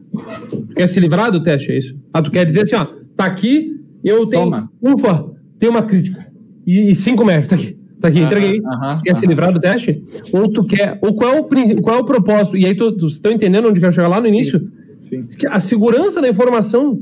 Tu 0.50 0.68
quer 0.76 0.90
se 0.90 1.00
livrar 1.00 1.32
do 1.32 1.42
teste, 1.42 1.72
é 1.72 1.78
isso? 1.78 1.98
Ah, 2.14 2.22
tu 2.22 2.30
quer 2.30 2.46
dizer 2.46 2.62
assim, 2.62 2.76
ó, 2.76 2.86
tá 3.16 3.26
aqui, 3.26 3.80
eu 4.04 4.26
tenho. 4.28 4.44
Toma. 4.44 4.72
Ufa, 4.82 5.26
tem 5.60 5.70
uma 5.70 5.84
crítica. 5.84 6.28
E, 6.68 6.92
e 6.92 6.96
cinco 6.96 7.24
méritos, 7.24 7.50
tá 7.50 7.56
aqui. 7.56 7.78
Tá 8.02 8.08
aqui, 8.08 8.20
entreguei. 8.20 8.60
Uh 8.60 8.64
-huh, 8.64 9.02
quer 9.04 9.16
se 9.16 9.28
livrar 9.28 9.54
do 9.54 9.60
teste? 9.60 10.04
Ou 10.34 10.52
tu 10.52 10.66
quer. 10.66 10.98
Ou 11.02 11.14
qual 11.14 11.36
é 11.36 11.40
o, 11.40 11.44
qual 11.82 11.98
é 11.98 12.02
o 12.02 12.06
propósito? 12.06 12.58
E 12.58 12.66
aí, 12.66 12.76
tu 12.76 12.90
estão 13.06 13.32
entendendo 13.32 13.70
onde 13.70 13.80
quer 13.80 13.94
chegar 13.94 14.08
lá 14.08 14.20
no 14.20 14.28
início? 14.28 14.60
Sim. 15.00 15.26
Sim. 15.30 15.48
A 15.48 15.60
segurança 15.60 16.20
da 16.20 16.28
informação 16.28 17.00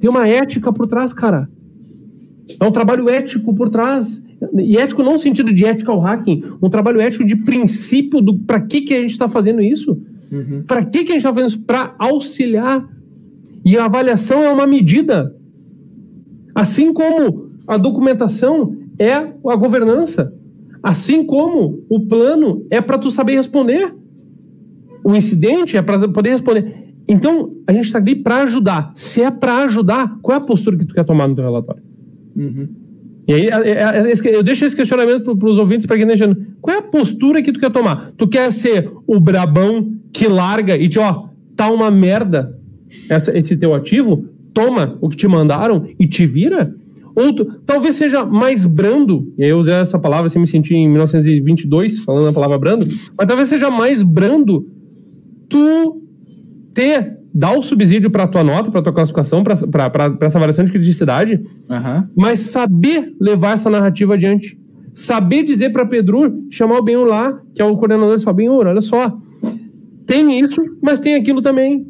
tem 0.00 0.08
uma 0.08 0.26
ética 0.26 0.72
por 0.72 0.86
trás, 0.86 1.12
cara. 1.12 1.48
É 2.58 2.64
um 2.64 2.70
trabalho 2.70 3.08
ético 3.10 3.54
por 3.54 3.68
trás. 3.68 4.22
E 4.56 4.78
ético 4.78 5.02
não 5.02 5.12
no 5.12 5.18
sentido 5.18 5.52
de 5.52 5.64
ethical 5.64 6.00
hacking, 6.00 6.44
um 6.62 6.70
trabalho 6.70 7.00
ético 7.00 7.24
de 7.24 7.36
princípio 7.44 8.20
do 8.20 8.38
para 8.38 8.60
que, 8.60 8.82
que 8.82 8.94
a 8.94 9.00
gente 9.00 9.10
está 9.10 9.28
fazendo 9.28 9.60
isso. 9.60 10.00
Uhum. 10.30 10.62
Para 10.66 10.84
que, 10.84 11.04
que 11.04 11.12
a 11.12 11.14
gente 11.14 11.18
está 11.18 11.34
fazendo 11.34 11.48
isso? 11.48 11.64
Para 11.64 11.94
auxiliar. 11.98 12.88
E 13.64 13.76
a 13.76 13.84
avaliação 13.84 14.42
é 14.44 14.50
uma 14.50 14.66
medida. 14.66 15.34
Assim 16.54 16.92
como 16.92 17.50
a 17.66 17.76
documentação 17.76 18.76
é 18.98 19.12
a 19.12 19.56
governança. 19.56 20.32
Assim 20.82 21.24
como 21.24 21.84
o 21.88 22.06
plano 22.06 22.66
é 22.70 22.80
para 22.80 22.98
tu 22.98 23.10
saber 23.10 23.34
responder. 23.34 23.94
O 25.04 25.14
incidente 25.14 25.76
é 25.76 25.82
para 25.82 26.08
poder 26.08 26.30
responder. 26.30 26.88
Então, 27.08 27.50
a 27.66 27.72
gente 27.72 27.86
está 27.86 27.98
ali 27.98 28.14
para 28.14 28.42
ajudar. 28.42 28.92
Se 28.94 29.22
é 29.22 29.30
para 29.30 29.64
ajudar, 29.64 30.18
qual 30.20 30.38
é 30.38 30.42
a 30.42 30.44
postura 30.44 30.76
que 30.76 30.84
tu 30.84 30.94
quer 30.94 31.04
tomar 31.04 31.26
no 31.26 31.34
teu 31.34 31.44
relatório? 31.44 31.82
Uhum. 32.36 32.68
E 33.26 33.34
aí, 33.34 33.46
é, 33.46 33.70
é, 33.70 34.12
é, 34.12 34.36
eu 34.36 34.42
deixo 34.42 34.64
esse 34.64 34.76
questionamento 34.76 35.36
para 35.36 35.48
os 35.50 35.58
ouvintes, 35.58 35.86
para 35.86 35.96
quem 35.96 36.06
está 36.06 36.26
Qual 36.60 36.76
é 36.76 36.78
a 36.78 36.82
postura 36.82 37.42
que 37.42 37.52
tu 37.52 37.60
quer 37.60 37.70
tomar? 37.70 38.12
Tu 38.16 38.26
quer 38.28 38.52
ser 38.52 38.90
o 39.06 39.18
brabão 39.20 39.94
que 40.12 40.26
larga 40.26 40.76
e 40.76 40.88
te, 40.88 40.98
ó, 40.98 41.28
tá 41.54 41.70
uma 41.70 41.90
merda 41.90 42.58
essa, 43.08 43.36
esse 43.36 43.56
teu 43.56 43.74
ativo? 43.74 44.26
Toma 44.54 44.96
o 45.00 45.08
que 45.08 45.16
te 45.16 45.28
mandaram 45.28 45.84
e 45.98 46.06
te 46.06 46.26
vira? 46.26 46.74
Ou 47.18 47.32
tu, 47.32 47.44
talvez 47.66 47.96
seja 47.96 48.24
mais 48.24 48.64
brando, 48.64 49.34
e 49.36 49.42
aí 49.42 49.50
eu 49.50 49.58
usei 49.58 49.74
essa 49.74 49.98
palavra, 49.98 50.26
assim, 50.26 50.38
me 50.38 50.46
senti 50.46 50.72
em 50.72 50.88
1922 50.88 51.98
falando 52.04 52.28
a 52.28 52.32
palavra 52.32 52.56
brando, 52.58 52.86
mas 53.18 53.26
talvez 53.26 53.48
seja 53.48 53.72
mais 53.72 54.04
brando 54.04 54.64
tu 55.48 56.00
ter, 56.72 57.18
dar 57.34 57.58
o 57.58 57.62
subsídio 57.62 58.08
para 58.08 58.28
tua 58.28 58.44
nota, 58.44 58.70
para 58.70 58.82
tua 58.82 58.92
classificação, 58.92 59.42
para 59.42 59.54
essa 60.20 60.38
avaliação 60.38 60.64
de 60.64 60.70
criticidade, 60.70 61.42
uhum. 61.68 62.04
mas 62.16 62.38
saber 62.38 63.12
levar 63.20 63.54
essa 63.54 63.68
narrativa 63.68 64.14
adiante. 64.14 64.56
Saber 64.94 65.42
dizer 65.42 65.70
para 65.72 65.84
Pedro, 65.86 66.46
chamar 66.50 66.78
o 66.78 66.82
Benhur 66.84 67.04
lá, 67.04 67.36
que 67.52 67.60
é 67.60 67.64
o 67.64 67.76
coordenador, 67.76 68.14
e 68.14 68.20
falar: 68.20 68.36
Benhur, 68.36 68.64
olha 68.64 68.80
só, 68.80 69.18
tem 70.06 70.38
isso, 70.38 70.62
mas 70.80 71.00
tem 71.00 71.16
aquilo 71.16 71.42
também. 71.42 71.84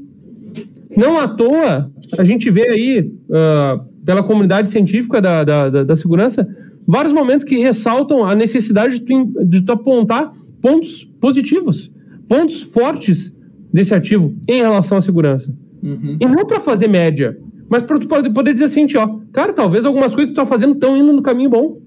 Não 0.96 1.18
à 1.18 1.28
toa, 1.28 1.90
a 2.18 2.24
gente 2.24 2.50
vê 2.50 2.66
aí. 2.66 3.12
Uh, 3.28 3.87
pela 4.08 4.22
comunidade 4.22 4.70
científica 4.70 5.20
da, 5.20 5.44
da, 5.44 5.68
da, 5.68 5.84
da 5.84 5.94
segurança, 5.94 6.48
vários 6.86 7.12
momentos 7.12 7.44
que 7.44 7.58
ressaltam 7.58 8.24
a 8.24 8.34
necessidade 8.34 9.00
de 9.00 9.04
tu, 9.04 9.44
de 9.44 9.60
tu 9.60 9.70
apontar 9.70 10.32
pontos 10.62 11.04
positivos, 11.20 11.92
pontos 12.26 12.62
fortes 12.62 13.30
desse 13.70 13.94
ativo 13.94 14.34
em 14.48 14.62
relação 14.62 14.96
à 14.96 15.02
segurança. 15.02 15.54
Uhum. 15.82 16.16
E 16.18 16.24
não 16.24 16.46
para 16.46 16.58
fazer 16.58 16.88
média, 16.88 17.38
mas 17.68 17.82
para 17.82 17.98
tu 17.98 18.08
poder 18.08 18.54
dizer 18.54 18.64
assim, 18.64 18.86
ó, 18.96 19.18
cara, 19.30 19.52
talvez 19.52 19.84
algumas 19.84 20.14
coisas 20.14 20.30
que 20.30 20.40
tu 20.40 20.42
tá 20.42 20.46
fazendo 20.46 20.72
estão 20.72 20.96
indo 20.96 21.12
no 21.12 21.20
caminho 21.20 21.50
bom. 21.50 21.78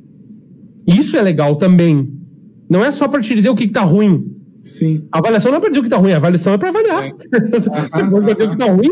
Isso 0.85 1.17
é 1.17 1.23
legal 1.23 1.55
também. 1.55 2.07
Não 2.69 2.85
é 2.85 2.91
só 2.91 3.07
para 3.07 3.19
te 3.19 3.33
dizer 3.33 3.49
o 3.49 3.55
que, 3.55 3.65
que 3.65 3.73
tá 3.73 3.81
ruim. 3.81 4.31
Sim. 4.61 5.07
A 5.11 5.17
avaliação 5.17 5.51
não 5.51 5.57
é 5.57 5.61
para 5.61 5.69
dizer 5.69 5.79
o 5.79 5.83
que 5.83 5.89
tá 5.89 5.97
ruim, 5.97 6.13
a 6.13 6.17
avaliação 6.17 6.53
é 6.53 6.57
para 6.57 6.69
avaliar. 6.69 7.05
É. 7.05 7.11
Se 7.89 8.09
for 8.09 8.21
dizer 8.21 8.47
o 8.47 8.51
que 8.51 8.57
tá 8.57 8.65
ruim, 8.65 8.89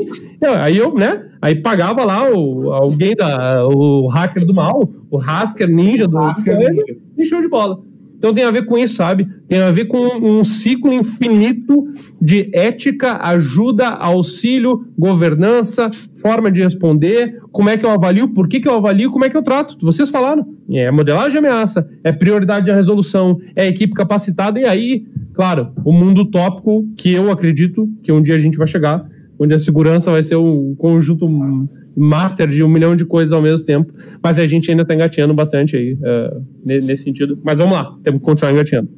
aí 0.61 0.77
eu, 0.77 0.93
né? 0.93 1.25
Aí 1.41 1.55
pagava 1.55 2.03
lá 2.03 2.29
o, 2.31 2.71
alguém 2.71 3.15
da, 3.15 3.65
o 3.67 4.07
hacker 4.07 4.45
do 4.45 4.53
mal, 4.53 4.89
o 5.09 5.17
Hasker 5.17 5.69
Ninja 5.69 6.07
do 6.07 6.17
Hasker 6.17 6.57
Ninja. 6.57 6.83
e 7.17 7.25
show 7.25 7.41
de 7.41 7.47
bola. 7.47 7.81
Então 8.19 8.33
tem 8.33 8.43
a 8.43 8.51
ver 8.51 8.65
com 8.65 8.77
isso, 8.77 8.95
sabe? 8.95 9.25
Tem 9.47 9.61
a 9.61 9.71
ver 9.71 9.85
com 9.85 9.97
um 9.97 10.43
ciclo 10.43 10.91
infinito 10.91 11.87
de 12.21 12.49
ética, 12.53 13.17
ajuda, 13.21 13.87
auxílio, 13.87 14.85
governança, 14.97 15.89
forma 16.21 16.51
de 16.51 16.61
responder, 16.61 17.39
como 17.49 17.69
é 17.69 17.77
que 17.77 17.85
eu 17.85 17.89
avalio, 17.89 18.27
por 18.27 18.49
que, 18.49 18.59
que 18.59 18.67
eu 18.67 18.75
avalio, 18.75 19.09
como 19.09 19.23
é 19.23 19.29
que 19.29 19.37
eu 19.37 19.41
trato. 19.41 19.77
Vocês 19.81 20.09
falaram. 20.09 20.45
É 20.69 20.91
modelagem 20.91 21.31
de 21.31 21.37
ameaça, 21.37 21.89
é 22.03 22.11
prioridade 22.11 22.65
de 22.65 22.73
resolução, 22.73 23.39
é 23.55 23.65
equipe 23.67 23.93
capacitada, 23.93 24.59
e 24.59 24.65
aí, 24.65 25.05
claro, 25.39 25.71
o 25.85 25.93
mundo 25.93 26.23
utópico 26.23 26.85
que 26.97 27.13
eu 27.13 27.31
acredito 27.31 27.89
que 28.03 28.11
um 28.11 28.21
dia 28.21 28.35
a 28.35 28.37
gente 28.37 28.57
vai 28.57 28.67
chegar, 28.67 29.09
onde 29.39 29.53
a 29.53 29.57
segurança 29.57 30.11
vai 30.11 30.21
ser 30.21 30.35
um 30.35 30.75
conjunto 30.75 31.29
master 31.95 32.49
de 32.49 32.61
um 32.61 32.67
milhão 32.67 32.93
de 32.93 33.05
coisas 33.05 33.31
ao 33.31 33.41
mesmo 33.41 33.65
tempo, 33.65 33.93
mas 34.21 34.37
a 34.37 34.45
gente 34.45 34.69
ainda 34.69 34.81
está 34.81 34.93
engatinhando 34.93 35.33
bastante 35.33 35.77
aí 35.77 35.93
uh, 35.93 36.45
nesse 36.65 37.05
sentido. 37.05 37.39
Mas 37.41 37.57
vamos 37.57 37.73
lá, 37.73 37.95
temos 38.03 38.19
que 38.19 38.25
continuar 38.25 38.51
engatinhando. 38.51 38.89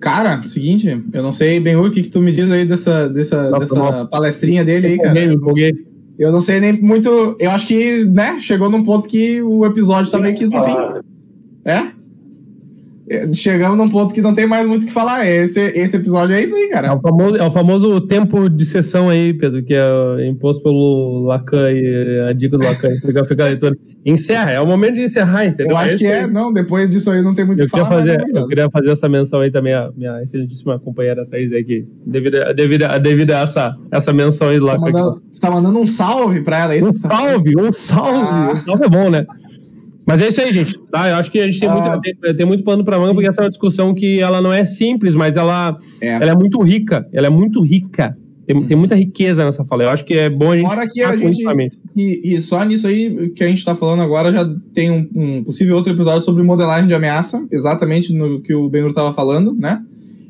Cara, 0.00 0.42
seguinte, 0.44 1.02
eu 1.12 1.22
não 1.22 1.30
sei 1.30 1.60
bem 1.60 1.76
o 1.76 1.90
que, 1.90 2.04
que 2.04 2.08
tu 2.08 2.22
me 2.22 2.32
diz 2.32 2.50
aí 2.50 2.64
dessa, 2.64 3.06
dessa, 3.10 3.50
não, 3.50 3.58
dessa 3.58 4.06
palestrinha 4.06 4.64
dele 4.64 4.86
aí, 4.86 4.98
cara. 4.98 5.24
Empolguei. 5.24 5.74
Eu 6.18 6.32
não 6.32 6.40
sei 6.40 6.58
nem 6.58 6.80
muito. 6.80 7.36
Eu 7.38 7.50
acho 7.50 7.66
que, 7.66 8.06
né, 8.06 8.38
chegou 8.40 8.70
num 8.70 8.82
ponto 8.82 9.06
que 9.06 9.42
o 9.42 9.66
episódio 9.66 10.10
tá 10.10 10.18
meio 10.18 10.38
que 10.38 10.46
no 10.46 10.62
fim. 10.62 10.74
É? 11.66 11.93
Chegamos 13.34 13.76
num 13.76 13.90
ponto 13.90 14.14
que 14.14 14.22
não 14.22 14.34
tem 14.34 14.46
mais 14.46 14.66
muito 14.66 14.84
o 14.84 14.86
que 14.86 14.92
falar. 14.92 15.28
Esse, 15.28 15.60
esse 15.60 15.96
episódio 15.96 16.34
é 16.34 16.42
isso 16.42 16.54
aí, 16.54 16.68
cara. 16.70 16.88
É 16.88 16.92
o, 16.92 17.00
famoso, 17.00 17.36
é 17.36 17.46
o 17.46 17.52
famoso 17.52 18.00
tempo 18.00 18.48
de 18.48 18.64
sessão 18.64 19.10
aí, 19.10 19.34
Pedro, 19.34 19.62
que 19.62 19.74
é 19.74 20.26
imposto 20.26 20.62
pelo 20.62 21.24
Lacan 21.26 21.70
e 21.70 22.26
a 22.28 22.32
dica 22.32 22.56
do 22.56 22.64
Lacan. 22.64 22.96
Fica, 23.04 23.24
fica 23.24 23.44
leitor. 23.44 23.76
Encerra, 24.06 24.52
é 24.52 24.60
o 24.60 24.66
momento 24.66 24.94
de 24.94 25.02
encerrar, 25.02 25.44
entendeu? 25.44 25.72
Eu 25.72 25.76
acho 25.76 25.94
é 25.94 25.98
que 25.98 26.06
é, 26.06 26.26
não, 26.26 26.52
depois 26.52 26.88
disso 26.88 27.10
aí 27.10 27.22
não 27.22 27.34
tem 27.34 27.44
muito 27.44 27.60
o 27.60 27.64
que 27.64 27.70
falar. 27.70 27.86
Fazer, 27.86 28.18
não, 28.28 28.42
eu 28.42 28.48
queria 28.48 28.70
fazer 28.70 28.90
essa 28.90 29.08
menção 29.08 29.40
aí 29.40 29.50
também, 29.50 29.74
a 29.74 29.90
minha 29.94 30.22
excelentíssima 30.22 30.78
companheira 30.78 31.26
Thaís 31.26 31.52
aí, 31.52 31.64
que 31.64 31.86
devido, 32.06 32.36
devido, 32.54 32.86
devido 33.00 33.30
a 33.32 33.40
essa, 33.40 33.76
essa 33.90 34.12
menção 34.12 34.48
aí 34.48 34.58
do 34.58 34.64
Lacan. 34.64 34.92
Tá 34.92 35.20
você 35.30 35.40
tá 35.40 35.50
mandando 35.50 35.78
um 35.78 35.86
salve 35.86 36.40
pra 36.40 36.58
ela, 36.58 36.74
é 36.74 36.78
isso? 36.78 36.88
Um 36.88 36.92
salve, 36.92 37.54
um 37.58 37.72
salve. 37.72 38.18
Ah. 38.18 38.52
Um 38.54 38.64
salve 38.64 38.84
é 38.84 38.88
bom, 38.88 39.10
né? 39.10 39.26
Mas 40.06 40.20
é 40.20 40.28
isso 40.28 40.40
aí, 40.40 40.52
gente. 40.52 40.78
Tá? 40.90 41.08
Eu 41.08 41.16
acho 41.16 41.30
que 41.30 41.38
a 41.38 41.46
gente 41.46 41.60
tem, 41.60 41.68
ah, 41.68 41.98
muito, 42.02 42.36
tem 42.36 42.46
muito 42.46 42.64
pano 42.64 42.84
para 42.84 42.98
manga, 42.98 43.14
porque 43.14 43.28
essa 43.28 43.40
é 43.40 43.44
uma 43.44 43.50
discussão 43.50 43.94
que 43.94 44.20
ela 44.20 44.40
não 44.40 44.52
é 44.52 44.64
simples, 44.64 45.14
mas 45.14 45.36
ela 45.36 45.78
é. 46.00 46.14
ela 46.14 46.32
é 46.32 46.34
muito 46.34 46.60
rica. 46.62 47.08
Ela 47.12 47.28
é 47.28 47.30
muito 47.30 47.62
rica. 47.62 48.16
Tem, 48.46 48.56
hum. 48.56 48.66
tem 48.66 48.76
muita 48.76 48.94
riqueza 48.94 49.44
nessa 49.44 49.64
fala. 49.64 49.84
Eu 49.84 49.90
acho 49.90 50.04
que 50.04 50.14
é 50.14 50.28
bom 50.28 50.52
a 50.52 50.56
gente. 50.56 50.66
Fora 50.66 50.86
que 50.86 51.02
a 51.02 51.16
gente. 51.16 51.42
E, 51.96 52.34
e, 52.34 52.40
só 52.40 52.62
nisso 52.64 52.86
aí 52.86 53.30
que 53.30 53.42
a 53.42 53.46
gente 53.46 53.58
está 53.58 53.74
falando 53.74 54.02
agora 54.02 54.30
já 54.30 54.46
tem 54.74 54.90
um, 54.90 55.08
um, 55.14 55.44
possível 55.44 55.76
outro 55.76 55.92
episódio 55.92 56.22
sobre 56.22 56.42
modelagem 56.42 56.86
de 56.86 56.94
ameaça, 56.94 57.46
exatamente 57.50 58.12
no 58.12 58.42
que 58.42 58.54
o 58.54 58.68
Benhur 58.68 58.88
estava 58.88 59.14
falando, 59.14 59.54
né? 59.54 59.82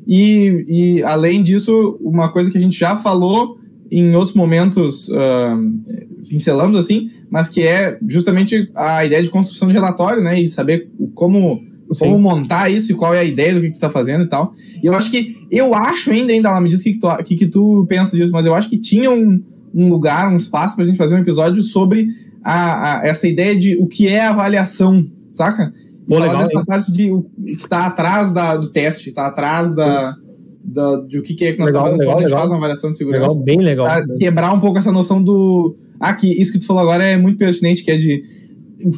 E, 0.07 0.65
e 0.67 1.03
além 1.03 1.43
disso, 1.43 1.97
uma 1.99 2.31
coisa 2.31 2.49
que 2.49 2.57
a 2.57 2.61
gente 2.61 2.77
já 2.77 2.95
falou 2.95 3.57
em 3.97 4.13
outros 4.13 4.35
momentos, 4.35 5.07
uh, 5.07 6.25
pincelamos 6.27 6.77
assim, 6.77 7.09
mas 7.29 7.47
que 7.47 7.63
é 7.63 7.97
justamente 8.05 8.69
a 8.75 9.05
ideia 9.05 9.23
de 9.23 9.29
construção 9.29 9.69
de 9.69 9.73
relatório, 9.73 10.21
né? 10.21 10.39
E 10.39 10.49
saber 10.49 10.89
como 11.13 11.59
como 11.99 12.17
montar 12.17 12.67
isso 12.69 12.91
e 12.91 12.95
qual 12.95 13.13
é 13.13 13.19
a 13.19 13.23
ideia 13.23 13.53
do 13.53 13.61
que, 13.61 13.67
que 13.67 13.73
tu 13.73 13.79
tá 13.79 13.91
fazendo 13.91 14.23
e 14.23 14.27
tal. 14.27 14.53
E 14.81 14.87
eu 14.87 14.95
acho 14.95 15.11
que, 15.11 15.35
eu 15.51 15.75
acho 15.75 16.11
ainda, 16.11 16.33
ainda 16.33 16.49
lá, 16.49 16.59
me 16.59 16.67
diz 16.67 16.81
o 16.81 16.83
que, 16.83 16.93
que, 16.93 16.99
tu, 16.99 17.23
que, 17.23 17.35
que 17.35 17.45
tu 17.45 17.85
pensa 17.87 18.17
disso, 18.17 18.31
mas 18.31 18.45
eu 18.45 18.55
acho 18.55 18.69
que 18.69 18.77
tinha 18.79 19.11
um, 19.11 19.41
um 19.71 19.87
lugar, 19.87 20.31
um 20.31 20.35
espaço 20.35 20.75
pra 20.75 20.83
gente 20.83 20.97
fazer 20.97 21.15
um 21.15 21.19
episódio 21.19 21.61
sobre 21.61 22.07
a, 22.43 23.01
a 23.01 23.07
essa 23.07 23.27
ideia 23.27 23.55
de 23.55 23.77
o 23.77 23.85
que 23.85 24.07
é 24.07 24.25
avaliação, 24.25 25.05
saca? 25.35 25.71
Pô, 26.07 26.19
legal, 26.19 26.43
dessa 26.43 26.57
hein? 26.57 26.65
parte 26.65 26.91
de 26.91 27.11
o 27.11 27.23
que 27.45 27.67
tá 27.67 27.85
atrás 27.85 28.33
da, 28.33 28.57
do 28.57 28.69
teste, 28.69 29.11
tá 29.11 29.27
atrás 29.27 29.75
da, 29.75 30.15
da, 30.65 30.97
de 31.01 31.19
o 31.19 31.23
que, 31.23 31.35
que 31.35 31.45
é 31.45 31.53
que 31.53 31.59
nós 31.59 31.67
legal, 31.67 31.87
estamos 31.87 32.05
fazendo 32.05 32.07
legal, 32.07 32.19
gente 32.21 32.31
faz 32.31 32.49
uma 32.49 32.57
avaliação 32.57 32.91
de 32.91 32.97
segurança. 32.97 33.27
Legal, 33.27 33.43
bem 33.43 33.59
legal. 33.59 33.87
quebrar 34.17 34.53
um 34.53 34.59
pouco 34.59 34.77
essa 34.77 34.91
noção 34.91 35.23
do. 35.23 35.75
Ah, 35.99 36.13
que 36.13 36.27
isso 36.41 36.51
que 36.51 36.59
tu 36.59 36.65
falou 36.65 36.81
agora 36.81 37.03
é 37.03 37.17
muito 37.17 37.37
pertinente, 37.37 37.83
que 37.83 37.91
é 37.91 37.97
de 37.97 38.23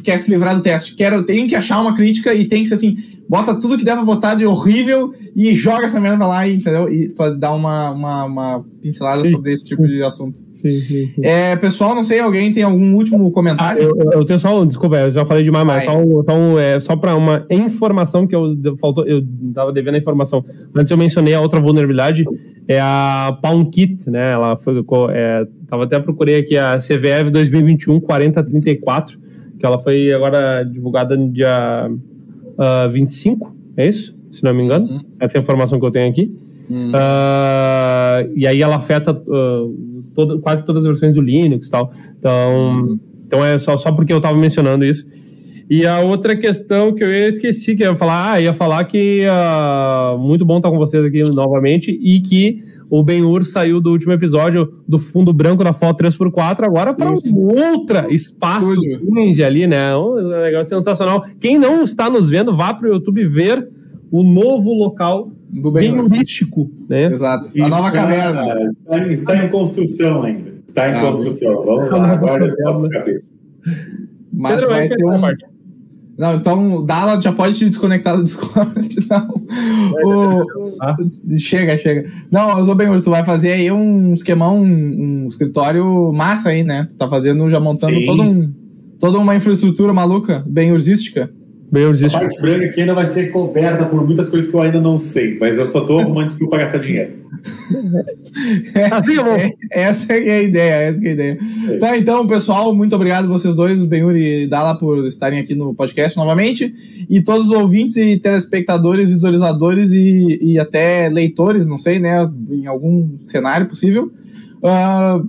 quer 0.02 0.18
se 0.18 0.30
livrar 0.30 0.56
do 0.56 0.62
teste. 0.62 0.94
Quero, 0.94 1.24
tem 1.24 1.46
que 1.46 1.54
achar 1.54 1.80
uma 1.80 1.94
crítica 1.94 2.34
e 2.34 2.46
tem 2.46 2.62
que 2.62 2.68
ser 2.68 2.74
assim, 2.74 2.96
bota 3.28 3.54
tudo 3.54 3.76
que 3.76 3.84
der 3.84 3.94
pra 3.94 4.04
botar 4.04 4.34
de 4.34 4.46
horrível 4.46 5.12
e 5.36 5.52
joga 5.52 5.84
essa 5.84 6.00
merda 6.00 6.26
lá, 6.26 6.48
entendeu? 6.48 6.88
E 6.88 7.08
dar 7.38 7.52
uma, 7.52 7.90
uma, 7.90 8.24
uma 8.24 8.64
pincelada 8.80 9.24
sim. 9.24 9.32
sobre 9.32 9.52
esse 9.52 9.64
tipo 9.64 9.86
de 9.86 10.02
assunto. 10.02 10.38
Sim, 10.50 10.68
sim, 10.68 11.06
sim, 11.06 11.14
É, 11.22 11.54
pessoal, 11.56 11.94
não 11.94 12.02
sei, 12.02 12.20
alguém 12.20 12.52
tem 12.52 12.62
algum 12.62 12.94
último 12.94 13.30
comentário? 13.30 13.82
Ah, 13.82 13.84
eu, 13.84 14.20
eu, 14.20 14.24
tenho 14.24 14.40
só, 14.40 14.64
desculpa, 14.64 14.96
eu 14.96 15.10
já 15.10 15.26
falei 15.26 15.42
demais, 15.42 15.66
mas 15.66 15.84
só, 15.84 15.92
só, 15.92 16.58
é, 16.58 16.80
só 16.80 16.96
pra 16.96 17.14
uma 17.14 17.46
informação 17.50 18.26
que 18.26 18.34
eu 18.34 18.56
faltou, 18.80 19.06
eu 19.06 19.22
tava 19.54 19.72
devendo 19.72 19.96
a 19.96 19.98
informação. 19.98 20.44
Antes 20.74 20.90
eu 20.90 20.96
mencionei 20.96 21.34
a 21.34 21.40
outra 21.40 21.60
vulnerabilidade, 21.60 22.24
é 22.66 22.80
a 22.80 23.36
PalmKit, 23.42 24.08
né? 24.10 24.32
Ela 24.32 24.56
foi, 24.56 24.82
é, 25.10 25.46
tava 25.68 25.84
até 25.84 25.98
procurei 26.00 26.40
aqui 26.40 26.56
a 26.56 26.78
CVF 26.78 27.30
2021 27.30 28.00
4034 28.00 29.28
que 29.58 29.66
ela 29.66 29.78
foi 29.78 30.12
agora 30.12 30.62
divulgada 30.62 31.16
no 31.16 31.30
dia 31.30 31.90
uh, 32.58 32.84
ah, 32.84 32.88
25, 32.88 33.54
é 33.76 33.88
isso? 33.88 34.16
Se 34.30 34.42
não 34.44 34.52
me 34.52 34.64
engano. 34.64 34.86
Uhum. 34.86 35.00
Essa 35.20 35.36
é 35.36 35.40
a 35.40 35.42
informação 35.42 35.78
que 35.78 35.86
eu 35.86 35.90
tenho 35.90 36.10
aqui. 36.10 36.30
Uhum. 36.68 36.90
Uh, 36.90 38.32
e 38.36 38.46
aí 38.46 38.60
ela 38.60 38.76
afeta 38.76 39.12
uh, 39.12 40.10
todo, 40.14 40.38
quase 40.40 40.64
todas 40.66 40.82
as 40.82 40.88
versões 40.88 41.14
do 41.14 41.22
Linux 41.22 41.68
e 41.68 41.70
tal. 41.70 41.92
Então, 42.18 42.52
uhum. 42.54 43.00
então 43.26 43.44
é 43.44 43.58
só, 43.58 43.76
só 43.76 43.92
porque 43.92 44.12
eu 44.12 44.18
estava 44.18 44.36
mencionando 44.36 44.84
isso. 44.84 45.06
E 45.70 45.86
a 45.86 46.00
outra 46.00 46.34
questão 46.34 46.94
que 46.94 47.04
eu 47.04 47.10
esqueci, 47.10 47.76
que 47.76 47.82
eu 47.82 47.90
ia 47.90 47.96
falar, 47.96 48.32
ah, 48.32 48.40
ia 48.40 48.54
falar 48.54 48.84
que 48.84 49.26
muito 50.18 50.44
bom 50.44 50.56
estar 50.56 50.70
com 50.70 50.78
vocês 50.78 51.04
aqui 51.04 51.22
novamente 51.30 51.90
e 51.90 52.20
que 52.20 52.64
o 52.90 53.02
Ben-Hur 53.02 53.44
saiu 53.44 53.80
do 53.80 53.90
último 53.90 54.12
episódio 54.12 54.82
do 54.86 54.98
fundo 54.98 55.32
branco 55.32 55.62
da 55.62 55.72
foto 55.72 56.02
3x4 56.02 56.64
agora 56.64 56.94
para 56.94 57.10
um 57.10 57.16
outra 57.36 58.12
espaço 58.12 58.74
ninja 59.02 59.46
ali, 59.46 59.66
né? 59.66 59.94
Um 59.96 60.28
negócio 60.42 60.76
sensacional. 60.76 61.24
Quem 61.38 61.58
não 61.58 61.82
está 61.82 62.08
nos 62.08 62.30
vendo, 62.30 62.56
vá 62.56 62.72
para 62.72 62.88
o 62.88 62.94
YouTube 62.94 63.24
ver 63.24 63.68
o 64.10 64.22
novo 64.22 64.72
local 64.72 65.30
do 65.50 65.70
bem 65.70 65.98
holístico, 65.98 66.70
né? 66.88 67.06
Exato. 67.06 67.50
A 67.62 67.68
nova 67.68 67.90
caverna. 67.90 68.46
Está, 68.68 69.08
está, 69.08 69.44
em 69.44 69.50
construção 69.50 70.22
ainda. 70.22 70.54
Está 70.66 70.90
em 70.90 70.94
ah, 70.94 71.00
construção. 71.00 71.64
Vamos 71.64 71.90
lá, 71.90 72.12
agora 72.12 72.46
Mas 74.32 74.54
Pedro, 74.54 74.68
vai 74.70 74.88
ser 74.88 75.04
um... 75.04 75.20
Parte. 75.20 75.57
Não, 76.18 76.34
então 76.34 76.74
o 76.74 76.82
Dala 76.82 77.20
já 77.20 77.32
pode 77.32 77.56
te 77.56 77.64
desconectar 77.66 78.16
do 78.16 78.24
Discord. 78.24 78.88
Não. 79.08 79.28
O... 80.04 80.76
Ah. 80.82 80.96
Chega, 81.38 81.78
chega. 81.78 82.10
Não, 82.28 82.58
eu 82.58 82.74
bem, 82.74 83.00
tu 83.00 83.10
vai 83.10 83.24
fazer 83.24 83.52
aí 83.52 83.70
um 83.70 84.12
esquemão, 84.12 84.60
um, 84.60 85.22
um 85.22 85.26
escritório 85.28 86.12
massa 86.12 86.48
aí, 86.48 86.64
né? 86.64 86.88
Tu 86.90 86.96
tá 86.96 87.08
fazendo, 87.08 87.48
já 87.48 87.60
montando 87.60 88.04
todo 88.04 88.22
um, 88.22 88.52
toda 88.98 89.18
uma 89.18 89.36
infraestrutura 89.36 89.92
maluca, 89.92 90.44
bem 90.44 90.72
ursística. 90.72 91.30
Bem 91.70 91.84
A 91.84 92.10
parte 92.10 92.40
branca 92.40 92.64
aqui 92.64 92.80
ainda 92.80 92.94
vai 92.94 93.06
ser 93.06 93.30
coberta 93.30 93.84
por 93.84 94.06
muitas 94.06 94.28
coisas 94.30 94.50
que 94.50 94.56
eu 94.56 94.62
ainda 94.62 94.80
não 94.80 94.96
sei, 94.96 95.36
mas 95.38 95.58
eu 95.58 95.66
só 95.66 95.84
tô 95.84 95.98
arrumando 95.98 96.28
desculpa 96.28 96.56
pra 96.56 96.64
gastar 96.64 96.78
dinheiro. 96.78 97.12
é, 98.74 99.44
é, 99.44 99.54
essa 99.70 100.12
é 100.14 100.38
a 100.38 100.42
ideia, 100.42 100.74
essa 100.74 101.04
é 101.04 101.08
a 101.08 101.12
ideia. 101.12 101.38
É. 101.68 101.76
Tá, 101.76 101.98
então, 101.98 102.26
pessoal, 102.26 102.74
muito 102.74 102.96
obrigado 102.96 103.28
vocês 103.28 103.54
dois, 103.54 103.84
Benhuri 103.84 104.44
e 104.44 104.46
Dala, 104.46 104.78
por 104.78 105.06
estarem 105.06 105.38
aqui 105.40 105.54
no 105.54 105.74
podcast 105.74 106.16
novamente. 106.16 106.72
E 107.08 107.22
todos 107.22 107.48
os 107.48 107.52
ouvintes 107.52 107.96
e 107.96 108.16
telespectadores, 108.16 109.10
visualizadores 109.10 109.92
e, 109.92 110.38
e 110.40 110.58
até 110.58 111.10
leitores, 111.10 111.66
não 111.66 111.76
sei, 111.76 111.98
né, 111.98 112.28
em 112.50 112.66
algum 112.66 113.10
cenário 113.24 113.68
possível. 113.68 114.10
Uh, 114.62 115.28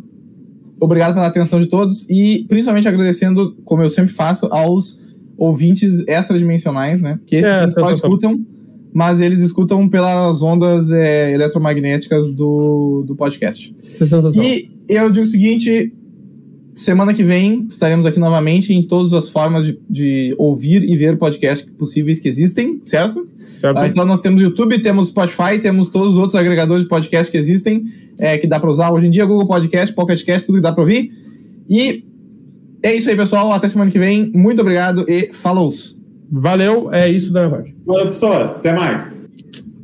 obrigado 0.79 1.15
pela 1.15 1.27
atenção 1.27 1.59
de 1.59 1.67
todos 1.67 2.07
e 2.09 2.45
principalmente 2.47 2.87
agradecendo, 2.87 3.57
como 3.65 3.83
eu 3.83 3.89
sempre 3.89 4.13
faço, 4.13 4.47
aos 4.47 5.09
ouvintes 5.39 6.03
extradimensionais, 6.07 7.01
né? 7.01 7.19
Que 7.25 7.37
esses 7.37 7.51
é, 7.51 7.69
só 7.69 7.89
escutam, 7.91 8.45
mas 8.93 9.21
eles 9.21 9.39
escutam 9.39 9.87
pelas 9.87 10.41
ondas 10.41 10.91
é, 10.91 11.33
eletromagnéticas 11.33 12.29
do, 12.29 13.03
do 13.07 13.15
podcast. 13.15 13.73
E 14.41 14.69
eu 14.87 15.09
digo 15.09 15.23
o 15.23 15.29
seguinte: 15.29 15.93
semana 16.73 17.13
que 17.13 17.23
vem 17.23 17.65
estaremos 17.69 18.05
aqui 18.05 18.19
novamente 18.19 18.73
em 18.73 18.83
todas 18.83 19.13
as 19.13 19.29
formas 19.29 19.65
de, 19.65 19.79
de 19.89 20.35
ouvir 20.37 20.83
e 20.83 20.95
ver 20.95 21.17
podcasts 21.17 21.69
possíveis 21.77 22.19
que 22.19 22.27
existem, 22.27 22.79
certo? 22.83 23.27
certo. 23.53 23.77
Ah, 23.77 23.87
então 23.87 24.05
nós 24.05 24.21
temos 24.21 24.41
YouTube, 24.41 24.81
temos 24.81 25.07
Spotify, 25.07 25.59
temos 25.61 25.89
todos 25.89 26.13
os 26.13 26.17
outros 26.17 26.35
agregadores 26.35 26.83
de 26.83 26.89
podcast 26.89 27.31
que 27.31 27.37
existem, 27.37 27.83
é, 28.17 28.37
que 28.37 28.47
dá 28.47 28.59
para 28.59 28.69
usar 28.69 28.91
hoje 28.91 29.07
em 29.07 29.09
dia, 29.09 29.25
Google 29.25 29.47
Podcast, 29.47 29.93
Pocket 29.93 30.23
Cast, 30.23 30.47
tudo 30.47 30.55
que 30.55 30.61
dá 30.61 30.71
para 30.71 30.81
ouvir. 30.81 31.11
E 31.69 32.03
é 32.82 32.93
isso 32.93 33.09
aí, 33.09 33.15
pessoal. 33.15 33.51
Até 33.51 33.67
semana 33.67 33.91
que 33.91 33.99
vem. 33.99 34.32
Muito 34.34 34.61
obrigado 34.61 35.05
e 35.07 35.32
falou! 35.34 35.69
Valeu, 36.32 36.93
é 36.93 37.09
isso 37.09 37.34
da 37.34 37.41
minha 37.41 37.55
parte. 37.55 37.75
Valeu, 37.86 38.07
pessoas. 38.07 38.57
Até 38.57 38.73
mais. 38.73 39.18